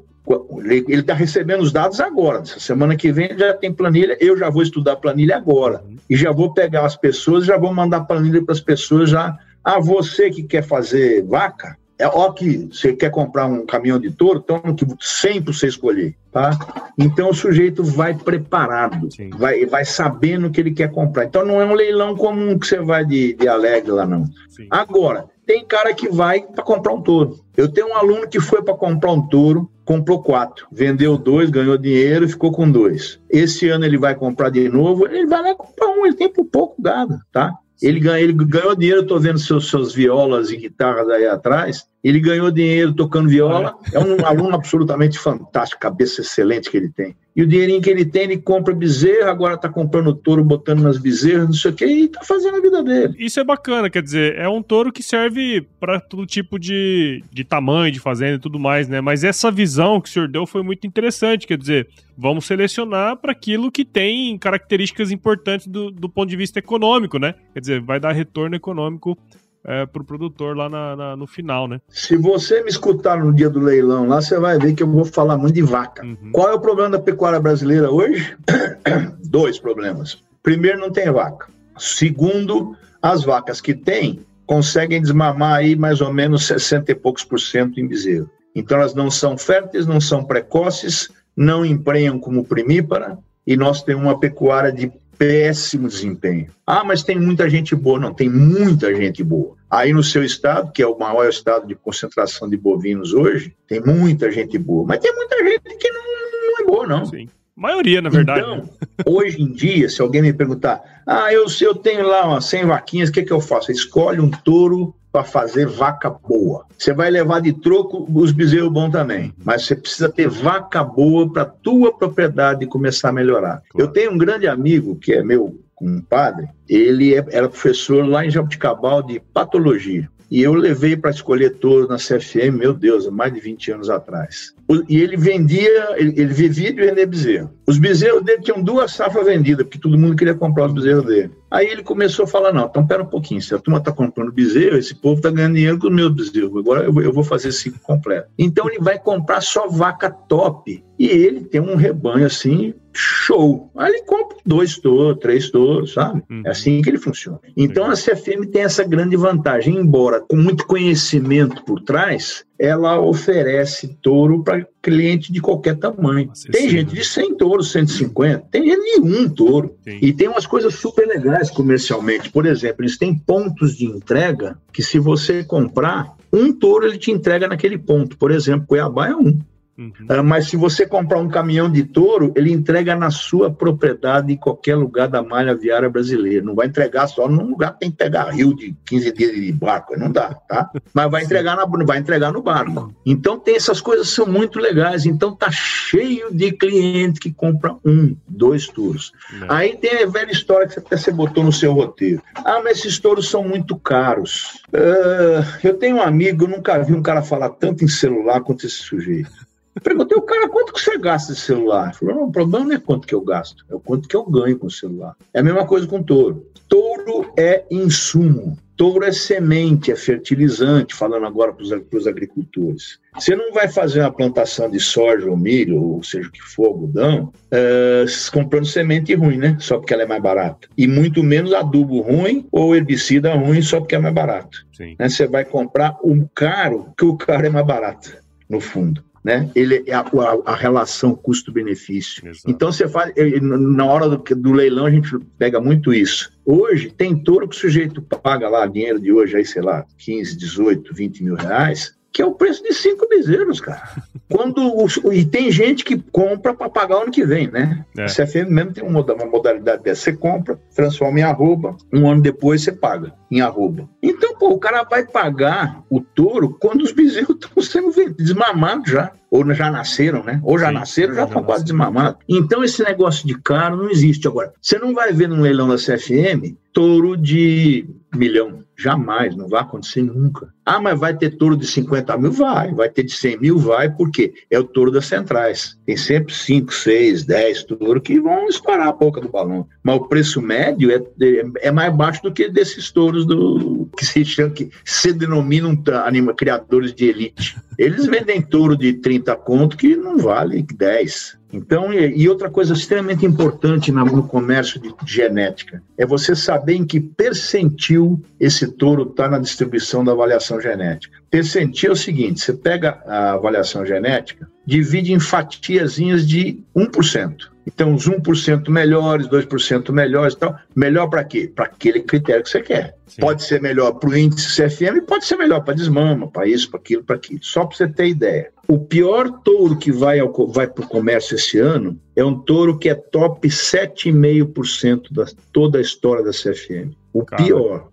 ele 0.65 1.01
está 1.01 1.13
recebendo 1.13 1.61
os 1.61 1.71
dados 1.71 1.99
agora. 1.99 2.39
Essa 2.39 2.59
semana 2.59 2.95
que 2.95 3.11
vem 3.11 3.37
já 3.37 3.53
tem 3.53 3.73
planilha. 3.73 4.17
Eu 4.19 4.37
já 4.37 4.49
vou 4.49 4.63
estudar 4.63 4.95
planilha 4.95 5.35
agora. 5.35 5.83
E 6.09 6.15
já 6.15 6.31
vou 6.31 6.53
pegar 6.53 6.85
as 6.85 6.95
pessoas, 6.95 7.45
já 7.45 7.57
vou 7.57 7.73
mandar 7.73 8.01
planilha 8.01 8.43
para 8.43 8.53
as 8.53 8.61
pessoas 8.61 9.09
já. 9.09 9.37
Ah, 9.63 9.79
você 9.79 10.29
que 10.29 10.43
quer 10.43 10.63
fazer 10.63 11.23
vaca, 11.23 11.77
é 11.97 12.07
ó 12.07 12.31
que 12.31 12.69
você 12.71 12.93
quer 12.93 13.09
comprar 13.09 13.45
um 13.45 13.65
caminhão 13.65 13.99
de 13.99 14.11
touro, 14.11 14.41
então 14.43 14.61
100 14.99 15.41
para 15.41 15.53
você 15.53 15.67
escolher, 15.67 16.15
tá? 16.31 16.51
Então 16.97 17.29
o 17.29 17.33
sujeito 17.33 17.83
vai 17.83 18.13
preparado, 18.13 19.07
vai, 19.37 19.65
vai 19.65 19.85
sabendo 19.85 20.47
o 20.47 20.51
que 20.51 20.59
ele 20.59 20.71
quer 20.71 20.91
comprar. 20.91 21.25
Então 21.25 21.45
não 21.45 21.61
é 21.61 21.65
um 21.65 21.73
leilão 21.73 22.15
comum 22.15 22.57
que 22.57 22.67
você 22.67 22.79
vai 22.79 23.05
de, 23.05 23.33
de 23.33 23.47
alegre 23.47 23.91
lá, 23.91 24.05
não. 24.05 24.25
Sim. 24.49 24.67
Agora, 24.69 25.25
tem 25.45 25.65
cara 25.65 25.93
que 25.93 26.09
vai 26.09 26.41
para 26.41 26.63
comprar 26.63 26.93
um 26.93 27.01
touro. 27.01 27.39
Eu 27.55 27.67
tenho 27.67 27.89
um 27.89 27.95
aluno 27.95 28.27
que 28.27 28.39
foi 28.39 28.61
para 28.63 28.73
comprar 28.73 29.11
um 29.11 29.27
touro, 29.27 29.69
comprou 29.85 30.21
quatro, 30.21 30.65
vendeu 30.71 31.17
dois, 31.17 31.49
ganhou 31.49 31.77
dinheiro 31.77 32.25
e 32.25 32.29
ficou 32.29 32.51
com 32.51 32.69
dois. 32.69 33.19
Esse 33.29 33.67
ano 33.69 33.85
ele 33.85 33.97
vai 33.97 34.15
comprar 34.15 34.49
de 34.49 34.67
novo, 34.69 35.05
ele 35.05 35.27
vai 35.27 35.41
lá 35.41 35.55
comprar 35.55 35.87
um, 35.89 36.05
ele 36.05 36.15
tem 36.15 36.29
por 36.29 36.45
pouco 36.45 36.81
gado, 36.81 37.19
tá? 37.31 37.53
Ele, 37.83 38.07
ele 38.09 38.31
ganhou 38.31 38.75
dinheiro, 38.75 39.01
estou 39.01 39.19
vendo 39.19 39.37
seus, 39.37 39.69
seus 39.69 39.93
violas 39.93 40.49
e 40.51 40.57
guitarras 40.57 41.09
aí 41.09 41.27
atrás. 41.27 41.85
Ele 42.03 42.19
ganhou 42.19 42.51
dinheiro 42.51 42.93
tocando 42.93 43.29
viola. 43.29 43.75
É 43.93 43.99
um 43.99 44.25
aluno 44.25 44.55
absolutamente 44.55 45.17
fantástico, 45.17 45.79
cabeça 45.79 46.21
excelente 46.21 46.69
que 46.69 46.75
ele 46.75 46.89
tem. 46.89 47.15
E 47.35 47.41
o 47.41 47.47
dinheirinho 47.47 47.81
que 47.81 47.89
ele 47.89 48.05
tem, 48.05 48.23
ele 48.23 48.37
compra 48.37 48.75
bezerra, 48.75 49.31
agora 49.31 49.55
está 49.55 49.67
comprando 49.67 50.13
touro, 50.13 50.43
botando 50.43 50.81
nas 50.81 50.99
bezerras, 50.99 51.45
não 51.45 51.53
sei 51.53 51.71
o 51.71 51.73
quê, 51.73 51.85
e 51.85 52.05
está 52.05 52.23
fazendo 52.23 52.57
a 52.57 52.61
vida 52.61 52.83
dele. 52.83 53.15
Isso 53.17 53.39
é 53.39 53.43
bacana, 53.43 53.89
quer 53.89 54.03
dizer, 54.03 54.37
é 54.37 54.47
um 54.47 54.61
touro 54.61 54.91
que 54.91 55.01
serve 55.01 55.65
para 55.79 55.99
todo 55.99 56.27
tipo 56.27 56.59
de, 56.59 57.23
de 57.31 57.43
tamanho, 57.43 57.91
de 57.91 57.99
fazenda 57.99 58.35
e 58.35 58.39
tudo 58.39 58.59
mais, 58.59 58.87
né? 58.87 59.01
Mas 59.01 59.23
essa 59.23 59.49
visão 59.49 59.99
que 59.99 60.09
o 60.09 60.11
senhor 60.11 60.27
deu 60.27 60.45
foi 60.45 60.61
muito 60.61 60.85
interessante, 60.85 61.47
quer 61.47 61.57
dizer, 61.57 61.87
vamos 62.15 62.45
selecionar 62.45 63.17
para 63.17 63.31
aquilo 63.31 63.71
que 63.71 63.83
tem 63.83 64.37
características 64.37 65.09
importantes 65.09 65.65
do, 65.65 65.89
do 65.89 66.07
ponto 66.07 66.29
de 66.29 66.35
vista 66.35 66.59
econômico, 66.59 67.17
né? 67.17 67.33
Quer 67.53 67.61
dizer, 67.61 67.81
vai 67.81 67.99
dar 67.99 68.11
retorno 68.11 68.55
econômico 68.55 69.17
é, 69.65 69.85
pro 69.85 70.03
produtor 70.03 70.55
lá 70.55 70.69
na, 70.69 70.95
na, 70.95 71.15
no 71.15 71.25
final, 71.25 71.67
né? 71.67 71.79
Se 71.89 72.17
você 72.17 72.61
me 72.61 72.69
escutar 72.69 73.23
no 73.23 73.33
dia 73.33 73.49
do 73.49 73.59
leilão 73.59 74.07
lá, 74.07 74.21
você 74.21 74.37
vai 74.37 74.57
ver 74.57 74.73
que 74.73 74.83
eu 74.83 74.87
vou 74.87 75.05
falar 75.05 75.37
muito 75.37 75.55
de 75.55 75.61
vaca. 75.61 76.05
Uhum. 76.05 76.31
Qual 76.31 76.49
é 76.49 76.53
o 76.53 76.59
problema 76.59 76.91
da 76.91 76.99
pecuária 76.99 77.39
brasileira 77.39 77.89
hoje? 77.89 78.35
Dois 79.23 79.59
problemas. 79.59 80.21
Primeiro, 80.41 80.79
não 80.79 80.91
tem 80.91 81.09
vaca. 81.11 81.47
Segundo, 81.77 82.75
as 83.01 83.23
vacas 83.23 83.61
que 83.61 83.73
tem 83.73 84.19
conseguem 84.45 85.01
desmamar 85.01 85.55
aí 85.55 85.75
mais 85.75 86.01
ou 86.01 86.13
menos 86.13 86.45
60 86.47 86.91
e 86.91 86.95
poucos 86.95 87.23
por 87.23 87.39
cento 87.39 87.79
em 87.79 87.87
bezerro. 87.87 88.29
Então 88.55 88.77
elas 88.77 88.93
não 88.93 89.09
são 89.09 89.37
férteis, 89.37 89.87
não 89.87 89.99
são 89.99 90.23
precoces, 90.23 91.09
não 91.35 91.65
emprenham 91.65 92.19
como 92.19 92.45
primípara 92.45 93.17
e 93.47 93.57
nós 93.57 93.81
temos 93.81 94.03
uma 94.03 94.19
pecuária 94.19 94.71
de 94.71 94.91
péssimo 95.17 95.87
desempenho. 95.87 96.47
Ah, 96.65 96.83
mas 96.83 97.03
tem 97.03 97.19
muita 97.19 97.49
gente 97.49 97.75
boa. 97.75 97.99
Não, 97.99 98.13
tem 98.13 98.29
muita 98.29 98.93
gente 98.93 99.23
boa. 99.23 99.55
Aí 99.69 99.93
no 99.93 100.03
seu 100.03 100.23
estado, 100.23 100.71
que 100.71 100.81
é 100.81 100.87
o 100.87 100.97
maior 100.97 101.27
estado 101.27 101.67
de 101.67 101.75
concentração 101.75 102.49
de 102.49 102.57
bovinos 102.57 103.13
hoje, 103.13 103.55
tem 103.67 103.81
muita 103.81 104.31
gente 104.31 104.57
boa. 104.57 104.85
Mas 104.85 104.99
tem 104.99 105.13
muita 105.15 105.37
gente 105.43 105.77
que 105.77 105.91
não, 105.91 106.03
não 106.03 106.59
é 106.59 106.63
boa, 106.65 106.87
não. 106.87 107.05
Sim. 107.05 107.27
Maioria, 107.55 108.01
na 108.01 108.09
verdade. 108.09 108.41
Então, 108.41 108.57
né? 108.57 108.63
hoje 109.05 109.41
em 109.41 109.51
dia, 109.51 109.89
se 109.89 110.01
alguém 110.01 110.21
me 110.21 110.33
perguntar, 110.33 110.81
ah, 111.05 111.31
eu, 111.31 111.45
eu 111.61 111.75
tenho 111.75 112.07
lá 112.07 112.27
umas 112.27 112.45
100 112.45 112.65
vaquinhas, 112.65 113.09
o 113.09 113.11
que, 113.11 113.23
que 113.23 113.33
eu 113.33 113.41
faço? 113.41 113.71
Escolhe 113.71 114.19
um 114.19 114.29
touro 114.29 114.95
para 115.11 115.23
fazer 115.23 115.67
vaca 115.67 116.09
boa. 116.09 116.65
Você 116.75 116.91
vai 116.91 117.11
levar 117.11 117.39
de 117.39 117.53
troco 117.53 118.07
os 118.11 118.31
bezerros 118.31 118.71
bons 118.71 118.91
também, 118.91 119.31
mas 119.45 119.63
você 119.63 119.75
precisa 119.75 120.09
ter 120.09 120.27
vaca 120.27 120.83
boa 120.83 121.31
para 121.31 121.45
tua 121.45 121.95
propriedade 121.95 122.65
começar 122.65 123.09
a 123.09 123.13
melhorar. 123.13 123.61
Claro. 123.69 123.87
Eu 123.87 123.87
tenho 123.93 124.11
um 124.11 124.17
grande 124.17 124.47
amigo 124.47 124.95
que 124.95 125.13
é 125.13 125.23
meu 125.23 125.55
compadre, 125.75 126.47
ele 126.67 127.13
é, 127.13 127.23
era 127.29 127.49
professor 127.49 128.07
lá 128.07 128.25
em 128.25 128.31
Jabuticabal 128.31 129.03
de 129.03 129.19
patologia. 129.19 130.09
E 130.29 130.41
eu 130.41 130.53
levei 130.53 130.95
para 130.95 131.11
escolher 131.11 131.51
touro 131.57 131.87
na 131.87 131.97
CFM, 131.97 132.57
meu 132.57 132.73
Deus, 132.73 133.07
mais 133.09 133.33
de 133.33 133.39
20 133.39 133.71
anos 133.71 133.89
atrás. 133.89 134.53
E 134.89 134.97
ele 134.97 135.17
vendia, 135.17 135.95
ele, 135.97 136.13
ele 136.19 136.33
vivia 136.33 136.73
de 136.73 136.81
vender 136.81 137.05
bezerro. 137.05 137.51
Os 137.67 137.77
bezerros 137.77 138.23
dele 138.23 138.41
tinham 138.41 138.61
duas 138.61 138.93
safras 138.93 139.25
vendidas, 139.25 139.65
porque 139.65 139.79
todo 139.79 139.97
mundo 139.97 140.15
queria 140.15 140.33
comprar 140.33 140.67
os 140.67 140.73
bezerros 140.73 141.05
dele. 141.05 141.31
Aí 141.51 141.67
ele 141.67 141.83
começou 141.83 142.25
a 142.25 142.27
falar: 142.27 142.51
não, 142.51 142.65
então 142.65 142.85
pera 142.85 143.03
um 143.03 143.07
pouquinho, 143.07 143.41
se 143.41 143.53
a 143.53 143.59
turma 143.59 143.77
está 143.77 143.91
comprando 143.91 144.31
bezerro, 144.31 144.77
esse 144.77 144.95
povo 144.95 145.17
está 145.17 145.29
ganhando 145.29 145.55
dinheiro 145.55 145.77
com 145.77 145.87
os 145.87 145.93
meus 145.93 146.11
bezerros, 146.13 146.57
agora 146.57 146.83
eu, 146.83 147.01
eu 147.01 147.13
vou 147.13 147.23
fazer 147.23 147.51
ciclo 147.51 147.79
completo. 147.81 148.29
Então 148.39 148.67
ele 148.67 148.79
vai 148.79 148.97
comprar 148.97 149.41
só 149.41 149.67
vaca 149.67 150.09
top. 150.09 150.83
E 151.03 151.07
ele 151.07 151.41
tem 151.41 151.59
um 151.59 151.75
rebanho 151.75 152.25
assim, 152.25 152.73
show. 152.93 153.69
Aí 153.75 153.91
ele 153.91 154.03
compra 154.03 154.37
dois 154.45 154.77
touros, 154.77 155.19
três 155.19 155.49
touros, 155.51 155.91
sabe? 155.91 156.23
Uhum. 156.31 156.43
É 156.45 156.51
assim 156.51 156.81
que 156.81 156.89
ele 156.89 156.97
funciona. 156.97 157.41
Então 157.57 157.91
a 157.91 157.93
CFM 157.93 158.45
tem 158.49 158.61
essa 158.61 158.85
grande 158.85 159.17
vantagem, 159.17 159.75
embora 159.75 160.21
com 160.21 160.37
muito 160.37 160.65
conhecimento 160.65 161.61
por 161.65 161.81
trás, 161.81 162.45
ela 162.57 163.01
oferece 163.01 163.97
touro 164.01 164.45
para 164.45 164.65
cliente 164.81 165.33
de 165.33 165.41
qualquer 165.41 165.75
tamanho. 165.75 166.27
Nossa, 166.27 166.47
tem 166.49 166.69
gente 166.69 166.93
de 166.95 167.03
100 167.03 167.35
touros, 167.35 167.73
150, 167.73 168.47
tem 168.49 168.63
gente 168.63 169.01
de 169.01 169.05
um 169.05 169.27
touro. 169.27 169.75
Sim. 169.83 169.97
E 170.01 170.13
tem 170.13 170.29
umas 170.29 170.47
coisas 170.47 170.73
super 170.73 171.05
legais 171.05 171.51
comercialmente. 171.51 172.31
Por 172.31 172.45
exemplo, 172.45 172.77
eles 172.79 172.97
têm 172.97 173.13
pontos 173.13 173.75
de 173.75 173.83
entrega 173.83 174.57
que 174.71 174.81
se 174.81 174.99
você 174.99 175.43
comprar, 175.43 176.15
um 176.31 176.53
touro 176.53 176.87
ele 176.87 176.97
te 176.97 177.11
entrega 177.11 177.45
naquele 177.45 177.77
ponto. 177.77 178.17
Por 178.17 178.31
exemplo, 178.31 178.67
Cuiabá 178.67 179.09
é 179.09 179.15
um. 179.15 179.37
Uhum. 179.77 179.91
Uh, 180.09 180.23
mas 180.23 180.47
se 180.47 180.55
você 180.55 180.85
comprar 180.85 181.19
um 181.19 181.27
caminhão 181.27 181.69
de 181.69 181.83
touro, 181.83 182.31
ele 182.35 182.51
entrega 182.51 182.95
na 182.95 183.09
sua 183.09 183.51
propriedade 183.51 184.31
em 184.31 184.37
qualquer 184.37 184.75
lugar 184.75 185.07
da 185.07 185.23
malha 185.23 185.55
viária 185.55 185.89
brasileira. 185.89 186.45
Não 186.45 186.53
vai 186.53 186.67
entregar 186.67 187.07
só 187.07 187.27
num 187.27 187.49
lugar 187.49 187.73
que 187.73 187.79
tem 187.79 187.91
que 187.91 187.97
pegar 187.97 188.29
rio 188.29 188.55
de 188.55 188.75
15 188.85 189.11
dias 189.13 189.33
de 189.33 189.51
barco, 189.51 189.97
não 189.97 190.11
dá, 190.11 190.33
tá? 190.33 190.69
Mas 190.93 191.09
vai 191.09 191.23
entregar, 191.23 191.55
na, 191.55 191.65
vai 191.65 191.97
entregar 191.97 192.31
no 192.31 192.41
barco. 192.41 192.93
Então 193.05 193.39
tem 193.39 193.55
essas 193.55 193.81
coisas 193.81 194.09
que 194.09 194.15
são 194.15 194.27
muito 194.27 194.59
legais. 194.59 195.05
Então 195.05 195.35
tá 195.35 195.49
cheio 195.51 196.31
de 196.31 196.51
cliente 196.51 197.19
que 197.19 197.31
compra 197.31 197.75
um, 197.83 198.15
dois 198.27 198.67
touros. 198.67 199.11
Não. 199.31 199.51
Aí 199.51 199.75
tem 199.75 200.03
a 200.03 200.05
velha 200.05 200.31
história 200.31 200.67
que 200.67 200.77
até 200.77 200.95
você 200.95 201.11
botou 201.11 201.43
no 201.43 201.51
seu 201.51 201.73
roteiro. 201.73 202.21
Ah, 202.35 202.61
mas 202.63 202.79
esses 202.79 202.99
touros 202.99 203.27
são 203.27 203.43
muito 203.43 203.75
caros. 203.77 204.61
Uh, 204.69 205.43
eu 205.63 205.73
tenho 205.75 205.97
um 205.97 206.01
amigo, 206.01 206.43
eu 206.45 206.49
nunca 206.49 206.77
vi 206.79 206.93
um 206.93 207.01
cara 207.01 207.23
falar 207.23 207.49
tanto 207.49 207.83
em 207.83 207.87
celular 207.87 208.41
quanto 208.41 208.65
esse 208.65 208.77
sujeito. 208.77 209.42
Eu 209.75 209.81
perguntei 209.81 210.17
o 210.17 210.21
cara 210.21 210.49
quanto 210.49 210.73
que 210.73 210.81
você 210.81 210.97
gasta 210.97 211.33
de 211.33 211.39
celular. 211.39 211.87
Ele 211.87 211.93
falou: 211.93 212.15
não, 212.15 212.23
o 212.25 212.31
problema 212.31 212.65
não 212.65 212.75
é 212.75 212.79
quanto 212.79 213.07
que 213.07 213.15
eu 213.15 213.21
gasto, 213.21 213.65
é 213.69 213.75
o 213.75 213.79
quanto 213.79 214.07
que 214.07 214.15
eu 214.15 214.23
ganho 214.25 214.57
com 214.57 214.67
o 214.67 214.71
celular. 214.71 215.15
É 215.33 215.39
a 215.39 215.43
mesma 215.43 215.65
coisa 215.65 215.87
com 215.87 216.03
touro. 216.03 216.45
Touro 216.67 217.31
é 217.37 217.63
insumo. 217.69 218.57
Touro 218.75 219.05
é 219.05 219.11
semente, 219.11 219.91
é 219.91 219.95
fertilizante, 219.95 220.95
falando 220.95 221.27
agora 221.27 221.53
para 221.53 221.97
os 221.97 222.07
agricultores. 222.07 222.97
Você 223.13 223.35
não 223.35 223.53
vai 223.53 223.67
fazer 223.67 223.99
uma 224.01 224.11
plantação 224.11 224.69
de 224.69 224.79
soja 224.79 225.29
ou 225.29 225.37
milho, 225.37 225.79
ou 225.79 226.03
seja 226.03 226.27
o 226.27 226.31
que 226.31 226.41
for, 226.41 226.67
algodão, 226.67 227.31
uh, 227.51 228.31
comprando 228.31 228.65
semente 228.65 229.13
ruim, 229.13 229.37
né? 229.37 229.55
Só 229.59 229.77
porque 229.77 229.93
ela 229.93 230.01
é 230.01 230.07
mais 230.07 230.23
barata. 230.23 230.67
E 230.75 230.87
muito 230.87 231.23
menos 231.23 231.53
adubo 231.53 232.01
ruim 232.01 232.47
ou 232.51 232.75
herbicida 232.75 233.35
ruim 233.35 233.61
só 233.61 233.79
porque 233.79 233.93
é 233.93 233.99
mais 233.99 234.13
barato. 234.13 234.65
Né? 234.79 235.07
Você 235.07 235.27
vai 235.27 235.45
comprar 235.45 235.95
o 236.01 236.27
caro, 236.33 236.91
que 236.97 237.05
o 237.05 237.15
caro 237.15 237.45
é 237.45 237.49
mais 237.49 237.67
barato, 237.67 238.17
no 238.49 238.59
fundo 238.59 239.03
né? 239.23 239.49
Ele 239.55 239.83
é 239.87 239.93
a, 239.93 240.01
a, 240.01 240.51
a 240.51 240.55
relação 240.55 241.15
custo-benefício. 241.15 242.23
Então 242.47 242.71
você 242.71 242.87
faz 242.87 243.13
na 243.41 243.85
hora 243.85 244.09
do, 244.09 244.17
do, 244.17 244.51
leilão 244.51 244.85
a 244.85 244.91
gente 244.91 245.17
pega 245.37 245.61
muito 245.61 245.93
isso. 245.93 246.31
Hoje 246.45 246.91
tem 246.91 247.15
touro 247.15 247.47
que 247.47 247.55
o 247.55 247.59
sujeito 247.59 248.01
paga 248.01 248.49
lá 248.49 248.65
dinheiro 248.67 248.99
de 248.99 249.11
hoje 249.11 249.37
aí 249.37 249.45
sei 249.45 249.61
lá 249.61 249.85
15, 249.97 250.37
18, 250.37 250.93
20 250.93 251.23
mil 251.23 251.35
reais 251.35 251.95
que 252.13 252.21
é 252.21 252.25
o 252.25 252.35
preço 252.35 252.61
de 252.61 252.71
cinco 252.75 253.09
bezerros, 253.09 253.59
cara. 253.59 253.81
Quando 254.31 254.85
e 255.11 255.25
tem 255.25 255.51
gente 255.51 255.83
que 255.83 255.97
compra 255.97 256.53
para 256.53 256.69
pagar 256.69 256.99
o 256.99 257.01
ano 257.01 257.11
que 257.11 257.25
vem, 257.25 257.49
né? 257.49 257.83
É. 257.97 258.03
A 258.03 258.05
CFM 258.05 258.49
mesmo 258.49 258.71
tem 258.71 258.83
uma 258.83 259.03
modalidade 259.25 259.81
dessa. 259.81 260.01
Você 260.01 260.13
compra, 260.13 260.59
transforma 260.75 261.19
em 261.19 261.23
arroba, 261.23 261.75
um 261.91 262.07
ano 262.07 262.21
depois 262.21 262.61
você 262.61 262.71
paga 262.71 263.13
em 263.33 263.41
arroba. 263.41 263.89
Então, 264.01 264.35
pô, 264.35 264.49
o 264.49 264.59
cara 264.59 264.83
vai 264.83 265.05
pagar 265.05 265.83
o 265.89 265.99
touro 265.99 266.55
quando 266.59 266.81
os 266.81 266.91
bezerros 266.91 267.37
estão 267.41 267.63
sendo 267.63 268.13
desmamados 268.13 268.91
já. 268.91 269.11
Ou 269.29 269.51
já 269.51 269.71
nasceram, 269.71 270.23
né? 270.23 270.39
Ou 270.43 270.59
já 270.59 270.67
Sim, 270.67 270.73
nasceram, 270.75 271.15
já 271.15 271.23
estão 271.23 271.43
quase 271.43 271.63
desmamados. 271.63 272.19
Então, 272.29 272.63
esse 272.63 272.83
negócio 272.83 273.25
de 273.27 273.35
caro 273.41 273.77
não 273.77 273.89
existe. 273.89 274.27
Agora, 274.27 274.53
você 274.61 274.77
não 274.77 274.93
vai 274.93 275.11
ver 275.11 275.27
num 275.27 275.41
leilão 275.41 275.67
da 275.67 275.75
CFM 275.75 276.55
touro 276.73 277.15
de 277.15 277.85
milhão. 278.13 278.63
Jamais, 278.75 279.35
não 279.35 279.47
vai 279.47 279.61
acontecer 279.61 280.01
nunca. 280.01 280.51
Ah, 280.65 280.79
mas 280.79 280.99
vai 280.99 281.15
ter 281.15 281.37
touro 281.37 281.55
de 281.55 281.65
50 281.67 282.17
mil? 282.17 282.31
Vai. 282.31 282.73
Vai 282.73 282.89
ter 282.89 283.03
de 283.03 283.13
100 283.13 283.39
mil? 283.39 283.57
Vai, 283.59 283.89
porque 283.89 284.33
é 284.49 284.57
o 284.57 284.63
touro 284.63 284.91
das 284.91 285.05
centrais. 285.05 285.77
Tem 285.85 285.95
sempre 285.95 286.33
5, 286.33 286.73
6, 286.73 287.23
10 287.23 287.63
touros 287.65 288.01
que 288.03 288.19
vão 288.19 288.47
estourar 288.47 288.87
a 288.87 288.91
boca 288.91 289.21
do 289.21 289.29
balão. 289.29 289.67
Mas 289.83 289.95
o 289.95 290.07
preço 290.07 290.41
médio 290.41 290.91
é, 290.91 290.95
é, 291.23 291.67
é 291.67 291.71
mais 291.71 291.95
baixo 291.95 292.23
do 292.23 292.31
que 292.31 292.49
desses 292.49 292.91
touros 292.91 293.22
do, 293.25 293.89
que 293.97 294.05
se 294.05 294.23
que 294.51 294.69
se 294.83 295.13
denominam 295.13 295.81
anima, 296.05 296.33
criadores 296.33 296.93
de 296.93 297.05
elite. 297.05 297.57
Eles 297.77 298.05
vendem 298.05 298.41
touro 298.41 298.77
de 298.77 298.93
30 298.93 299.35
conto 299.37 299.77
que 299.77 299.95
não 299.95 300.17
vale 300.17 300.65
10. 300.75 301.37
Então, 301.51 301.93
e 301.93 302.27
outra 302.27 302.49
coisa 302.49 302.73
extremamente 302.73 303.25
importante 303.25 303.91
no 303.91 304.27
comércio 304.27 304.79
de 304.79 304.91
genética 305.05 305.83
é 305.95 306.05
você 306.05 306.35
saber 306.35 306.73
em 306.73 306.85
que 306.85 306.99
percentil 306.99 308.23
esse 308.39 308.67
touro 308.67 309.03
está 309.03 309.29
na 309.29 309.37
distribuição 309.37 310.03
da 310.03 310.11
avaliação 310.11 310.59
genética. 310.59 311.19
Percentil 311.29 311.91
é 311.91 311.93
o 311.93 311.95
seguinte: 311.95 312.41
você 312.41 312.53
pega 312.53 313.01
a 313.05 313.33
avaliação 313.33 313.85
genética, 313.85 314.49
divide 314.65 315.13
em 315.13 315.19
fatiazinhas 315.19 316.27
de 316.27 316.59
1%. 316.75 317.52
Então, 317.65 317.93
os 317.93 318.07
1% 318.07 318.69
melhores, 318.69 319.27
2% 319.27 319.91
melhores 319.91 320.33
e 320.33 320.37
tal. 320.37 320.55
Melhor 320.75 321.07
para 321.07 321.23
quê? 321.23 321.51
Para 321.53 321.65
aquele 321.65 322.01
critério 322.01 322.43
que 322.43 322.49
você 322.49 322.61
quer. 322.61 322.95
Sim. 323.07 323.21
Pode 323.21 323.43
ser 323.43 323.61
melhor 323.61 323.93
para 323.93 324.09
o 324.09 324.17
índice 324.17 324.61
CFM, 324.61 325.05
pode 325.05 325.25
ser 325.25 325.37
melhor 325.37 325.63
para 325.63 325.73
desmama, 325.73 326.27
para 326.27 326.47
isso, 326.47 326.69
para 326.69 326.79
aquilo, 326.79 327.03
para 327.03 327.15
aquilo. 327.15 327.39
Só 327.43 327.65
para 327.65 327.77
você 327.77 327.87
ter 327.87 328.07
ideia. 328.07 328.51
O 328.67 328.79
pior 328.79 329.29
touro 329.43 329.77
que 329.77 329.91
vai, 329.91 330.19
ao, 330.19 330.31
vai 330.47 330.67
para 330.67 330.83
o 330.83 330.87
comércio 330.87 331.35
esse 331.35 331.59
ano 331.59 331.99
é 332.15 332.23
um 332.23 332.37
touro 332.37 332.77
que 332.77 332.89
é 332.89 332.95
top 332.95 333.47
7,5% 333.47 335.11
da 335.11 335.25
toda 335.51 335.77
a 335.77 335.81
história 335.81 336.23
da 336.23 336.31
CFM. 336.31 336.93
O 337.13 337.25
pior. 337.25 337.89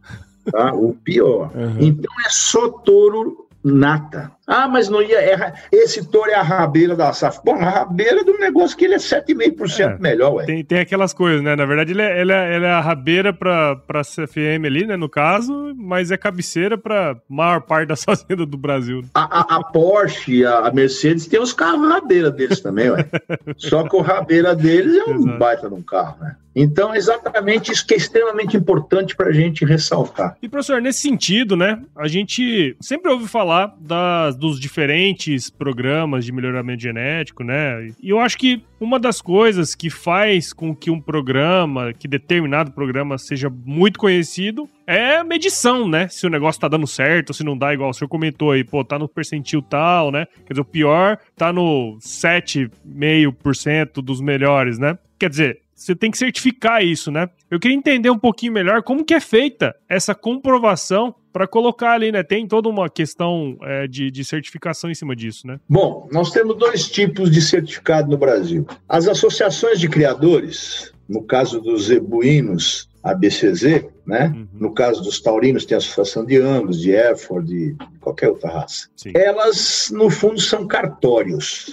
Tá? 0.50 0.72
O 0.72 0.94
pior. 0.94 1.50
Uhum. 1.54 1.76
Então 1.80 2.12
é 2.26 2.30
só 2.30 2.68
touro 2.68 3.46
nata. 3.62 4.32
Ah, 4.50 4.66
mas 4.66 4.88
não 4.88 5.00
ia. 5.00 5.20
É, 5.20 5.54
esse 5.70 6.04
touro 6.04 6.28
é 6.28 6.34
a 6.34 6.42
rabeira 6.42 6.96
da 6.96 7.12
safra. 7.12 7.40
Bom, 7.44 7.54
a 7.54 7.70
rabeira 7.70 8.24
do 8.24 8.36
negócio 8.36 8.76
que 8.76 8.84
ele 8.84 8.94
é 8.94 8.98
7,5% 8.98 9.80
é, 9.80 9.98
melhor, 10.00 10.34
ué. 10.34 10.44
Tem, 10.44 10.64
tem 10.64 10.80
aquelas 10.80 11.12
coisas, 11.12 11.40
né? 11.40 11.54
Na 11.54 11.64
verdade, 11.64 11.92
ele 11.92 12.02
é, 12.02 12.20
ele 12.20 12.32
é, 12.32 12.56
ele 12.56 12.64
é 12.64 12.70
a 12.72 12.80
rabeira 12.80 13.32
pra, 13.32 13.76
pra 13.76 14.02
CFM 14.02 14.66
ali, 14.66 14.84
né? 14.84 14.96
No 14.96 15.08
caso, 15.08 15.72
mas 15.76 16.10
é 16.10 16.16
cabeceira 16.16 16.76
pra 16.76 17.16
maior 17.28 17.60
parte 17.60 17.86
das 17.86 18.02
fazendas 18.04 18.48
do 18.48 18.56
Brasil. 18.56 19.04
A, 19.14 19.40
a, 19.40 19.56
a 19.58 19.62
Porsche, 19.62 20.44
a, 20.44 20.66
a, 20.66 20.72
Mercedes 20.72 21.28
tem 21.28 21.40
os 21.40 21.52
carros 21.52 21.88
rabeira 21.88 22.28
deles 22.28 22.60
também, 22.60 22.90
ué. 22.90 23.06
Só 23.56 23.88
que 23.88 23.94
o 23.94 24.00
rabeira 24.00 24.56
deles 24.56 24.96
é 24.96 25.04
um 25.04 25.14
Exato. 25.14 25.38
baita 25.38 25.68
de 25.68 25.74
um 25.74 25.82
carro, 25.82 26.16
né? 26.20 26.34
Então, 26.54 26.92
é 26.92 26.96
exatamente 26.96 27.70
isso 27.70 27.86
que 27.86 27.94
é 27.94 27.96
extremamente 27.96 28.56
importante 28.56 29.14
para 29.14 29.28
a 29.28 29.32
gente 29.32 29.64
ressaltar. 29.64 30.36
E, 30.42 30.48
professor, 30.48 30.80
nesse 30.80 31.00
sentido, 31.00 31.56
né, 31.56 31.80
a 31.96 32.08
gente 32.08 32.76
sempre 32.80 33.10
ouve 33.10 33.28
falar 33.28 33.76
das, 33.80 34.36
dos 34.40 34.58
diferentes 34.58 35.48
programas 35.50 36.24
de 36.24 36.32
melhoramento 36.32 36.82
genético, 36.82 37.44
né? 37.44 37.92
E 38.02 38.08
eu 38.08 38.18
acho 38.18 38.38
que 38.38 38.64
uma 38.80 38.98
das 38.98 39.20
coisas 39.20 39.74
que 39.74 39.90
faz 39.90 40.54
com 40.54 40.74
que 40.74 40.90
um 40.90 40.98
programa, 40.98 41.92
que 41.92 42.08
determinado 42.08 42.72
programa 42.72 43.18
seja 43.18 43.50
muito 43.50 43.98
conhecido, 43.98 44.66
é 44.86 45.22
medição, 45.22 45.86
né? 45.86 46.08
Se 46.08 46.26
o 46.26 46.30
negócio 46.30 46.60
tá 46.60 46.66
dando 46.66 46.86
certo, 46.86 47.34
se 47.34 47.44
não 47.44 47.56
dá, 47.56 47.74
igual 47.74 47.90
o 47.90 47.92
senhor 47.92 48.08
comentou 48.08 48.52
aí, 48.52 48.64
pô, 48.64 48.82
tá 48.82 48.98
no 48.98 49.06
percentil 49.06 49.60
tal, 49.60 50.10
né? 50.10 50.24
Quer 50.46 50.54
dizer, 50.54 50.62
o 50.62 50.64
pior 50.64 51.18
tá 51.36 51.52
no 51.52 51.98
7,5% 52.00 54.02
dos 54.02 54.22
melhores, 54.22 54.78
né? 54.78 54.98
Quer 55.18 55.28
dizer, 55.28 55.60
você 55.80 55.96
tem 55.96 56.10
que 56.10 56.18
certificar 56.18 56.84
isso, 56.84 57.10
né? 57.10 57.30
Eu 57.50 57.58
queria 57.58 57.76
entender 57.76 58.10
um 58.10 58.18
pouquinho 58.18 58.52
melhor 58.52 58.82
como 58.82 59.02
que 59.02 59.14
é 59.14 59.20
feita 59.20 59.74
essa 59.88 60.14
comprovação 60.14 61.14
para 61.32 61.46
colocar 61.46 61.92
ali, 61.92 62.12
né? 62.12 62.22
Tem 62.22 62.46
toda 62.46 62.68
uma 62.68 62.90
questão 62.90 63.56
é, 63.62 63.86
de, 63.86 64.10
de 64.10 64.22
certificação 64.22 64.90
em 64.90 64.94
cima 64.94 65.16
disso, 65.16 65.46
né? 65.46 65.58
Bom, 65.66 66.06
nós 66.12 66.30
temos 66.30 66.58
dois 66.58 66.86
tipos 66.86 67.30
de 67.30 67.40
certificado 67.40 68.10
no 68.10 68.18
Brasil. 68.18 68.66
As 68.86 69.08
associações 69.08 69.80
de 69.80 69.88
criadores, 69.88 70.92
no 71.08 71.22
caso 71.22 71.62
dos 71.62 71.86
zebuínos, 71.86 72.89
a 73.02 73.14
BCZ, 73.14 73.86
né? 74.06 74.32
Uhum. 74.34 74.48
No 74.52 74.74
caso 74.74 75.02
dos 75.02 75.20
taurinos, 75.20 75.64
tem 75.64 75.74
a 75.74 75.78
Associação 75.78 76.24
de 76.24 76.36
Angus, 76.36 76.80
de 76.80 76.90
Erfurt, 76.90 77.46
de 77.46 77.76
qualquer 78.00 78.28
outra 78.28 78.50
raça. 78.50 78.88
Sim. 78.96 79.12
Elas, 79.14 79.90
no 79.92 80.10
fundo, 80.10 80.40
são 80.40 80.66
cartórios. 80.66 81.70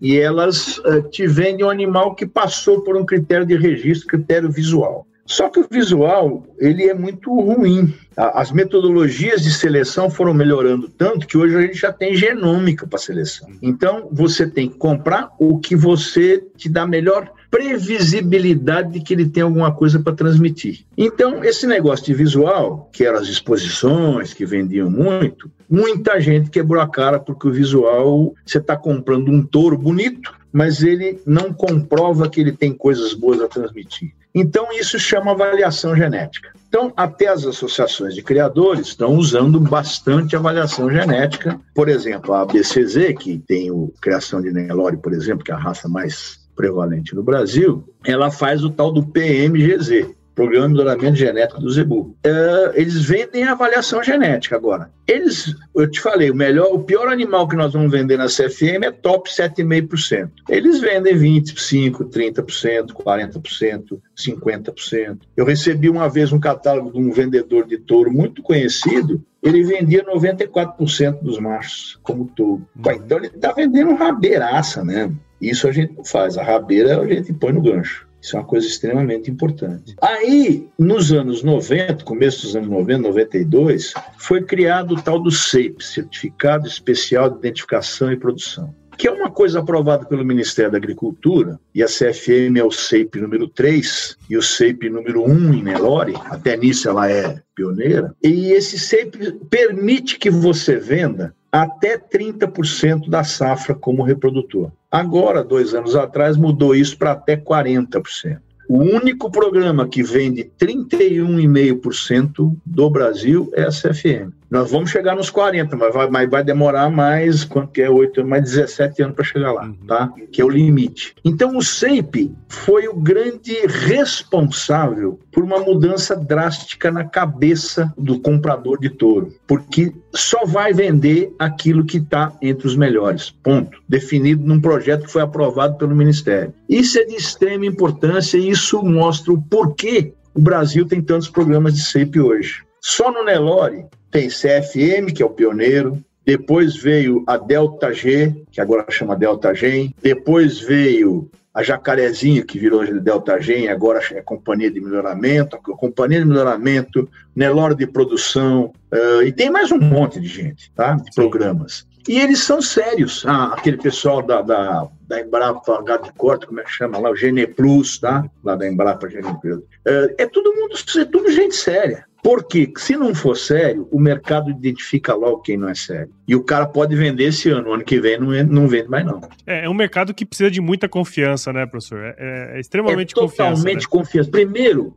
E 0.00 0.18
elas 0.18 0.78
uh, 0.78 1.02
te 1.10 1.26
vendem 1.26 1.64
um 1.64 1.70
animal 1.70 2.14
que 2.14 2.26
passou 2.26 2.82
por 2.82 2.96
um 2.96 3.04
critério 3.04 3.46
de 3.46 3.56
registro, 3.56 4.08
critério 4.08 4.50
visual. 4.50 5.06
Só 5.26 5.48
que 5.48 5.58
o 5.58 5.66
visual, 5.70 6.46
ele 6.58 6.84
é 6.84 6.94
muito 6.94 7.34
ruim. 7.34 7.94
As 8.16 8.52
metodologias 8.52 9.42
de 9.42 9.50
seleção 9.50 10.10
foram 10.10 10.34
melhorando 10.34 10.88
tanto 10.88 11.26
que 11.26 11.36
hoje 11.36 11.56
a 11.56 11.62
gente 11.62 11.78
já 11.78 11.92
tem 11.92 12.14
genômica 12.14 12.86
para 12.86 12.98
seleção. 12.98 13.48
Então, 13.62 14.08
você 14.12 14.46
tem 14.46 14.68
que 14.68 14.76
comprar 14.76 15.30
o 15.38 15.58
que 15.58 15.74
você 15.74 16.44
te 16.56 16.68
dá 16.68 16.86
melhor 16.86 17.32
previsibilidade 17.54 18.94
de 18.94 19.00
que 19.00 19.14
ele 19.14 19.28
tem 19.28 19.44
alguma 19.44 19.72
coisa 19.72 20.00
para 20.00 20.12
transmitir. 20.12 20.84
Então, 20.98 21.44
esse 21.44 21.68
negócio 21.68 22.04
de 22.04 22.12
visual, 22.12 22.90
que 22.92 23.04
eram 23.04 23.20
as 23.20 23.28
exposições 23.28 24.34
que 24.34 24.44
vendiam 24.44 24.90
muito, 24.90 25.48
muita 25.70 26.20
gente 26.20 26.50
quebrou 26.50 26.82
a 26.82 26.88
cara 26.88 27.20
porque 27.20 27.46
o 27.46 27.52
visual, 27.52 28.34
você 28.44 28.58
está 28.58 28.76
comprando 28.76 29.30
um 29.30 29.40
touro 29.40 29.78
bonito, 29.78 30.34
mas 30.52 30.82
ele 30.82 31.20
não 31.24 31.52
comprova 31.52 32.28
que 32.28 32.40
ele 32.40 32.50
tem 32.50 32.72
coisas 32.72 33.14
boas 33.14 33.40
a 33.40 33.46
transmitir. 33.46 34.12
Então, 34.34 34.72
isso 34.72 34.98
chama 34.98 35.30
avaliação 35.30 35.94
genética. 35.94 36.52
Então, 36.68 36.92
até 36.96 37.28
as 37.28 37.46
associações 37.46 38.16
de 38.16 38.22
criadores 38.22 38.88
estão 38.88 39.14
usando 39.14 39.60
bastante 39.60 40.34
avaliação 40.34 40.90
genética. 40.90 41.60
Por 41.72 41.88
exemplo, 41.88 42.34
a 42.34 42.44
BCZ, 42.44 43.14
que 43.16 43.38
tem 43.38 43.70
o 43.70 43.94
criação 44.00 44.42
de 44.42 44.52
Nelore, 44.52 44.96
por 44.96 45.12
exemplo, 45.12 45.44
que 45.44 45.52
é 45.52 45.54
a 45.54 45.58
raça 45.58 45.88
mais 45.88 46.43
prevalente 46.54 47.14
no 47.14 47.22
Brasil, 47.22 47.84
ela 48.04 48.30
faz 48.30 48.64
o 48.64 48.70
tal 48.70 48.92
do 48.92 49.04
PMGZ, 49.04 50.14
Programa 50.34 50.66
de 50.66 50.74
Melhoramento 50.74 51.16
Genético 51.16 51.60
do 51.60 51.70
Zebu. 51.70 52.16
É, 52.24 52.72
eles 52.74 53.04
vendem 53.04 53.44
a 53.44 53.52
avaliação 53.52 54.02
genética 54.02 54.56
agora. 54.56 54.90
Eles, 55.06 55.54
eu 55.74 55.88
te 55.88 56.00
falei, 56.00 56.30
o 56.30 56.34
melhor, 56.34 56.72
o 56.72 56.82
pior 56.82 57.08
animal 57.08 57.46
que 57.46 57.54
nós 57.54 57.72
vamos 57.72 57.92
vender 57.92 58.16
na 58.16 58.26
CFM 58.26 58.82
é 58.82 58.90
top 58.90 59.30
7,5%. 59.30 60.30
Eles 60.48 60.80
vendem 60.80 61.14
25%, 61.14 62.10
30%, 62.10 62.86
40%, 62.92 64.00
50%. 64.18 65.18
Eu 65.36 65.44
recebi 65.44 65.88
uma 65.88 66.08
vez 66.08 66.32
um 66.32 66.40
catálogo 66.40 66.90
de 66.90 66.98
um 66.98 67.12
vendedor 67.12 67.66
de 67.66 67.78
touro 67.78 68.10
muito 68.10 68.42
conhecido, 68.42 69.22
ele 69.40 69.62
vendia 69.62 70.02
94% 70.04 71.20
dos 71.20 71.38
machos 71.38 71.98
como 72.02 72.26
touro. 72.34 72.66
Uhum. 72.76 72.92
Então 72.92 73.18
ele 73.18 73.26
está 73.28 73.52
vendendo 73.52 73.94
rabeiraça 73.94 74.82
mesmo. 74.82 75.20
Isso 75.48 75.68
a 75.68 75.72
gente 75.72 75.94
não 75.96 76.04
faz. 76.04 76.36
A 76.36 76.42
rabeira 76.42 77.00
a 77.00 77.06
gente 77.06 77.32
põe 77.32 77.52
no 77.52 77.62
gancho. 77.62 78.06
Isso 78.20 78.36
é 78.36 78.40
uma 78.40 78.46
coisa 78.46 78.66
extremamente 78.66 79.30
importante. 79.30 79.94
Aí, 80.00 80.66
nos 80.78 81.12
anos 81.12 81.42
90, 81.42 82.04
começo 82.04 82.42
dos 82.42 82.56
anos 82.56 82.70
90, 82.70 83.02
92, 83.02 83.92
foi 84.16 84.42
criado 84.42 84.94
o 84.94 85.02
tal 85.02 85.20
do 85.20 85.30
CEIP, 85.30 85.84
Certificado 85.84 86.66
Especial 86.66 87.28
de 87.28 87.36
Identificação 87.36 88.10
e 88.10 88.16
Produção 88.16 88.74
que 88.96 89.08
é 89.08 89.10
uma 89.10 89.30
coisa 89.30 89.60
aprovada 89.60 90.04
pelo 90.04 90.24
Ministério 90.24 90.70
da 90.70 90.78
Agricultura, 90.78 91.58
e 91.74 91.82
a 91.82 91.86
CFM 91.86 92.56
é 92.56 92.64
o 92.64 92.70
CEIP 92.70 93.20
número 93.20 93.48
3 93.48 94.16
e 94.30 94.36
o 94.36 94.42
CEIP 94.42 94.88
número 94.88 95.24
1 95.24 95.54
em 95.54 95.62
Nelore, 95.62 96.14
até 96.26 96.56
nisso 96.56 96.88
ela 96.88 97.10
é 97.10 97.40
pioneira, 97.54 98.14
e 98.22 98.52
esse 98.52 98.78
CEIP 98.78 99.32
permite 99.50 100.18
que 100.18 100.30
você 100.30 100.76
venda 100.76 101.34
até 101.62 101.96
30% 101.96 103.08
da 103.08 103.22
safra 103.22 103.76
como 103.76 104.02
reprodutor. 104.02 104.72
Agora, 104.90 105.44
dois 105.44 105.72
anos 105.72 105.94
atrás, 105.94 106.36
mudou 106.36 106.74
isso 106.74 106.98
para 106.98 107.12
até 107.12 107.36
40%. 107.36 108.40
O 108.68 108.78
único 108.78 109.30
programa 109.30 109.86
que 109.86 110.02
vende 110.02 110.50
31,5% 110.58 112.56
do 112.66 112.90
Brasil 112.90 113.52
é 113.54 113.62
a 113.62 113.68
CFM. 113.68 114.32
Nós 114.54 114.70
vamos 114.70 114.90
chegar 114.90 115.16
nos 115.16 115.30
40, 115.30 115.76
mas 115.76 115.92
vai, 115.92 116.08
mas 116.08 116.30
vai 116.30 116.44
demorar 116.44 116.88
mais, 116.88 117.42
quanto 117.42 117.72
que 117.72 117.82
é 117.82 117.90
8, 117.90 118.24
mais 118.24 118.44
17 118.44 119.02
anos 119.02 119.16
para 119.16 119.24
chegar 119.24 119.50
lá, 119.50 119.64
uhum. 119.64 119.74
tá? 119.84 120.12
Que 120.30 120.40
é 120.40 120.44
o 120.44 120.48
limite. 120.48 121.12
Então 121.24 121.56
o 121.56 121.60
SEIP 121.60 122.32
foi 122.48 122.86
o 122.86 122.94
grande 122.94 123.52
responsável 123.66 125.18
por 125.32 125.42
uma 125.42 125.58
mudança 125.58 126.14
drástica 126.14 126.88
na 126.92 127.02
cabeça 127.02 127.92
do 127.98 128.20
comprador 128.20 128.78
de 128.78 128.90
touro, 128.90 129.34
porque 129.44 129.92
só 130.14 130.44
vai 130.46 130.72
vender 130.72 131.34
aquilo 131.36 131.84
que 131.84 131.96
está 131.96 132.32
entre 132.40 132.68
os 132.68 132.76
melhores, 132.76 133.30
ponto. 133.30 133.82
Definido 133.88 134.46
num 134.46 134.60
projeto 134.60 135.06
que 135.06 135.12
foi 135.12 135.22
aprovado 135.22 135.76
pelo 135.78 135.96
Ministério. 135.96 136.54
Isso 136.68 136.96
é 136.96 137.04
de 137.04 137.16
extrema 137.16 137.66
importância 137.66 138.38
e 138.38 138.50
isso 138.50 138.80
mostra 138.84 139.32
o 139.32 139.42
porquê 139.42 140.14
o 140.32 140.40
Brasil 140.40 140.86
tem 140.86 141.02
tantos 141.02 141.28
programas 141.28 141.74
de 141.74 141.84
SEIP 141.84 142.20
hoje. 142.20 142.62
Só 142.80 143.10
no 143.10 143.24
Nelore 143.24 143.86
tem 144.14 144.28
CFM, 144.28 145.12
que 145.12 145.24
é 145.24 145.26
o 145.26 145.30
pioneiro, 145.30 146.00
depois 146.24 146.76
veio 146.76 147.24
a 147.26 147.36
Delta 147.36 147.92
G, 147.92 148.32
que 148.52 148.60
agora 148.60 148.86
chama 148.88 149.16
Delta 149.16 149.52
Gen, 149.52 149.92
depois 150.00 150.60
veio 150.60 151.28
a 151.52 151.64
Jacarezinho, 151.64 152.46
que 152.46 152.56
virou 152.56 152.86
Delta 153.00 153.40
Gen, 153.40 153.68
agora 153.68 154.00
é 154.12 154.22
Companhia 154.22 154.70
de 154.70 154.80
Melhoramento, 154.80 155.56
a 155.56 155.58
Companhia 155.58 156.20
de 156.20 156.26
Melhoramento, 156.26 157.08
Nelore 157.34 157.74
de 157.74 157.88
Produção, 157.88 158.72
uh, 158.92 159.22
e 159.24 159.32
tem 159.32 159.50
mais 159.50 159.72
um 159.72 159.80
monte 159.80 160.20
de 160.20 160.28
gente, 160.28 160.70
tá? 160.76 160.94
De 160.94 161.12
programas. 161.12 161.84
E 162.08 162.20
eles 162.20 162.38
são 162.38 162.62
sérios. 162.62 163.24
Ah, 163.26 163.54
aquele 163.54 163.78
pessoal 163.78 164.22
da, 164.22 164.42
da, 164.42 164.86
da 165.08 165.20
Embrapa 165.20 165.82
Gato 165.82 166.04
de 166.04 166.12
Corte, 166.12 166.46
como 166.46 166.60
é 166.60 166.62
que 166.62 166.70
chama 166.70 166.98
lá? 166.98 167.10
O 167.10 167.16
Gene 167.16 167.48
Plus, 167.48 167.98
tá? 167.98 168.24
Lá 168.44 168.54
da 168.54 168.68
Embrapa 168.68 169.08
Gene 169.08 169.40
Plus. 169.40 169.58
Uh, 169.58 170.14
é 170.18 170.26
todo 170.26 170.54
mundo, 170.54 170.76
é 170.98 171.04
tudo 171.04 171.32
gente 171.32 171.56
séria. 171.56 172.06
Porque 172.24 172.72
se 172.78 172.96
não 172.96 173.14
for 173.14 173.36
sério, 173.36 173.86
o 173.92 174.00
mercado 174.00 174.50
identifica 174.50 175.12
logo 175.12 175.42
quem 175.42 175.58
não 175.58 175.68
é 175.68 175.74
sério. 175.74 176.08
E 176.26 176.34
o 176.34 176.42
cara 176.42 176.64
pode 176.64 176.96
vender 176.96 177.24
esse 177.24 177.50
ano, 177.50 177.74
ano 177.74 177.84
que 177.84 178.00
vem 178.00 178.18
não, 178.18 178.30
não 178.44 178.66
vende 178.66 178.88
mais 178.88 179.04
não. 179.04 179.20
É, 179.46 179.66
é 179.66 179.68
um 179.68 179.74
mercado 179.74 180.14
que 180.14 180.24
precisa 180.24 180.50
de 180.50 180.58
muita 180.58 180.88
confiança, 180.88 181.52
né, 181.52 181.66
professor? 181.66 181.98
É, 181.98 182.14
é, 182.16 182.56
é 182.56 182.60
extremamente 182.60 183.12
é 183.12 183.14
totalmente 183.14 183.14
confiança. 183.14 183.56
Totalmente 183.56 183.82
né? 183.82 183.88
confiança. 183.90 184.30
Primeiro, 184.30 184.96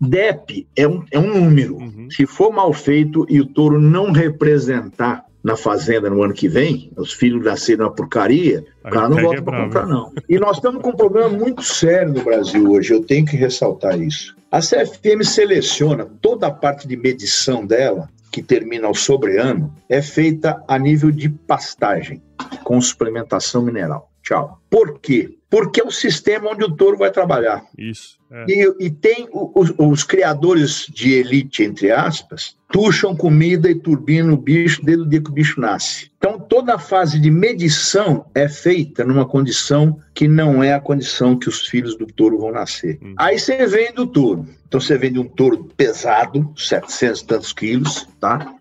DEP 0.00 0.66
é 0.74 0.88
um, 0.88 1.04
é 1.12 1.18
um 1.20 1.32
número. 1.32 1.76
Uhum. 1.76 2.08
Se 2.10 2.26
for 2.26 2.52
mal 2.52 2.72
feito 2.72 3.24
e 3.30 3.40
o 3.40 3.46
touro 3.46 3.80
não 3.80 4.10
representar 4.10 5.24
na 5.44 5.56
fazenda 5.56 6.10
no 6.10 6.24
ano 6.24 6.34
que 6.34 6.48
vem, 6.48 6.90
os 6.96 7.12
filhos 7.12 7.44
nasceram 7.44 7.84
uma 7.84 7.92
porcaria, 7.92 8.64
o 8.84 8.90
cara 8.90 9.08
não 9.08 9.18
volta 9.18 9.42
para 9.42 9.64
comprar, 9.64 9.86
não. 9.86 10.10
E 10.28 10.40
nós 10.40 10.56
estamos 10.56 10.82
com 10.82 10.88
um 10.88 10.96
problema 10.96 11.28
muito 11.28 11.62
sério 11.62 12.14
no 12.14 12.24
Brasil 12.24 12.68
hoje, 12.68 12.94
eu 12.94 13.04
tenho 13.04 13.26
que 13.26 13.36
ressaltar 13.36 14.00
isso. 14.00 14.34
A 14.54 14.60
CFM 14.60 15.24
seleciona 15.24 16.06
toda 16.22 16.46
a 16.46 16.50
parte 16.52 16.86
de 16.86 16.96
medição 16.96 17.66
dela, 17.66 18.08
que 18.30 18.40
termina 18.40 18.86
ao 18.86 18.94
sobreano, 18.94 19.74
é 19.88 20.00
feita 20.00 20.62
a 20.68 20.78
nível 20.78 21.10
de 21.10 21.28
pastagem, 21.28 22.22
com 22.62 22.80
suplementação 22.80 23.62
mineral. 23.62 24.12
Tchau. 24.22 24.60
Por 24.70 25.00
quê? 25.00 25.36
Porque 25.54 25.80
é 25.80 25.84
o 25.84 25.90
sistema 25.92 26.50
onde 26.50 26.64
o 26.64 26.74
touro 26.74 26.96
vai 26.96 27.12
trabalhar. 27.12 27.64
Isso. 27.78 28.18
É. 28.28 28.44
E, 28.48 28.86
e, 28.86 28.90
tem 28.90 29.28
os, 29.32 29.72
os, 29.78 30.02
criadores 30.02 30.86
de 30.92 31.12
elite, 31.12 31.62
entre 31.62 31.92
aspas, 31.92 32.56
tucham 32.72 33.14
comida 33.14 33.70
e 33.70 33.76
turbinam 33.76 34.34
o 34.34 34.36
bicho 34.36 34.84
desde 34.84 35.04
o 35.04 35.08
dia 35.08 35.22
que 35.22 35.30
o 35.30 35.32
bicho 35.32 35.60
nasce. 35.60 36.10
Então, 36.18 36.40
toda 36.40 36.74
a 36.74 36.78
fase 36.78 37.20
de 37.20 37.30
medição 37.30 38.26
é 38.34 38.48
feita 38.48 39.04
numa 39.04 39.24
condição 39.24 40.00
que 40.12 40.26
não 40.26 40.64
é 40.64 40.72
a 40.72 40.80
condição 40.80 41.38
que 41.38 41.48
os 41.48 41.68
filhos 41.68 41.96
do 41.96 42.06
touro 42.06 42.38
vão 42.38 42.50
nascer. 42.50 42.98
Hum. 43.00 43.14
Aí 43.16 43.38
você 43.38 43.64
vende 43.66 44.00
o 44.00 44.06
touro. 44.08 44.48
Então, 44.66 44.80
você 44.80 44.98
vende 44.98 45.20
um 45.20 45.28
touro 45.28 45.70
pesado, 45.76 46.52
700 46.56 47.20
e 47.20 47.26
tantos 47.26 47.52
quilos, 47.52 48.08
tá? 48.18 48.52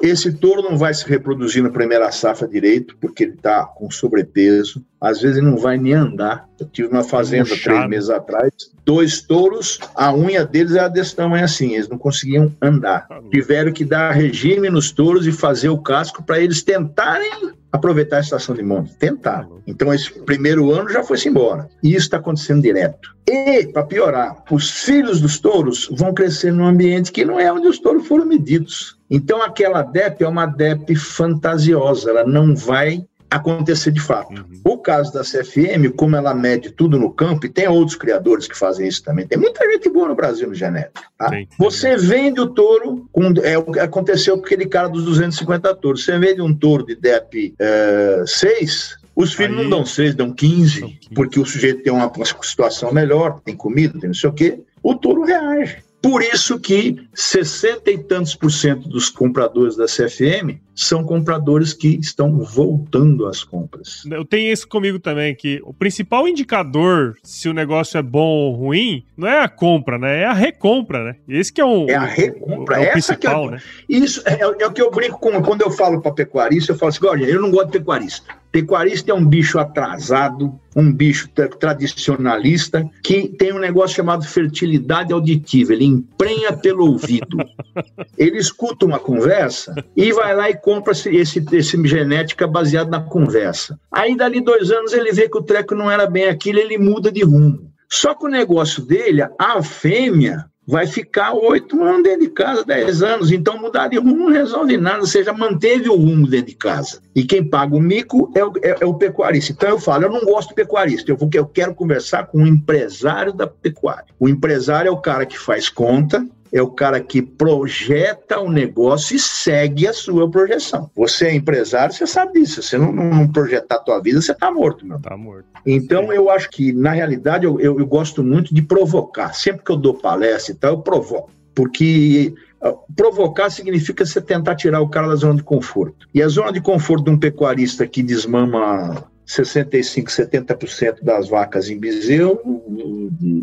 Esse 0.00 0.32
touro 0.32 0.62
não 0.62 0.76
vai 0.76 0.94
se 0.94 1.08
reproduzir 1.08 1.62
na 1.62 1.70
primeira 1.70 2.12
safra 2.12 2.46
direito, 2.46 2.96
porque 3.00 3.24
ele 3.24 3.32
está 3.32 3.64
com 3.64 3.90
sobrepeso. 3.90 4.84
Às 5.00 5.20
vezes 5.20 5.38
ele 5.38 5.46
não 5.46 5.56
vai 5.56 5.78
nem 5.78 5.94
andar. 5.94 6.35
Eu 6.58 6.66
tive 6.66 6.88
uma 6.88 7.04
fazenda 7.04 7.50
três 7.62 7.88
meses 7.88 8.10
atrás, 8.10 8.52
dois 8.84 9.20
touros, 9.20 9.78
a 9.94 10.14
unha 10.14 10.44
deles 10.44 10.74
era 10.74 10.88
desse 10.88 11.14
tamanho 11.14 11.44
assim, 11.44 11.74
eles 11.74 11.88
não 11.88 11.98
conseguiam 11.98 12.52
andar. 12.62 13.06
Tá 13.06 13.20
Tiveram 13.30 13.72
que 13.72 13.84
dar 13.84 14.12
regime 14.12 14.70
nos 14.70 14.90
touros 14.90 15.26
e 15.26 15.32
fazer 15.32 15.68
o 15.68 15.78
casco 15.78 16.22
para 16.22 16.40
eles 16.40 16.62
tentarem 16.62 17.52
aproveitar 17.76 18.18
a 18.18 18.20
estação 18.20 18.54
de 18.54 18.62
monte. 18.62 18.94
Tentar. 18.96 19.44
Tá 19.44 19.48
então, 19.66 19.92
esse 19.92 20.10
primeiro 20.10 20.70
ano 20.70 20.88
já 20.88 21.02
foi-se 21.02 21.28
embora. 21.28 21.68
E 21.82 21.90
isso 21.90 22.06
está 22.06 22.16
acontecendo 22.16 22.62
direto. 22.62 23.14
E, 23.26 23.66
para 23.66 23.84
piorar, 23.84 24.42
os 24.50 24.70
filhos 24.70 25.20
dos 25.20 25.38
touros 25.38 25.88
vão 25.92 26.14
crescer 26.14 26.52
num 26.52 26.66
ambiente 26.66 27.12
que 27.12 27.24
não 27.24 27.38
é 27.38 27.52
onde 27.52 27.68
os 27.68 27.78
touros 27.78 28.06
foram 28.06 28.24
medidos. 28.24 28.96
Então, 29.10 29.42
aquela 29.42 29.82
DEP 29.82 30.22
é 30.22 30.28
uma 30.28 30.46
DEP 30.46 30.94
fantasiosa, 30.96 32.10
ela 32.10 32.24
não 32.24 32.54
vai 32.54 33.04
acontecer 33.30 33.90
de 33.90 34.00
fato. 34.00 34.32
Uhum. 34.32 34.60
O 34.64 34.78
caso 34.78 35.12
da 35.12 35.22
CFM, 35.22 35.90
como 35.96 36.16
ela 36.16 36.34
mede 36.34 36.70
tudo 36.70 36.98
no 36.98 37.12
campo, 37.12 37.46
e 37.46 37.48
tem 37.48 37.68
outros 37.68 37.96
criadores 37.96 38.46
que 38.46 38.56
fazem 38.56 38.86
isso 38.86 39.02
também, 39.02 39.26
tem 39.26 39.38
muita 39.38 39.64
gente 39.70 39.88
boa 39.88 40.08
no 40.08 40.14
Brasil 40.14 40.48
no 40.48 40.54
genético. 40.54 41.02
Tá? 41.18 41.28
Sim, 41.30 41.40
sim. 41.40 41.56
Você 41.58 41.96
vende 41.96 42.40
o 42.40 42.46
touro, 42.46 43.08
com, 43.12 43.32
é 43.42 43.82
aconteceu 43.82 44.38
com 44.38 44.44
aquele 44.44 44.66
cara 44.66 44.88
dos 44.88 45.04
250 45.04 45.74
touros. 45.76 46.04
Você 46.04 46.18
vende 46.18 46.40
um 46.40 46.54
touro 46.54 46.86
de 46.86 46.94
DEP 46.94 47.54
é, 47.58 48.24
6, 48.26 48.98
os 49.14 49.32
filhos 49.32 49.56
Aí, 49.56 49.62
não 49.64 49.70
dão 49.70 49.86
6, 49.86 50.14
dão 50.14 50.32
15, 50.32 50.82
15, 50.82 50.98
porque 51.14 51.40
o 51.40 51.46
sujeito 51.46 51.82
tem 51.82 51.92
uma 51.92 52.12
situação 52.42 52.92
melhor, 52.92 53.40
tem 53.40 53.56
comida, 53.56 53.98
tem 53.98 54.08
não 54.08 54.14
sei 54.14 54.28
o 54.28 54.32
quê. 54.32 54.60
O 54.82 54.94
touro 54.94 55.24
reage. 55.24 55.78
Por 56.02 56.22
isso 56.22 56.60
que 56.60 56.96
60 57.14 57.90
e 57.90 57.98
tantos 57.98 58.34
por 58.34 58.52
cento 58.52 58.88
dos 58.88 59.08
compradores 59.08 59.74
da 59.74 59.86
CFM 59.86 60.60
são 60.76 61.02
compradores 61.02 61.72
que 61.72 61.88
estão 61.96 62.38
voltando 62.38 63.26
às 63.26 63.42
compras. 63.42 64.02
Eu 64.10 64.24
tenho 64.24 64.52
isso 64.52 64.68
comigo 64.68 64.98
também, 64.98 65.34
que 65.34 65.60
o 65.64 65.72
principal 65.72 66.28
indicador 66.28 67.16
se 67.22 67.48
o 67.48 67.54
negócio 67.54 67.96
é 67.96 68.02
bom 68.02 68.26
ou 68.26 68.52
ruim 68.52 69.04
não 69.16 69.26
é 69.26 69.42
a 69.42 69.48
compra, 69.48 69.98
né? 69.98 70.20
É 70.20 70.26
a 70.26 70.34
recompra, 70.34 71.02
né? 71.02 71.16
Esse 71.26 71.52
que 71.52 71.60
é 71.60 71.64
o 71.64 71.86
É 71.88 71.94
a 71.94 72.04
recompra, 72.04 72.76
é 72.76 72.80
o 72.80 72.82
Essa 72.82 73.14
principal, 73.14 73.42
que 73.42 73.48
é, 73.48 73.50
né? 73.52 73.62
Isso 73.88 74.22
é, 74.26 74.40
é, 74.40 74.66
o 74.66 74.72
que 74.72 74.82
eu 74.82 74.90
brinco 74.90 75.18
com, 75.18 75.42
quando 75.42 75.62
eu 75.62 75.70
falo 75.70 76.00
para 76.02 76.12
pecuarista, 76.12 76.72
eu 76.72 76.76
falo 76.76 76.90
assim, 76.90 77.06
olha, 77.06 77.24
eu 77.24 77.40
não 77.40 77.50
gosto 77.50 77.66
de 77.66 77.78
pecuarista. 77.78 78.34
Pecuarista 78.56 79.10
é 79.10 79.14
um 79.14 79.24
bicho 79.24 79.58
atrasado, 79.58 80.58
um 80.74 80.90
bicho 80.90 81.28
tradicionalista, 81.58 82.88
que 83.02 83.28
tem 83.28 83.52
um 83.52 83.58
negócio 83.58 83.96
chamado 83.96 84.24
fertilidade 84.24 85.12
auditiva. 85.12 85.74
Ele 85.74 85.84
emprenha 85.84 86.54
pelo 86.54 86.86
ouvido. 86.86 87.36
Ele 88.16 88.38
escuta 88.38 88.86
uma 88.86 88.98
conversa 88.98 89.74
e 89.94 90.10
vai 90.10 90.34
lá 90.34 90.48
e 90.48 90.56
compra 90.66 90.90
esse, 90.90 91.44
esse, 91.52 91.86
genética 91.86 92.44
baseado 92.44 92.90
na 92.90 93.00
conversa. 93.00 93.78
Aí, 93.88 94.16
dali 94.16 94.40
dois 94.40 94.72
anos, 94.72 94.92
ele 94.92 95.12
vê 95.12 95.28
que 95.28 95.38
o 95.38 95.42
treco 95.42 95.76
não 95.76 95.88
era 95.88 96.08
bem 96.08 96.26
aquilo, 96.26 96.58
ele 96.58 96.76
muda 96.76 97.12
de 97.12 97.22
rumo. 97.22 97.70
Só 97.88 98.16
que 98.16 98.26
o 98.26 98.28
negócio 98.28 98.84
dele, 98.84 99.22
a 99.38 99.62
fêmea, 99.62 100.44
vai 100.66 100.84
ficar 100.84 101.34
oito 101.34 101.80
anos 101.84 102.02
dentro 102.02 102.22
de 102.22 102.30
casa, 102.30 102.64
dez 102.64 103.00
anos. 103.00 103.30
Então, 103.30 103.56
mudar 103.56 103.86
de 103.86 103.96
rumo 103.96 104.16
não 104.16 104.32
resolve 104.32 104.76
nada, 104.76 104.98
ou 104.98 105.06
seja, 105.06 105.32
manteve 105.32 105.88
o 105.88 105.94
rumo 105.94 106.26
dentro 106.26 106.48
de 106.48 106.56
casa. 106.56 107.00
E 107.14 107.22
quem 107.22 107.48
paga 107.48 107.76
o 107.76 107.80
mico 107.80 108.32
é 108.34 108.44
o, 108.44 108.52
é, 108.60 108.78
é 108.80 108.86
o 108.86 108.94
pecuarista. 108.94 109.52
Então, 109.52 109.68
eu 109.68 109.78
falo, 109.78 110.06
eu 110.06 110.10
não 110.10 110.24
gosto 110.24 110.48
de 110.48 110.56
pecuarista, 110.56 111.12
eu, 111.12 111.30
eu 111.32 111.46
quero 111.46 111.76
conversar 111.76 112.26
com 112.26 112.38
o 112.38 112.46
empresário 112.46 113.32
da 113.32 113.46
pecuária. 113.46 114.06
O 114.18 114.28
empresário 114.28 114.88
é 114.88 114.92
o 114.92 115.00
cara 115.00 115.24
que 115.24 115.38
faz 115.38 115.68
conta, 115.68 116.26
é 116.52 116.62
o 116.62 116.70
cara 116.70 117.00
que 117.00 117.20
projeta 117.22 118.40
o 118.40 118.50
negócio 118.50 119.16
e 119.16 119.18
segue 119.18 119.86
a 119.86 119.92
sua 119.92 120.30
projeção. 120.30 120.90
Você 120.94 121.26
é 121.26 121.34
empresário, 121.34 121.94
você 121.94 122.06
sabe 122.06 122.40
disso. 122.40 122.62
Se 122.62 122.70
você 122.70 122.78
não, 122.78 122.92
não 122.92 123.28
projetar 123.28 123.76
a 123.76 123.80
tua 123.80 124.00
vida, 124.00 124.20
você 124.20 124.32
está 124.32 124.50
morto, 124.50 124.86
meu. 124.86 125.00
Tá 125.00 125.16
morto. 125.16 125.46
Então, 125.64 126.08
Sim. 126.08 126.12
eu 126.12 126.30
acho 126.30 126.50
que, 126.50 126.72
na 126.72 126.92
realidade, 126.92 127.44
eu, 127.44 127.60
eu, 127.60 127.78
eu 127.78 127.86
gosto 127.86 128.22
muito 128.22 128.54
de 128.54 128.62
provocar. 128.62 129.34
Sempre 129.34 129.64
que 129.64 129.70
eu 129.70 129.76
dou 129.76 129.94
palestra 129.94 130.52
e 130.52 130.56
tal, 130.56 130.72
eu 130.72 130.80
provoco. 130.80 131.30
Porque 131.54 132.34
ah, 132.60 132.74
provocar 132.94 133.50
significa 133.50 134.04
você 134.04 134.20
tentar 134.20 134.54
tirar 134.54 134.80
o 134.80 134.88
cara 134.88 135.08
da 135.08 135.16
zona 135.16 135.36
de 135.36 135.42
conforto. 135.42 136.06
E 136.14 136.22
a 136.22 136.28
zona 136.28 136.52
de 136.52 136.60
conforto 136.60 137.04
de 137.04 137.10
um 137.10 137.18
pecuarista 137.18 137.86
que 137.86 138.02
desmama 138.02 139.04
65, 139.26 140.08
70% 140.08 141.02
das 141.02 141.28
vacas 141.28 141.68
em 141.68 141.78
bezerro 141.78 142.40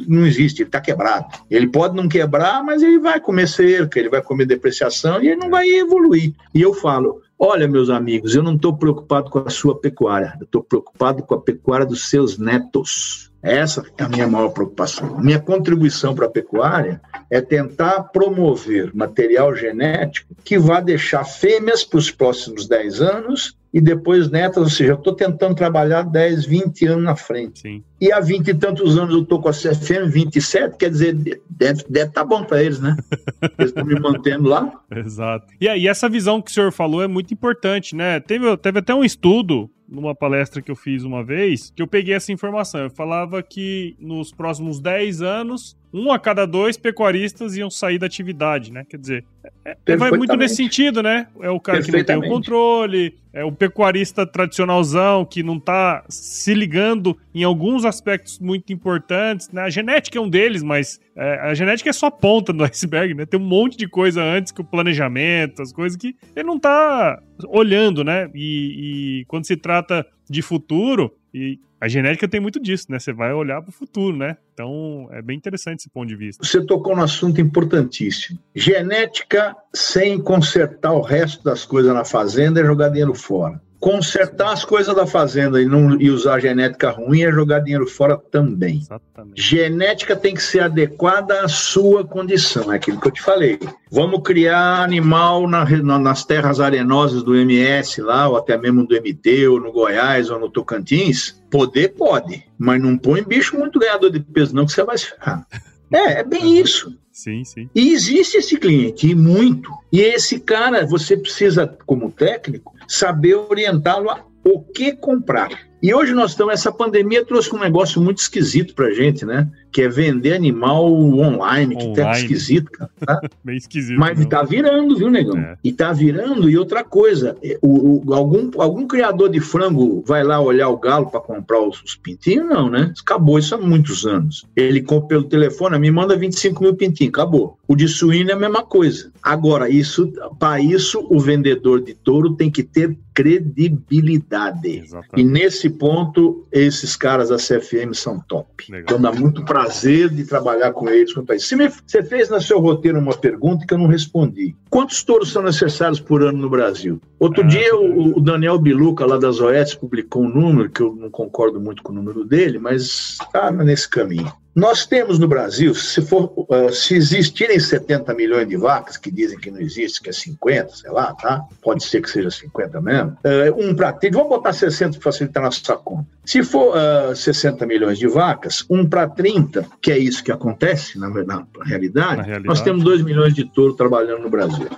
não 0.07 0.25
existe, 0.25 0.61
ele 0.61 0.69
está 0.69 0.79
quebrado. 0.79 1.25
Ele 1.51 1.67
pode 1.67 1.95
não 1.95 2.07
quebrar, 2.07 2.63
mas 2.63 2.81
ele 2.81 2.99
vai 2.99 3.19
comer 3.19 3.47
cerca, 3.47 3.99
ele 3.99 4.09
vai 4.09 4.21
comer 4.21 4.45
depreciação 4.45 5.21
e 5.21 5.27
ele 5.27 5.35
não 5.35 5.49
vai 5.49 5.67
evoluir. 5.67 6.33
E 6.53 6.61
eu 6.61 6.73
falo, 6.73 7.21
olha, 7.37 7.67
meus 7.67 7.89
amigos, 7.89 8.33
eu 8.33 8.41
não 8.41 8.55
estou 8.55 8.77
preocupado 8.77 9.29
com 9.29 9.39
a 9.39 9.49
sua 9.49 9.77
pecuária, 9.77 10.35
eu 10.39 10.45
estou 10.45 10.63
preocupado 10.63 11.21
com 11.23 11.35
a 11.35 11.41
pecuária 11.41 11.85
dos 11.85 12.09
seus 12.09 12.37
netos. 12.37 13.31
Essa 13.41 13.83
é 13.97 14.03
a 14.03 14.07
minha 14.07 14.25
maior 14.25 14.49
preocupação. 14.49 15.19
Minha 15.19 15.39
contribuição 15.39 16.15
para 16.15 16.27
a 16.27 16.31
pecuária 16.31 17.01
é 17.29 17.41
tentar 17.41 18.03
promover 18.03 18.95
material 18.95 19.53
genético 19.53 20.33
que 20.45 20.57
vá 20.57 20.79
deixar 20.79 21.25
fêmeas 21.25 21.83
para 21.83 21.99
os 21.99 22.09
próximos 22.09 22.69
10 22.69 23.01
anos 23.01 23.57
e 23.73 23.81
depois 23.81 24.29
netas, 24.29 24.63
ou 24.63 24.69
seja, 24.69 24.91
eu 24.91 24.97
estou 24.97 25.13
tentando 25.13 25.55
trabalhar 25.55 26.03
10, 26.03 26.45
20 26.45 26.85
anos 26.85 27.03
na 27.03 27.15
frente. 27.15 27.61
Sim. 27.61 27.83
E 27.99 28.11
há 28.11 28.19
20 28.19 28.47
e 28.47 28.53
tantos 28.53 28.97
anos 28.97 29.15
eu 29.15 29.23
estou 29.23 29.41
com 29.41 29.49
a 29.49 29.51
CFM, 29.51 30.11
27, 30.11 30.77
quer 30.77 30.91
dizer, 30.91 31.15
deve 31.49 31.81
estar 31.81 32.11
tá 32.11 32.23
bom 32.23 32.43
para 32.43 32.61
eles, 32.61 32.79
né? 32.79 32.95
Eles 33.57 33.71
estão 33.71 33.85
me 33.85 33.99
mantendo 33.99 34.47
lá. 34.47 34.71
Exato. 34.91 35.47
E 35.59 35.67
aí, 35.67 35.87
essa 35.87 36.07
visão 36.07 36.41
que 36.41 36.51
o 36.51 36.53
senhor 36.53 36.71
falou 36.71 37.01
é 37.01 37.07
muito 37.07 37.33
importante, 37.33 37.95
né? 37.95 38.19
Teve, 38.19 38.55
teve 38.57 38.79
até 38.79 38.93
um 38.93 39.03
estudo 39.03 39.69
numa 39.87 40.15
palestra 40.15 40.61
que 40.61 40.71
eu 40.71 40.75
fiz 40.75 41.03
uma 41.03 41.23
vez, 41.23 41.71
que 41.75 41.81
eu 41.81 41.87
peguei 41.87 42.13
essa 42.13 42.31
informação. 42.31 42.81
Eu 42.81 42.89
falava 42.89 43.41
que 43.43 43.95
nos 43.99 44.31
próximos 44.31 44.79
10 44.79 45.21
anos, 45.21 45.77
um 45.93 46.11
a 46.11 46.17
cada 46.17 46.45
dois 46.45 46.77
pecuaristas 46.77 47.55
iam 47.55 47.69
sair 47.69 47.99
da 47.99 48.07
atividade, 48.07 48.71
né? 48.71 48.85
Quer 48.89 48.97
dizer, 48.97 49.25
é, 49.65 49.77
é 49.85 49.97
vai 49.97 50.11
muito 50.11 50.35
nesse 50.35 50.55
sentido, 50.55 51.01
né? 51.01 51.27
É 51.41 51.49
o 51.49 51.59
cara 51.59 51.81
que 51.81 51.91
não 51.91 52.03
tem 52.03 52.15
o 52.15 52.27
controle, 52.27 53.15
é 53.33 53.43
o 53.43 53.51
pecuarista 53.51 54.25
tradicionalzão 54.25 55.25
que 55.25 55.41
não 55.41 55.59
tá 55.59 56.03
se 56.07 56.53
ligando 56.53 57.17
em 57.33 57.43
alguns 57.43 57.83
aspectos 57.83 58.39
muito 58.39 58.71
importantes, 58.71 59.49
né? 59.49 59.63
A 59.63 59.69
genética 59.69 60.17
é 60.17 60.21
um 60.21 60.29
deles, 60.29 60.63
mas 60.63 60.99
é, 61.15 61.39
a 61.39 61.53
genética 61.53 61.89
é 61.89 61.93
só 61.93 62.07
a 62.07 62.11
ponta 62.11 62.53
do 62.53 62.63
iceberg, 62.65 63.13
né? 63.13 63.25
Tem 63.25 63.39
um 63.39 63.43
monte 63.43 63.77
de 63.77 63.87
coisa 63.87 64.21
antes 64.21 64.51
que 64.51 64.61
o 64.61 64.65
planejamento, 64.65 65.61
as 65.61 65.73
coisas 65.73 65.97
que 65.97 66.15
ele 66.35 66.45
não 66.45 66.59
tá 66.59 67.21
olhando, 67.47 68.03
né? 68.03 68.29
E, 68.33 69.21
e 69.21 69.25
quando 69.25 69.45
se 69.45 69.57
trata 69.57 70.05
de 70.33 70.41
futuro, 70.41 71.15
e 71.33 71.59
a 71.79 71.87
genética 71.87 72.27
tem 72.27 72.39
muito 72.39 72.59
disso, 72.59 72.85
né? 72.89 72.99
Você 72.99 73.11
vai 73.11 73.33
olhar 73.33 73.61
para 73.61 73.69
o 73.69 73.73
futuro, 73.73 74.15
né? 74.15 74.37
Então 74.53 75.09
é 75.11 75.21
bem 75.21 75.37
interessante 75.37 75.79
esse 75.79 75.89
ponto 75.89 76.07
de 76.07 76.15
vista. 76.15 76.43
Você 76.43 76.65
tocou 76.65 76.95
num 76.95 77.03
assunto 77.03 77.41
importantíssimo. 77.41 78.39
Genética 78.55 79.55
sem 79.73 80.21
consertar 80.21 80.93
o 80.93 81.01
resto 81.01 81.43
das 81.43 81.65
coisas 81.65 81.93
na 81.93 82.05
fazenda 82.05 82.61
é 82.61 82.65
jogar 82.65 82.89
dinheiro 82.89 83.13
fora. 83.13 83.61
Consertar 83.83 84.53
as 84.53 84.63
coisas 84.63 84.95
da 84.95 85.05
fazenda 85.05 85.61
e, 85.61 85.65
não, 85.65 85.99
e 85.99 86.09
usar 86.09 86.39
genética 86.39 86.89
ruim 86.89 87.23
é 87.23 87.29
jogar 87.29 87.59
dinheiro 87.59 87.85
fora 87.85 88.17
também. 88.17 88.77
Exatamente. 88.77 89.41
Genética 89.41 90.15
tem 90.15 90.33
que 90.33 90.41
ser 90.41 90.61
adequada 90.61 91.41
à 91.41 91.49
sua 91.49 92.05
condição, 92.05 92.71
é 92.71 92.77
aquilo 92.77 92.97
que 92.97 93.09
eu 93.09 93.11
te 93.11 93.21
falei. 93.21 93.59
Vamos 93.91 94.21
criar 94.23 94.81
animal 94.81 95.49
na, 95.49 95.65
na, 95.65 95.99
nas 95.99 96.23
terras 96.23 96.61
arenosas 96.61 97.23
do 97.23 97.35
MS 97.35 97.99
lá, 98.01 98.29
ou 98.29 98.37
até 98.37 98.57
mesmo 98.57 98.87
do 98.87 98.95
MT, 98.95 99.49
ou 99.49 99.59
no 99.59 99.73
Goiás, 99.73 100.29
ou 100.29 100.39
no 100.39 100.49
Tocantins. 100.49 101.43
Poder 101.51 101.89
pode, 101.89 102.41
mas 102.57 102.81
não 102.81 102.97
põe 102.97 103.21
bicho 103.21 103.59
muito 103.59 103.79
ganhador 103.79 104.09
de 104.09 104.21
peso, 104.21 104.55
não, 104.55 104.65
que 104.65 104.71
você 104.71 104.85
vai 104.85 104.97
se 104.97 105.09
ferrar. 105.09 105.45
É, 105.93 106.19
é 106.19 106.23
bem 106.23 106.57
isso. 106.57 106.97
Sim, 107.11 107.43
sim. 107.45 107.69
E 107.75 107.93
existe 107.93 108.37
esse 108.37 108.57
cliente, 108.57 109.07
e 109.07 109.13
muito. 109.13 109.71
E 109.91 110.01
esse 110.01 110.39
cara, 110.39 110.85
você 110.85 111.15
precisa, 111.15 111.67
como 111.85 112.11
técnico, 112.11 112.73
saber 112.87 113.35
orientá-lo 113.35 114.09
a 114.09 114.25
o 114.43 114.61
que 114.61 114.93
comprar. 114.93 115.51
E 115.83 115.93
hoje 115.93 116.13
nós 116.13 116.31
estamos, 116.31 116.53
essa 116.53 116.71
pandemia 116.71 117.25
trouxe 117.25 117.53
um 117.53 117.59
negócio 117.59 118.01
muito 118.01 118.19
esquisito 118.19 118.73
pra 118.73 118.91
gente, 118.91 119.25
né? 119.25 119.51
Que 119.69 119.81
é 119.81 119.89
vender 119.89 120.31
animal 120.31 120.89
online, 120.89 121.75
que 121.75 121.93
tá 121.93 122.13
esquisito, 122.13 122.71
cara. 122.71 122.89
Tá? 123.05 123.21
Bem 123.43 123.57
esquisito. 123.57 123.99
Mas 123.99 124.17
não. 124.17 124.25
tá 124.25 124.43
virando, 124.43 124.95
viu, 124.95 125.11
negão? 125.11 125.37
É. 125.37 125.57
E 125.61 125.73
tá 125.73 125.91
virando, 125.91 126.49
e 126.49 126.57
outra 126.57 126.85
coisa, 126.85 127.35
é, 127.43 127.59
o, 127.61 128.07
o, 128.07 128.13
algum, 128.13 128.49
algum 128.61 128.87
criador 128.87 129.29
de 129.29 129.41
frango 129.41 130.01
vai 130.07 130.23
lá 130.23 130.39
olhar 130.39 130.69
o 130.69 130.77
galo 130.77 131.11
para 131.11 131.19
comprar 131.19 131.59
os, 131.59 131.83
os, 131.83 131.95
pintinhos? 131.97 132.47
Não, 132.47 132.69
né? 132.69 132.93
Acabou 133.01 133.37
isso 133.37 133.53
há 133.53 133.57
muitos 133.57 134.05
anos. 134.05 134.45
Ele 134.55 134.81
compra 134.81 135.09
pelo 135.09 135.25
telefone, 135.25 135.77
me 135.77 135.91
manda 135.91 136.15
25 136.15 136.63
mil 136.63 136.75
pintinhos, 136.75 137.09
acabou. 137.09 137.57
O 137.67 137.75
de 137.75 137.89
suíno 137.89 138.29
é 138.29 138.33
a 138.33 138.39
mesma 138.39 138.63
coisa. 138.63 139.11
Agora, 139.21 139.69
isso, 139.69 140.13
para 140.39 140.61
isso, 140.61 141.05
o 141.09 141.19
vendedor 141.19 141.81
de 141.81 141.93
touro 141.93 142.35
tem 142.35 142.49
que 142.49 142.63
ter 142.63 142.97
credibilidade. 143.13 144.79
Exatamente. 144.79 145.11
E 145.17 145.23
nesse 145.23 145.72
ponto, 145.73 146.45
esses 146.51 146.95
caras 146.95 147.29
da 147.29 147.37
CFM 147.37 147.93
são 147.93 148.19
top. 148.19 148.71
Legal. 148.71 148.83
Então 148.83 149.01
dá 149.01 149.11
muito 149.11 149.43
prazer 149.43 150.09
de 150.09 150.25
trabalhar 150.25 150.71
com 150.71 150.89
eles 150.89 151.13
quanto 151.13 151.31
a 151.31 151.35
isso. 151.35 151.55
Você 151.85 152.03
fez 152.03 152.29
no 152.29 152.41
seu 152.41 152.59
roteiro 152.59 152.99
uma 152.99 153.13
pergunta 153.13 153.65
que 153.65 153.73
eu 153.73 153.77
não 153.77 153.87
respondi. 153.87 154.55
Quantos 154.69 155.03
touros 155.03 155.31
são 155.31 155.43
necessários 155.43 155.99
por 155.99 156.23
ano 156.23 156.37
no 156.37 156.49
Brasil? 156.49 157.01
Outro 157.19 157.43
ah, 157.43 157.47
dia 157.47 157.75
o, 157.75 158.17
o, 158.17 158.21
Daniel 158.21 158.57
Biluca, 158.57 159.05
lá 159.05 159.17
das 159.17 159.39
OETs, 159.39 159.75
publicou 159.75 160.23
um 160.23 160.29
número, 160.29 160.69
que 160.69 160.81
eu 160.81 160.95
não 160.95 161.09
concordo 161.09 161.59
muito 161.59 161.83
com 161.83 161.91
o 161.91 161.95
número 161.95 162.25
dele, 162.25 162.57
mas 162.57 163.17
está 163.21 163.51
nesse 163.51 163.89
caminho. 163.89 164.31
Nós 164.55 164.85
temos 164.85 165.17
no 165.17 165.27
Brasil, 165.27 165.73
se, 165.73 166.01
for, 166.01 166.31
uh, 166.37 166.71
se 166.71 166.95
existirem 166.95 167.59
70 167.59 168.13
milhões 168.13 168.47
de 168.47 168.55
vacas, 168.55 168.97
que 168.97 169.09
dizem 169.09 169.39
que 169.39 169.49
não 169.49 169.59
existe, 169.59 169.99
que 169.99 170.09
é 170.09 170.13
50, 170.13 170.75
sei 170.75 170.91
lá, 170.91 171.13
tá? 171.15 171.43
Pode 171.61 171.83
ser 171.83 172.01
que 172.01 172.09
seja 172.09 172.29
50 172.29 172.79
mesmo. 172.79 173.17
Uh, 173.25 173.69
um 173.69 173.75
para 173.75 173.93
30, 173.93 174.15
vamos 174.15 174.29
botar 174.29 174.53
60 174.53 174.99
para 174.99 175.01
facilitar 175.01 175.43
nossa 175.43 175.75
conta. 175.77 176.05
Se 176.23 176.43
for 176.43 176.75
uh, 176.75 177.15
60 177.15 177.65
milhões 177.65 177.97
de 177.97 178.07
vacas, 178.07 178.63
um 178.69 178.87
para 178.87 179.09
30, 179.09 179.65
que 179.81 179.91
é 179.91 179.97
isso 179.97 180.23
que 180.23 180.31
acontece 180.31 180.99
na, 180.99 181.09
na, 181.09 181.45
realidade, 181.65 182.17
na 182.17 182.23
realidade, 182.23 182.45
nós 182.45 182.61
temos 182.61 182.83
2 182.83 183.01
milhões 183.01 183.33
de 183.33 183.45
touros 183.45 183.75
trabalhando 183.75 184.21
no 184.21 184.29
Brasil. 184.29 184.69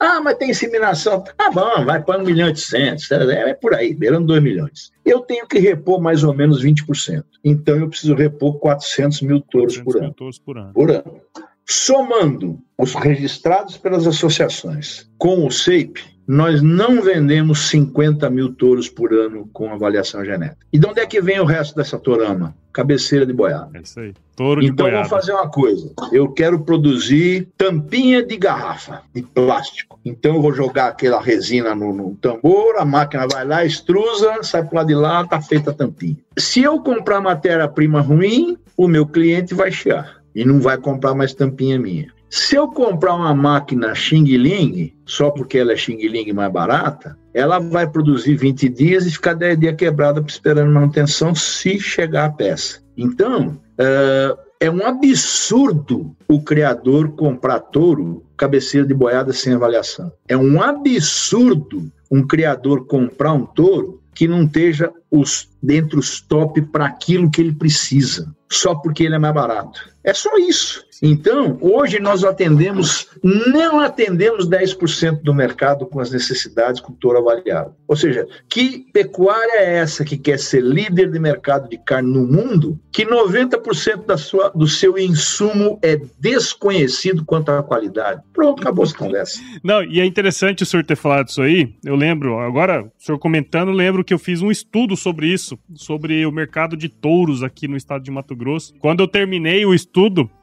Ah, 0.00 0.18
mas 0.22 0.38
tem 0.38 0.50
inseminação. 0.50 1.22
Tá 1.36 1.50
bom, 1.50 1.84
vai 1.84 2.02
para 2.02 2.18
1 2.18 2.24
milhão 2.24 2.46
e 2.46 2.50
800. 2.52 3.10
É, 3.10 3.50
é 3.50 3.54
por 3.54 3.74
aí, 3.74 3.94
beirando 3.94 4.26
2 4.28 4.42
milhões. 4.42 4.90
Eu 5.04 5.20
tenho 5.20 5.46
que 5.46 5.58
repor 5.58 6.00
mais 6.00 6.24
ou 6.24 6.32
menos 6.32 6.64
20%. 6.64 7.22
Então 7.44 7.76
eu 7.76 7.88
preciso 7.88 8.14
repor 8.14 8.58
400 8.58 9.20
mil 9.20 9.42
touros 9.42 9.76
por 9.76 9.98
ano. 9.98 10.14
touros 10.14 10.38
por 10.38 10.56
ano. 10.56 10.72
Por 10.72 10.90
ano. 10.90 11.20
Somando 11.68 12.58
os 12.78 12.94
registrados 12.94 13.76
pelas 13.76 14.06
associações 14.06 15.08
com 15.18 15.46
o 15.46 15.50
SEIP, 15.50 16.02
nós 16.26 16.62
não 16.62 17.02
vendemos 17.02 17.68
50 17.68 18.30
mil 18.30 18.54
touros 18.54 18.88
por 18.88 19.12
ano 19.12 19.48
com 19.52 19.72
avaliação 19.72 20.24
genética. 20.24 20.66
E 20.72 20.78
de 20.78 20.86
onde 20.86 21.00
é 21.00 21.06
que 21.06 21.20
vem 21.20 21.40
o 21.40 21.44
resto 21.44 21.76
dessa 21.76 21.98
torama? 21.98 22.56
Cabeceira 22.72 23.26
de 23.26 23.32
boiada. 23.32 23.70
É 23.74 23.80
isso 23.80 23.98
aí. 23.98 24.14
Touro 24.36 24.60
de 24.60 24.68
então 24.68 24.86
boiada. 24.86 25.08
vamos 25.08 25.10
fazer 25.10 25.32
uma 25.32 25.48
coisa. 25.48 25.92
Eu 26.12 26.30
quero 26.32 26.60
produzir 26.60 27.48
tampinha 27.58 28.22
de 28.22 28.36
garrafa, 28.36 29.02
de 29.14 29.22
plástico. 29.22 29.98
Então 30.04 30.36
eu 30.36 30.42
vou 30.42 30.52
jogar 30.52 30.88
aquela 30.88 31.20
resina 31.20 31.74
no, 31.74 31.92
no 31.92 32.14
tambor, 32.16 32.76
a 32.78 32.84
máquina 32.84 33.26
vai 33.30 33.44
lá, 33.44 33.64
extrusa, 33.64 34.42
sai 34.42 34.64
para 34.64 34.80
lá 34.80 34.84
de 34.84 34.94
lá, 34.94 35.26
tá 35.26 35.40
feita 35.40 35.70
a 35.70 35.74
tampinha. 35.74 36.16
Se 36.38 36.62
eu 36.62 36.80
comprar 36.80 37.20
matéria-prima 37.20 38.00
ruim, 38.00 38.56
o 38.76 38.88
meu 38.88 39.06
cliente 39.06 39.52
vai 39.54 39.70
chiar 39.70 40.20
e 40.34 40.44
não 40.44 40.60
vai 40.60 40.78
comprar 40.78 41.14
mais 41.14 41.34
tampinha 41.34 41.78
minha. 41.78 42.12
Se 42.30 42.54
eu 42.54 42.68
comprar 42.68 43.14
uma 43.14 43.34
máquina 43.34 43.92
Xing 43.92 44.24
Ling, 44.36 44.94
só 45.04 45.30
porque 45.30 45.58
ela 45.58 45.72
é 45.72 45.76
Xing 45.76 45.96
Ling 46.06 46.32
mais 46.32 46.52
barata, 46.52 47.18
ela 47.34 47.58
vai 47.58 47.88
produzir 47.88 48.36
20 48.36 48.68
dias 48.68 49.04
e 49.04 49.10
ficar 49.10 49.34
10 49.34 49.58
dias 49.58 49.74
quebrada 49.74 50.24
esperando 50.24 50.72
manutenção 50.72 51.34
se 51.34 51.80
chegar 51.80 52.26
a 52.26 52.30
peça. 52.30 52.80
Então, 52.96 53.60
uh, 53.80 54.38
é 54.60 54.70
um 54.70 54.86
absurdo 54.86 56.14
o 56.28 56.40
criador 56.40 57.16
comprar 57.16 57.58
touro 57.58 58.24
cabeceira 58.36 58.86
de 58.86 58.94
boiada 58.94 59.32
sem 59.32 59.54
avaliação. 59.54 60.12
É 60.28 60.36
um 60.36 60.62
absurdo 60.62 61.90
um 62.10 62.26
criador 62.26 62.86
comprar 62.86 63.32
um 63.32 63.44
touro 63.44 64.00
que 64.14 64.28
não 64.28 64.44
esteja 64.44 64.92
os, 65.10 65.48
dentro 65.62 65.98
os 65.98 66.20
top 66.20 66.60
para 66.62 66.86
aquilo 66.86 67.30
que 67.30 67.40
ele 67.40 67.52
precisa, 67.52 68.34
só 68.50 68.74
porque 68.74 69.04
ele 69.04 69.14
é 69.14 69.18
mais 69.18 69.34
barato. 69.34 69.80
É 70.02 70.14
só 70.14 70.36
isso. 70.38 70.84
Então, 71.02 71.56
hoje 71.60 71.98
nós 71.98 72.24
atendemos, 72.24 73.08
não 73.22 73.80
atendemos 73.80 74.48
10% 74.48 75.22
do 75.22 75.32
mercado 75.32 75.86
com 75.86 75.98
as 75.98 76.10
necessidades 76.10 76.80
com 76.80 76.92
o 76.92 76.96
touro 76.96 77.18
avaliado. 77.18 77.74
Ou 77.88 77.96
seja, 77.96 78.26
que 78.48 78.86
pecuária 78.92 79.60
é 79.60 79.78
essa 79.78 80.04
que 80.04 80.18
quer 80.18 80.38
ser 80.38 80.62
líder 80.62 81.10
de 81.10 81.18
mercado 81.18 81.68
de 81.68 81.78
carne 81.78 82.12
no 82.12 82.26
mundo, 82.26 82.78
que 82.92 83.06
90% 83.06 84.04
da 84.04 84.18
sua, 84.18 84.50
do 84.50 84.66
seu 84.66 84.98
insumo 84.98 85.78
é 85.82 85.98
desconhecido 86.18 87.24
quanto 87.24 87.50
à 87.50 87.62
qualidade? 87.62 88.22
Pronto, 88.32 88.60
acabou 88.60 88.84
essa 88.84 88.96
conversa. 88.96 89.40
Não, 89.64 89.82
e 89.82 90.00
é 90.00 90.04
interessante 90.04 90.62
o 90.62 90.66
senhor 90.66 90.84
ter 90.84 90.96
falado 90.96 91.28
isso 91.28 91.40
aí. 91.40 91.74
Eu 91.84 91.96
lembro, 91.96 92.38
agora, 92.40 92.82
o 92.82 93.02
senhor 93.02 93.18
comentando, 93.18 93.70
lembro 93.70 94.04
que 94.04 94.12
eu 94.12 94.18
fiz 94.18 94.42
um 94.42 94.50
estudo 94.50 94.96
sobre 94.96 95.28
isso, 95.28 95.58
sobre 95.74 96.26
o 96.26 96.32
mercado 96.32 96.76
de 96.76 96.88
touros 96.88 97.42
aqui 97.42 97.66
no 97.66 97.76
estado 97.76 98.04
de 98.04 98.10
Mato 98.10 98.36
Grosso. 98.36 98.74
Quando 98.78 99.00
eu 99.00 99.08
terminei 99.08 99.64
o 99.64 99.72
estudo, 99.72 99.89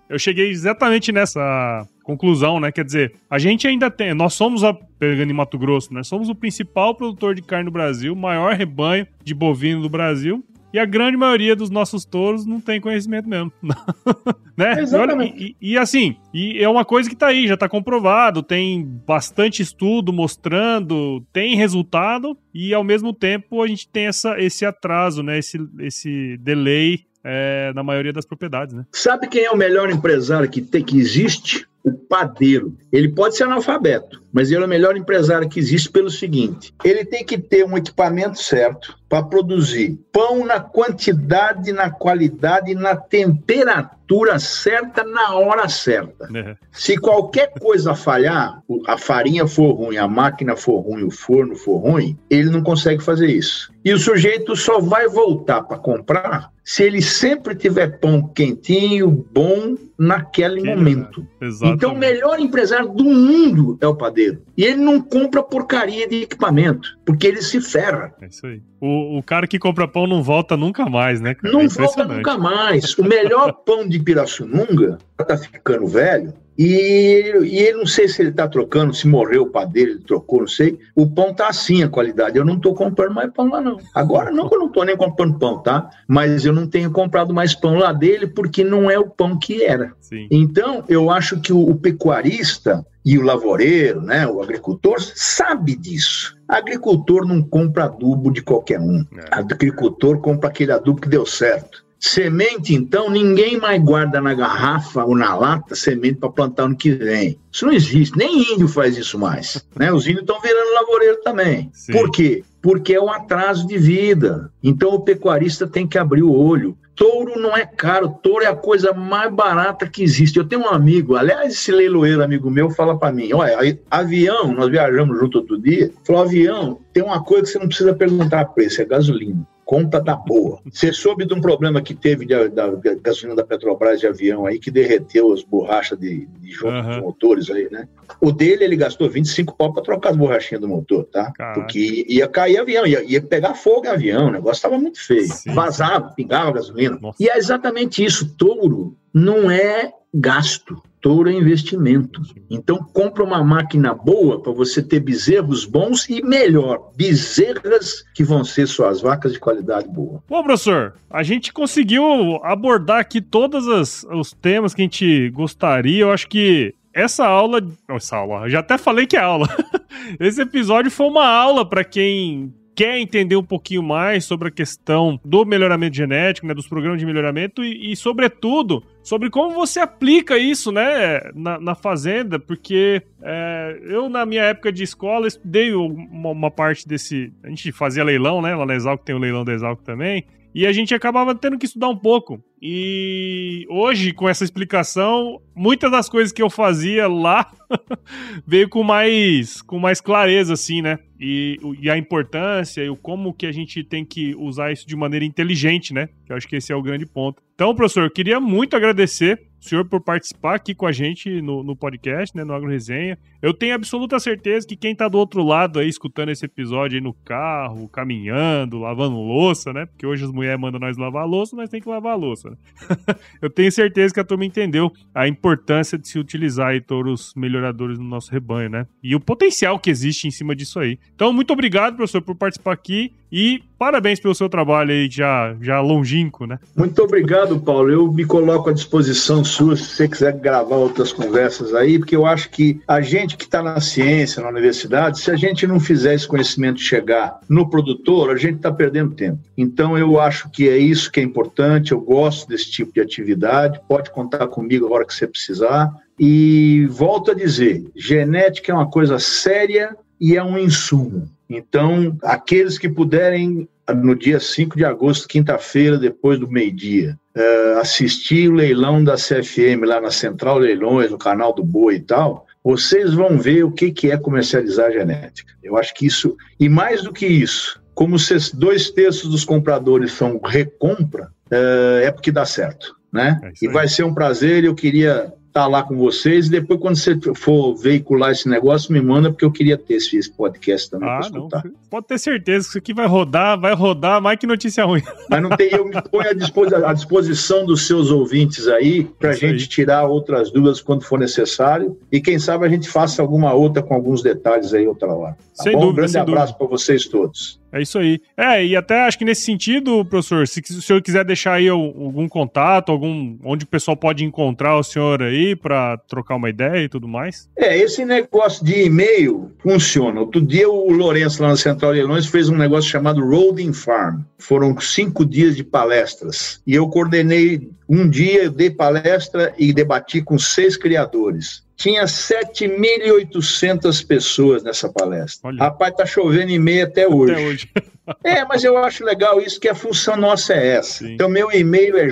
eu 0.09 0.17
cheguei 0.17 0.49
exatamente 0.49 1.11
nessa 1.11 1.85
conclusão, 2.03 2.59
né? 2.59 2.71
Quer 2.71 2.85
dizer, 2.85 3.13
a 3.29 3.37
gente 3.37 3.67
ainda 3.67 3.91
tem, 3.91 4.13
nós 4.13 4.33
somos 4.33 4.63
a 4.63 4.73
pegando 4.73 5.29
em 5.29 5.33
Mato 5.33 5.57
Grosso, 5.57 5.93
né? 5.93 6.03
Somos 6.03 6.29
o 6.29 6.35
principal 6.35 6.95
produtor 6.95 7.35
de 7.35 7.41
carne 7.41 7.65
do 7.65 7.71
Brasil, 7.71 8.15
maior 8.15 8.53
rebanho 8.55 9.05
de 9.23 9.33
bovino 9.33 9.81
do 9.81 9.89
Brasil. 9.89 10.43
E 10.73 10.79
a 10.79 10.85
grande 10.85 11.15
maioria 11.15 11.55
dos 11.55 11.69
nossos 11.69 12.03
touros 12.03 12.45
não 12.45 12.59
tem 12.59 12.79
conhecimento 12.79 13.27
mesmo. 13.27 13.51
né? 14.55 14.81
Exatamente. 14.81 15.43
E, 15.43 15.55
e, 15.61 15.73
e, 15.73 15.77
assim, 15.77 16.17
e 16.33 16.61
é 16.61 16.67
uma 16.67 16.83
coisa 16.83 17.09
que 17.09 17.15
tá 17.15 17.27
aí, 17.27 17.47
já 17.47 17.55
tá 17.55 17.69
comprovado, 17.69 18.43
tem 18.43 18.85
bastante 19.05 19.61
estudo 19.61 20.11
mostrando, 20.11 21.25
tem 21.31 21.55
resultado, 21.55 22.37
e 22.53 22.73
ao 22.73 22.83
mesmo 22.83 23.13
tempo 23.13 23.61
a 23.61 23.67
gente 23.67 23.87
tem 23.87 24.07
essa, 24.07 24.39
esse 24.41 24.65
atraso, 24.65 25.23
né? 25.23 25.39
Esse, 25.39 25.57
esse 25.79 26.37
delay 26.37 27.07
é, 27.29 27.73
na 27.75 27.83
maioria 27.83 28.13
das 28.13 28.25
propriedades, 28.25 28.73
né? 28.73 28.85
Sabe 28.93 29.27
quem 29.27 29.43
é 29.43 29.51
o 29.51 29.57
melhor 29.57 29.89
empresário 29.89 30.49
que, 30.49 30.61
tem, 30.61 30.81
que 30.81 30.97
existe? 30.97 31.67
O 31.83 31.91
padeiro. 31.91 32.75
Ele 32.91 33.09
pode 33.09 33.37
ser 33.37 33.43
analfabeto, 33.43 34.21
mas 34.31 34.51
ele 34.51 34.61
é 34.61 34.65
o 34.65 34.69
melhor 34.69 34.97
empresário 34.97 35.47
que 35.47 35.59
existe 35.59 35.89
pelo 35.89 36.09
seguinte: 36.09 36.73
ele 36.83 37.05
tem 37.05 37.23
que 37.23 37.37
ter 37.37 37.65
um 37.65 37.77
equipamento 37.77 38.41
certo 38.41 38.97
para 39.07 39.23
produzir 39.23 39.97
pão 40.11 40.45
na 40.45 40.59
quantidade, 40.59 41.71
na 41.71 41.89
qualidade 41.89 42.75
na 42.75 42.95
temperatura 42.95 44.37
certa 44.37 45.03
na 45.03 45.35
hora 45.35 45.69
certa. 45.69 46.27
É. 46.35 46.55
Se 46.71 46.97
qualquer 46.97 47.53
coisa 47.59 47.95
falhar, 47.95 48.61
a 48.85 48.97
farinha 48.97 49.47
for 49.47 49.71
ruim, 49.71 49.97
a 49.97 50.07
máquina 50.07 50.55
for 50.55 50.79
ruim, 50.79 51.03
o 51.03 51.11
forno 51.11 51.55
for 51.55 51.77
ruim, 51.77 52.17
ele 52.29 52.49
não 52.49 52.61
consegue 52.61 53.01
fazer 53.01 53.27
isso. 53.27 53.71
E 53.83 53.93
o 53.93 53.99
sujeito 53.99 54.55
só 54.55 54.79
vai 54.79 55.07
voltar 55.07 55.63
para 55.63 55.77
comprar 55.77 56.51
se 56.63 56.83
ele 56.83 57.01
sempre 57.01 57.55
tiver 57.55 57.97
pão 57.99 58.27
quentinho, 58.27 59.25
bom, 59.31 59.77
naquele 59.97 60.61
que 60.61 60.67
momento. 60.67 61.27
Então, 61.63 61.93
o 61.93 61.97
melhor 61.97 62.39
empresário 62.39 62.89
do 62.89 63.03
mundo 63.03 63.77
é 63.81 63.87
o 63.87 63.95
padeiro. 63.95 64.41
E 64.55 64.63
ele 64.63 64.81
não 64.81 65.01
compra 65.01 65.41
porcaria 65.41 66.07
de 66.07 66.23
equipamento, 66.23 66.97
porque 67.05 67.27
ele 67.27 67.41
se 67.41 67.59
ferra. 67.59 68.13
É 68.21 68.27
isso 68.27 68.45
aí. 68.45 68.61
O, 68.79 69.17
o 69.17 69.23
cara 69.23 69.47
que 69.47 69.57
compra 69.57 69.87
pão 69.87 70.05
não 70.05 70.21
volta 70.21 70.55
nunca 70.55 70.87
mais, 70.87 71.19
né? 71.19 71.33
Cara? 71.33 71.53
Não 71.53 71.61
é 71.61 71.67
volta 71.67 72.05
nunca 72.05 72.37
mais. 72.37 72.97
O 72.97 73.03
melhor 73.03 73.51
pão 73.65 73.87
de 73.87 73.99
Pirassununga 73.99 74.97
tá 75.17 75.37
ficando 75.37 75.87
velho. 75.87 76.33
E, 76.57 77.33
e 77.43 77.59
ele 77.59 77.77
não 77.77 77.85
sei 77.85 78.07
se 78.07 78.19
ele 78.19 78.31
está 78.31 78.47
trocando, 78.47 78.93
se 78.93 79.07
morreu 79.07 79.43
o 79.43 79.49
padeiro, 79.49 79.91
ele 79.91 79.99
trocou, 79.99 80.39
não 80.39 80.47
sei. 80.47 80.79
O 80.95 81.07
pão 81.07 81.31
tá 81.31 81.47
assim 81.47 81.83
a 81.83 81.89
qualidade. 81.89 82.37
Eu 82.37 82.45
não 82.45 82.55
estou 82.55 82.73
comprando 82.73 83.13
mais 83.13 83.31
pão 83.31 83.47
lá, 83.49 83.61
não. 83.61 83.77
Agora 83.93 84.31
não 84.31 84.49
que 84.49 84.55
eu 84.55 84.59
não 84.59 84.67
estou 84.67 84.83
nem 84.83 84.97
comprando 84.97 85.37
pão, 85.37 85.59
tá? 85.59 85.89
Mas 86.07 86.45
eu 86.45 86.53
não 86.53 86.67
tenho 86.67 86.89
comprado 86.89 87.33
mais 87.33 87.53
pão 87.53 87.75
lá 87.75 87.93
dele 87.93 88.25
porque 88.25 88.63
não 88.63 88.89
é 88.89 88.97
o 88.97 89.07
pão 89.07 89.37
que 89.37 89.63
era. 89.63 89.93
Sim. 90.01 90.27
Então, 90.31 90.83
eu 90.89 91.11
acho 91.11 91.39
que 91.39 91.53
o, 91.53 91.59
o 91.59 91.75
pecuarista 91.75 92.83
e 93.05 93.17
o 93.17 93.21
lavoureiro, 93.21 94.01
né, 94.01 94.27
o 94.27 94.41
agricultor, 94.41 94.97
sabe 94.99 95.75
disso. 95.75 96.36
Agricultor 96.47 97.25
não 97.25 97.41
compra 97.41 97.85
adubo 97.85 98.31
de 98.31 98.41
qualquer 98.41 98.79
um. 98.79 99.05
É. 99.15 99.25
Agricultor 99.31 100.19
compra 100.19 100.49
aquele 100.49 100.71
adubo 100.71 101.01
que 101.01 101.09
deu 101.09 101.25
certo. 101.25 101.85
Semente, 101.99 102.75
então, 102.75 103.09
ninguém 103.09 103.57
mais 103.57 103.81
guarda 103.83 104.21
na 104.21 104.33
garrafa 104.33 105.03
ou 105.03 105.17
na 105.17 105.35
lata 105.35 105.75
semente 105.75 106.19
para 106.19 106.29
plantar 106.29 106.63
ano 106.63 106.75
que 106.75 106.91
vem. 106.91 107.39
Isso 107.51 107.65
não 107.65 107.73
existe, 107.73 108.15
nem 108.15 108.53
índio 108.53 108.67
faz 108.67 108.95
isso 108.97 109.17
mais. 109.17 109.65
Né? 109.75 109.91
Os 109.91 110.05
índios 110.05 110.21
estão 110.21 110.39
virando 110.39 110.73
lavoureiro 110.75 111.21
também. 111.23 111.71
Sim. 111.73 111.93
Por 111.93 112.11
quê? 112.11 112.43
Porque 112.61 112.93
é 112.93 113.01
um 113.01 113.11
atraso 113.11 113.65
de 113.65 113.77
vida. 113.77 114.51
Então 114.61 114.89
o 114.89 115.01
pecuarista 115.01 115.65
tem 115.65 115.87
que 115.87 115.97
abrir 115.97 116.21
o 116.21 116.31
olho. 116.31 116.77
Touro 116.97 117.39
não 117.39 117.55
é 117.55 117.63
caro, 117.63 118.09
touro 118.23 118.43
é 118.43 118.47
a 118.47 118.55
coisa 118.55 118.91
mais 118.91 119.31
barata 119.31 119.87
que 119.87 120.01
existe. 120.01 120.39
Eu 120.39 120.47
tenho 120.47 120.63
um 120.63 120.69
amigo, 120.69 121.15
aliás, 121.15 121.53
esse 121.53 121.71
leiloeiro 121.71 122.23
amigo 122.23 122.49
meu 122.49 122.71
fala 122.71 122.97
para 122.97 123.13
mim: 123.13 123.31
olha, 123.33 123.79
avião, 123.89 124.51
nós 124.51 124.71
viajamos 124.71 125.19
junto 125.19 125.37
outro 125.37 125.61
dia, 125.61 125.91
falou: 126.03 126.23
avião, 126.23 126.79
tem 126.91 127.03
uma 127.03 127.23
coisa 127.23 127.43
que 127.43 127.49
você 127.51 127.59
não 127.59 127.67
precisa 127.67 127.93
perguntar 127.93 128.45
preço, 128.45 128.81
é 128.81 128.85
gasolina. 128.85 129.47
Compra 129.67 129.99
da 129.99 130.15
boa. 130.15 130.59
Você 130.71 130.93
soube 130.93 131.25
de 131.25 131.33
um 131.33 131.41
problema 131.41 131.81
que 131.81 131.93
teve 131.93 132.25
de, 132.25 132.47
da, 132.47 132.67
da 132.69 132.95
gasolina 132.95 133.35
da 133.35 133.43
Petrobras 133.43 133.99
de 133.99 134.07
avião 134.07 134.45
aí, 134.45 134.57
que 134.57 134.71
derreteu 134.71 135.33
as 135.33 135.43
borrachas 135.43 135.99
de, 135.99 136.25
de 136.25 136.51
junto 136.51 136.73
uhum. 136.73 136.87
dos 136.87 136.97
motores 136.99 137.49
aí, 137.51 137.67
né? 137.69 137.85
O 138.21 138.31
dele, 138.31 138.63
ele 138.63 138.77
gastou 138.77 139.09
25 139.09 139.57
pau 139.57 139.73
para 139.73 139.83
trocar 139.83 140.11
as 140.11 140.15
borrachinhas 140.15 140.61
do 140.61 140.69
motor, 140.69 141.03
tá? 141.03 141.33
Caraca. 141.33 141.59
Porque 141.59 142.05
ia 142.07 142.29
cair 142.29 142.57
avião, 142.57 142.87
ia, 142.87 143.03
ia 143.03 143.21
pegar 143.21 143.55
fogo 143.55 143.89
avião, 143.89 144.29
o 144.29 144.31
negócio 144.31 144.59
estava 144.59 144.79
muito 144.79 145.05
feio. 145.05 145.27
Sim. 145.27 145.53
Vazava, 145.53 146.13
pingava 146.15 146.53
gasolina. 146.53 146.97
Nossa. 147.01 147.21
E 147.21 147.27
é 147.27 147.37
exatamente 147.37 148.03
isso. 148.03 148.33
Touro 148.37 148.95
não 149.13 149.51
é 149.51 149.91
gasto 150.13 150.81
touro 151.01 151.29
é 151.29 151.33
investimento. 151.33 152.21
Então, 152.49 152.77
compra 152.77 153.23
uma 153.23 153.43
máquina 153.43 153.93
boa 153.93 154.41
para 154.41 154.51
você 154.51 154.81
ter 154.81 154.99
bezerros 154.99 155.65
bons 155.65 156.07
e, 156.09 156.21
melhor, 156.21 156.91
bezerras 156.95 158.03
que 158.13 158.23
vão 158.23 158.43
ser 158.43 158.67
suas 158.67 159.01
vacas 159.01 159.33
de 159.33 159.39
qualidade 159.39 159.87
boa. 159.87 160.23
Bom, 160.27 160.43
professor, 160.43 160.95
a 161.09 161.23
gente 161.23 161.53
conseguiu 161.53 162.39
abordar 162.43 162.99
aqui 162.99 163.21
todos 163.21 163.67
os 164.09 164.33
temas 164.33 164.73
que 164.73 164.81
a 164.81 164.85
gente 164.85 165.29
gostaria. 165.29 166.01
Eu 166.01 166.11
acho 166.11 166.27
que 166.27 166.73
essa 166.93 167.25
aula. 167.25 167.61
Essa 167.87 168.17
aula, 168.17 168.49
já 168.49 168.59
até 168.59 168.77
falei 168.77 169.05
que 169.05 169.15
é 169.15 169.21
aula. 169.21 169.47
Esse 170.19 170.41
episódio 170.41 170.89
foi 170.89 171.07
uma 171.07 171.27
aula 171.27 171.63
para 171.67 171.83
quem 171.83 172.53
quer 172.75 172.99
entender 172.99 173.35
um 173.35 173.43
pouquinho 173.43 173.81
mais 173.81 174.23
sobre 174.25 174.49
a 174.49 174.51
questão 174.51 175.19
do 175.25 175.43
melhoramento 175.43 175.95
genético, 175.95 176.45
né, 176.45 176.53
dos 176.53 176.67
programas 176.67 176.99
de 176.99 177.07
melhoramento 177.07 177.63
e, 177.63 177.91
e 177.91 177.95
sobretudo, 177.95 178.83
sobre 179.07 179.29
como 179.29 179.55
você 179.55 179.79
aplica 179.79 180.37
isso, 180.37 180.69
né, 180.69 181.31
na, 181.33 181.57
na 181.57 181.75
fazenda, 181.75 182.37
porque 182.37 183.01
é, 183.21 183.79
eu, 183.83 184.09
na 184.09 184.25
minha 184.25 184.43
época 184.43 184.69
de 184.69 184.83
escola, 184.83 185.29
estudei 185.29 185.73
uma, 185.73 186.31
uma, 186.31 186.51
parte 186.51 186.85
desse... 186.85 187.31
A 187.41 187.47
gente 187.47 187.71
fazia 187.71 188.03
leilão, 188.03 188.41
né, 188.41 188.53
lá 188.53 188.65
na 188.65 188.75
Exalco 188.75 189.05
tem 189.05 189.15
o 189.15 189.17
leilão 189.17 189.45
da 189.45 189.53
Exalco 189.53 189.81
também, 189.81 190.25
e 190.53 190.67
a 190.67 190.73
gente 190.73 190.93
acabava 190.93 191.33
tendo 191.33 191.57
que 191.57 191.65
estudar 191.65 191.87
um 191.87 191.95
pouco. 191.95 192.43
E 192.61 193.65
hoje, 193.69 194.11
com 194.13 194.27
essa 194.27 194.43
explicação, 194.43 195.39
muitas 195.55 195.91
das 195.91 196.09
coisas 196.09 196.31
que 196.31 196.41
eu 196.41 196.49
fazia 196.49 197.07
lá 197.07 197.51
veio 198.47 198.67
com 198.67 198.83
mais, 198.83 199.61
com 199.61 199.77
mais 199.77 200.01
clareza, 200.01 200.53
assim, 200.53 200.81
né? 200.81 200.97
E, 201.19 201.59
e, 201.81 201.89
a 201.89 201.97
importância 201.97 202.83
e 202.83 202.89
o 202.89 202.95
como 202.95 203.33
que 203.33 203.45
a 203.45 203.51
gente 203.51 203.83
tem 203.83 204.05
que 204.05 204.35
usar 204.35 204.71
isso 204.71 204.87
de 204.87 204.95
maneira 204.95 205.25
inteligente, 205.25 205.93
né? 205.93 206.09
Eu 206.27 206.35
acho 206.35 206.47
que 206.47 206.55
esse 206.55 206.71
é 206.71 206.75
o 206.75 206.81
grande 206.81 207.05
ponto. 207.05 207.41
Então, 207.53 207.73
professor, 207.73 208.03
eu 208.03 208.11
queria 208.11 208.39
muito 208.39 208.75
agradecer 208.75 209.47
o 209.59 209.65
senhor 209.67 209.85
por 209.85 209.99
participar 209.99 210.55
aqui 210.55 210.75
com 210.75 210.85
a 210.85 210.91
gente 210.91 211.41
no, 211.41 211.63
no 211.63 211.75
podcast, 211.75 212.35
né, 212.35 212.43
no 212.43 212.53
Agro 212.53 212.69
Resenha. 212.69 213.17
Eu 213.41 213.53
tenho 213.53 213.75
absoluta 213.75 214.19
certeza 214.19 214.67
que 214.67 214.75
quem 214.75 214.95
tá 214.95 215.07
do 215.07 215.17
outro 215.17 215.43
lado 215.43 215.79
aí, 215.79 215.89
escutando 215.89 216.29
esse 216.29 216.45
episódio 216.45 216.97
aí 216.97 217.03
no 217.03 217.13
carro, 217.13 217.89
caminhando, 217.89 218.77
lavando 218.77 219.17
louça, 219.17 219.73
né, 219.73 219.85
porque 219.85 220.05
hoje 220.05 220.23
as 220.23 220.31
mulheres 220.31 220.59
mandam 220.59 220.79
nós 220.79 220.97
lavar 220.97 221.27
louça, 221.27 221.55
nós 221.55 221.69
tem 221.69 221.81
que 221.81 221.89
lavar 221.89 222.13
a 222.13 222.15
né? 222.51 222.57
Eu 223.41 223.49
tenho 223.49 223.71
certeza 223.71 224.13
que 224.13 224.19
a 224.19 224.23
turma 224.23 224.45
entendeu 224.45 224.91
a 225.13 225.27
importância 225.27 225.97
de 225.97 226.07
se 226.07 226.19
utilizar 226.19 226.69
aí 226.69 226.81
touros 226.81 227.33
melhoradores 227.35 227.97
no 227.97 228.05
nosso 228.05 228.31
rebanho, 228.31 228.69
né, 228.69 228.87
e 229.01 229.15
o 229.15 229.19
potencial 229.19 229.79
que 229.79 229.89
existe 229.89 230.27
em 230.27 230.31
cima 230.31 230.55
disso 230.55 230.79
aí. 230.79 230.99
Então, 231.15 231.31
muito 231.33 231.51
obrigado, 231.51 231.95
professor, 231.95 232.21
por 232.21 232.35
participar 232.35 232.73
aqui 232.73 233.13
e 233.31 233.63
parabéns 233.77 234.19
pelo 234.19 234.35
seu 234.35 234.49
trabalho 234.49 234.91
aí 234.91 235.09
já, 235.09 235.55
já 235.61 235.79
longínquo, 235.79 236.45
né? 236.45 236.59
Muito 236.75 237.01
obrigado, 237.01 237.59
Paulo. 237.59 237.91
Eu 237.91 238.11
me 238.11 238.25
coloco 238.25 238.69
à 238.69 238.73
disposição 238.73 239.43
sua 239.43 239.75
se 239.75 239.83
você 239.83 240.07
quiser 240.07 240.33
gravar 240.33 240.75
outras 240.75 241.11
conversas 241.11 241.73
aí, 241.73 241.99
porque 241.99 242.15
eu 242.15 242.25
acho 242.25 242.49
que 242.49 242.79
a 242.87 243.01
gente 243.01 243.37
que 243.37 243.45
está 243.45 243.61
na 243.61 243.79
ciência, 243.79 244.41
na 244.41 244.49
universidade, 244.49 245.19
se 245.19 245.31
a 245.31 245.35
gente 245.35 245.67
não 245.67 245.79
fizer 245.79 246.13
esse 246.15 246.27
conhecimento 246.27 246.79
chegar 246.79 247.39
no 247.47 247.69
produtor, 247.69 248.31
a 248.31 248.37
gente 248.37 248.57
está 248.57 248.71
perdendo 248.71 249.15
tempo. 249.15 249.39
Então, 249.57 249.97
eu 249.97 250.19
acho 250.19 250.49
que 250.49 250.69
é 250.69 250.77
isso 250.77 251.11
que 251.11 251.19
é 251.19 251.23
importante. 251.23 251.91
Eu 251.91 251.99
gosto 252.01 252.47
desse 252.47 252.71
tipo 252.71 252.93
de 252.93 253.01
atividade. 253.01 253.79
Pode 253.87 254.11
contar 254.11 254.47
comigo 254.47 254.87
a 254.87 254.91
hora 254.91 255.05
que 255.05 255.13
você 255.13 255.27
precisar. 255.27 255.91
E 256.19 256.87
volto 256.89 257.31
a 257.31 257.33
dizer: 257.33 257.85
genética 257.95 258.71
é 258.71 258.75
uma 258.75 258.89
coisa 258.89 259.19
séria 259.19 259.95
e 260.19 260.35
é 260.35 260.43
um 260.43 260.57
insumo. 260.57 261.29
Então, 261.49 262.17
aqueles 262.23 262.77
que 262.77 262.89
puderem, 262.89 263.67
no 263.95 264.15
dia 264.15 264.39
5 264.39 264.75
de 264.75 264.83
agosto, 264.83 265.27
quinta-feira, 265.27 265.97
depois 265.97 266.39
do 266.39 266.49
meio-dia, 266.49 267.17
uh, 267.35 267.79
assistir 267.79 268.49
o 268.49 268.55
leilão 268.55 269.03
da 269.03 269.15
CFM 269.15 269.85
lá 269.85 270.01
na 270.01 270.11
Central 270.11 270.57
Leilões, 270.59 271.11
no 271.11 271.17
canal 271.17 271.53
do 271.53 271.63
Boi 271.63 271.95
e 271.95 272.01
tal, 272.01 272.45
vocês 272.63 273.13
vão 273.13 273.37
ver 273.37 273.63
o 273.63 273.71
que, 273.71 273.91
que 273.91 274.11
é 274.11 274.17
comercializar 274.17 274.91
genética. 274.91 275.53
Eu 275.63 275.77
acho 275.77 275.93
que 275.93 276.05
isso, 276.05 276.35
e 276.59 276.67
mais 276.67 277.01
do 277.01 277.13
que 277.13 277.25
isso, 277.25 277.81
como 277.93 278.17
dois 278.53 278.91
terços 278.91 279.31
dos 279.31 279.45
compradores 279.45 280.11
são 280.11 280.39
recompra, 280.43 281.31
uh, 281.51 282.03
é 282.03 282.11
porque 282.11 282.31
dá 282.31 282.45
certo. 282.45 282.95
Né? 283.11 283.39
É 283.41 283.51
e 283.61 283.67
vai 283.69 283.87
ser 283.87 284.03
um 284.03 284.13
prazer. 284.13 284.65
Eu 284.65 284.75
queria 284.75 285.33
estar 285.57 285.63
tá 285.63 285.67
lá 285.67 285.83
com 285.83 285.97
vocês. 285.97 286.47
E 286.47 286.51
depois, 286.51 286.79
quando 286.79 286.95
você 286.95 287.17
for 287.35 287.75
veicular 287.75 288.31
esse 288.31 288.47
negócio, 288.47 288.93
me 288.93 289.01
manda, 289.01 289.29
porque 289.31 289.43
eu 289.43 289.51
queria 289.51 289.77
ter 289.77 289.95
esse, 289.95 290.31
podcast 290.31 290.89
também 290.91 291.09
ah, 291.09 291.17
para 291.17 291.27
escutar. 291.27 291.65
Não. 291.65 291.71
Pode 291.89 292.07
ter 292.07 292.19
certeza 292.19 292.65
que 292.65 292.69
isso 292.69 292.77
aqui 292.77 292.93
vai 292.93 293.07
rodar, 293.07 293.59
vai 293.59 293.73
rodar 293.73 294.21
mais 294.21 294.37
que 294.37 294.45
notícia 294.45 294.85
ruim. 294.85 295.01
Mas 295.29 295.41
não 295.41 295.49
tem, 295.49 295.69
eu 295.71 295.85
me 295.85 296.01
ponho 296.01 296.29
à 296.29 296.33
disposição, 296.33 296.87
à 296.87 296.93
disposição 296.93 297.65
dos 297.65 297.87
seus 297.87 298.11
ouvintes 298.11 298.67
aí, 298.67 299.03
para 299.03 299.31
a 299.31 299.33
gente 299.33 299.63
aí. 299.63 299.67
tirar 299.67 300.05
outras 300.05 300.51
dúvidas 300.51 300.81
quando 300.81 301.03
for 301.03 301.19
necessário. 301.19 301.97
E 302.11 302.21
quem 302.21 302.37
sabe 302.37 302.65
a 302.65 302.69
gente 302.69 302.89
faça 302.89 303.21
alguma 303.21 303.53
outra 303.53 303.81
com 303.81 303.93
alguns 303.93 304.21
detalhes 304.21 304.73
aí 304.73 304.87
outra 304.87 305.11
hora. 305.13 305.37
Tá 305.57 305.63
sem 305.63 305.73
bom? 305.73 305.79
dúvida. 305.79 305.91
Um 305.91 305.95
grande 305.95 306.17
abraço 306.17 306.57
para 306.57 306.67
vocês 306.67 307.07
todos. 307.07 307.59
É 307.77 307.81
isso 307.81 307.99
aí. 307.99 308.19
É, 308.35 308.65
e 308.65 308.75
até 308.75 309.05
acho 309.05 309.17
que 309.17 309.25
nesse 309.25 309.41
sentido, 309.41 310.03
professor, 310.05 310.47
se, 310.47 310.61
se 310.63 310.77
o 310.77 310.81
senhor 310.81 311.01
quiser 311.01 311.23
deixar 311.23 311.53
aí 311.53 311.69
algum 311.69 312.27
contato, 312.27 312.91
algum 312.91 313.37
onde 313.43 313.65
o 313.65 313.67
pessoal 313.67 313.95
pode 313.95 314.25
encontrar 314.25 314.77
o 314.77 314.83
senhor 314.83 315.21
aí 315.21 315.55
para 315.55 315.97
trocar 316.07 316.35
uma 316.35 316.49
ideia 316.49 316.83
e 316.83 316.89
tudo 316.89 317.07
mais. 317.07 317.47
É, 317.55 317.77
esse 317.77 318.03
negócio 318.03 318.65
de 318.65 318.85
e-mail 318.85 319.51
funciona. 319.59 320.19
Outro 320.19 320.41
dia 320.41 320.67
o 320.69 320.91
Lourenço 320.91 321.41
lá 321.41 321.49
na 321.49 321.55
Central 321.55 321.93
de 321.93 321.99
Leilões 321.99 322.25
fez 322.25 322.49
um 322.49 322.57
negócio 322.57 322.89
chamado 322.89 323.23
Roading 323.23 323.73
Farm. 323.73 324.21
Foram 324.39 324.79
cinco 324.79 325.25
dias 325.25 325.55
de 325.55 325.63
palestras. 325.63 326.61
E 326.65 326.73
eu 326.73 326.87
coordenei 326.87 327.69
um 327.87 328.09
dia, 328.09 328.45
eu 328.45 328.51
dei 328.51 328.69
palestra 328.69 329.53
e 329.57 329.71
debati 329.71 330.21
com 330.21 330.37
seis 330.37 330.75
criadores 330.75 331.66
tinha 331.77 332.03
7.800 332.05 334.05
pessoas 334.05 334.63
nessa 334.63 334.89
palestra. 334.89 335.49
Olha. 335.49 335.59
Rapaz, 335.59 335.93
tá 335.95 336.05
chovendo 336.05 336.51
e 336.51 336.59
meia 336.59 336.83
até 336.85 337.07
hoje. 337.07 337.33
Até 337.33 337.45
hoje. 337.45 337.69
é, 338.23 338.43
mas 338.43 338.63
eu 338.63 338.75
acho 338.77 339.05
legal 339.05 339.39
isso, 339.39 339.59
que 339.59 339.69
a 339.69 339.75
função 339.75 340.17
nossa 340.17 340.53
é 340.53 340.77
essa. 340.77 341.05
Sim. 341.05 341.13
Então, 341.13 341.29
meu 341.29 341.51
e-mail 341.51 341.95
é 341.95 342.09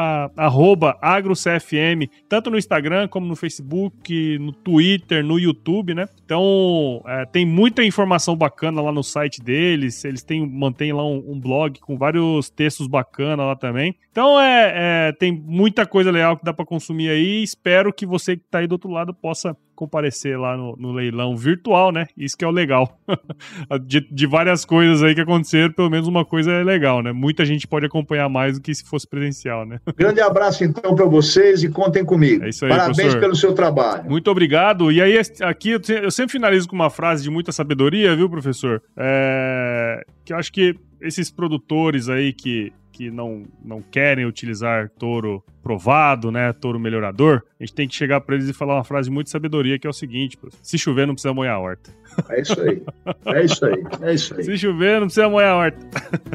agrocfm, 1.03 2.09
tanto 2.27 2.51
no 2.51 2.57
Instagram 2.57 3.07
como 3.09 3.27
no 3.27 3.37
Facebook, 3.37 4.39
no 4.39 4.51
Twitter, 4.51 5.23
no 5.23 5.39
YouTube, 5.39 5.93
né? 5.93 6.09
Então, 6.25 7.03
é, 7.07 7.27
tem 7.27 7.45
muita 7.45 7.85
informação 7.85 8.35
bacana 8.35 8.81
lá 8.81 8.91
no 8.91 9.03
site 9.03 9.43
deles, 9.43 10.03
eles 10.07 10.23
têm, 10.23 10.49
mantêm 10.49 10.95
lá 10.95 11.05
um, 11.05 11.23
um 11.33 11.39
blog 11.39 11.79
com 11.81 11.99
vários 11.99 12.49
textos 12.49 12.87
bacanas 12.87 13.45
lá 13.45 13.55
também. 13.55 13.95
Então, 14.11 14.41
é, 14.41 14.73
é 14.75 15.13
tem 15.13 15.31
muita 15.31 15.85
coisa 15.85 16.11
legal 16.11 16.39
que 16.39 16.45
dá 16.45 16.55
para 16.55 16.65
consumir 16.65 17.02
aí, 17.09 17.43
espero 17.43 17.93
que 17.93 18.07
você 18.07 18.37
que 18.37 18.45
tá 18.51 18.59
aí 18.59 18.67
do 18.67 18.73
outro 18.73 18.91
lado 18.91 19.15
possa 19.15 19.57
comparecer 19.75 20.39
lá 20.39 20.57
no, 20.57 20.77
no, 20.77 20.93
leilão 20.93 21.37
virtual, 21.37 21.91
né? 21.91 22.07
Isso 22.17 22.37
que 22.37 22.45
é 22.45 22.49
o 22.49 22.53
legal. 22.53 22.99
de, 23.85 24.01
de, 24.01 24.27
várias 24.27 24.65
coisas 24.65 25.03
aí 25.03 25.15
que 25.15 25.21
aconteceram, 25.21 25.73
pelo 25.73 25.91
menos 25.91 26.07
uma 26.07 26.25
coisa 26.25 26.53
é 26.53 26.63
legal, 26.63 27.03
né? 27.03 27.11
Muita 27.11 27.45
gente 27.45 27.67
pode 27.67 27.87
acompanhar 27.87 28.29
mais 28.29 28.59
do 28.59 28.63
que 28.63 28.73
se 28.75 28.85
fosse 28.85 29.09
presencial, 29.09 29.67
né? 29.67 29.81
Grande 29.97 30.21
abraço 30.21 30.63
então 30.63 30.95
para 30.95 31.07
vocês 31.07 31.65
e 31.65 31.69
contem 31.69 32.05
comigo. 32.05 32.45
É 32.45 32.51
isso 32.51 32.65
aí, 32.65 32.71
Parabéns 32.71 32.97
professor. 32.97 33.21
pelo 33.21 33.35
seu 33.35 33.55
trabalho. 33.55 34.09
Muito 34.09 34.31
obrigado. 34.31 34.93
E 34.93 35.03
aí, 35.03 35.19
aqui 35.41 35.71
eu 35.71 36.11
sempre 36.11 36.33
finalizo 36.33 36.69
com 36.69 36.77
uma 36.77 36.91
frase 36.91 37.25
de 37.25 37.31
muita 37.31 37.51
sabedoria, 37.51 38.15
viu, 38.15 38.31
professor? 38.31 38.83
É... 38.97 40.05
Que 40.25 40.33
eu 40.33 40.37
acho 40.37 40.53
que 40.53 40.77
esses 41.03 41.31
produtores 41.31 42.09
aí 42.09 42.33
que, 42.33 42.73
que 42.93 43.11
não, 43.11 43.45
não 43.65 43.83
querem 43.83 44.25
utilizar 44.25 44.91
touro 44.99 45.43
provado, 45.63 46.31
né, 46.31 46.53
touro 46.53 46.79
melhorador, 46.79 47.43
a 47.61 47.65
gente 47.65 47.75
tem 47.75 47.89
que 47.89 47.95
chegar 47.95 48.21
para 48.21 48.35
eles 48.35 48.49
e 48.49 48.53
falar 48.53 48.75
uma 48.75 48.85
frase 48.85 49.09
de 49.09 49.15
muita 49.15 49.31
sabedoria 49.31 49.79
que 49.79 49.87
é 49.87 49.91
o 49.91 49.93
seguinte: 49.93 50.39
se 50.63 50.79
chover 50.79 51.07
não 51.07 51.15
precisa 51.15 51.35
molhar 51.35 51.57
a 51.57 51.61
horta. 51.61 51.91
É 52.29 52.41
isso 52.41 52.61
aí. 52.61 52.83
É 53.27 53.45
isso 53.45 53.65
aí. 53.65 53.85
É 54.03 54.15
isso 54.15 54.35
aí. 54.35 54.45
Se 54.45 54.59
chover 54.59 55.01
não 55.01 55.07
precisa 55.07 55.29
molhar 55.29 55.53
a 55.53 55.57
horta. 55.57 55.87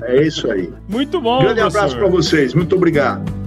É 0.03 0.23
isso 0.23 0.49
aí. 0.51 0.71
Muito 0.87 1.21
bom. 1.21 1.39
Grande 1.39 1.61
professor. 1.61 1.77
abraço 1.79 1.97
para 1.97 2.07
vocês. 2.07 2.53
Muito 2.53 2.75
obrigado. 2.75 3.46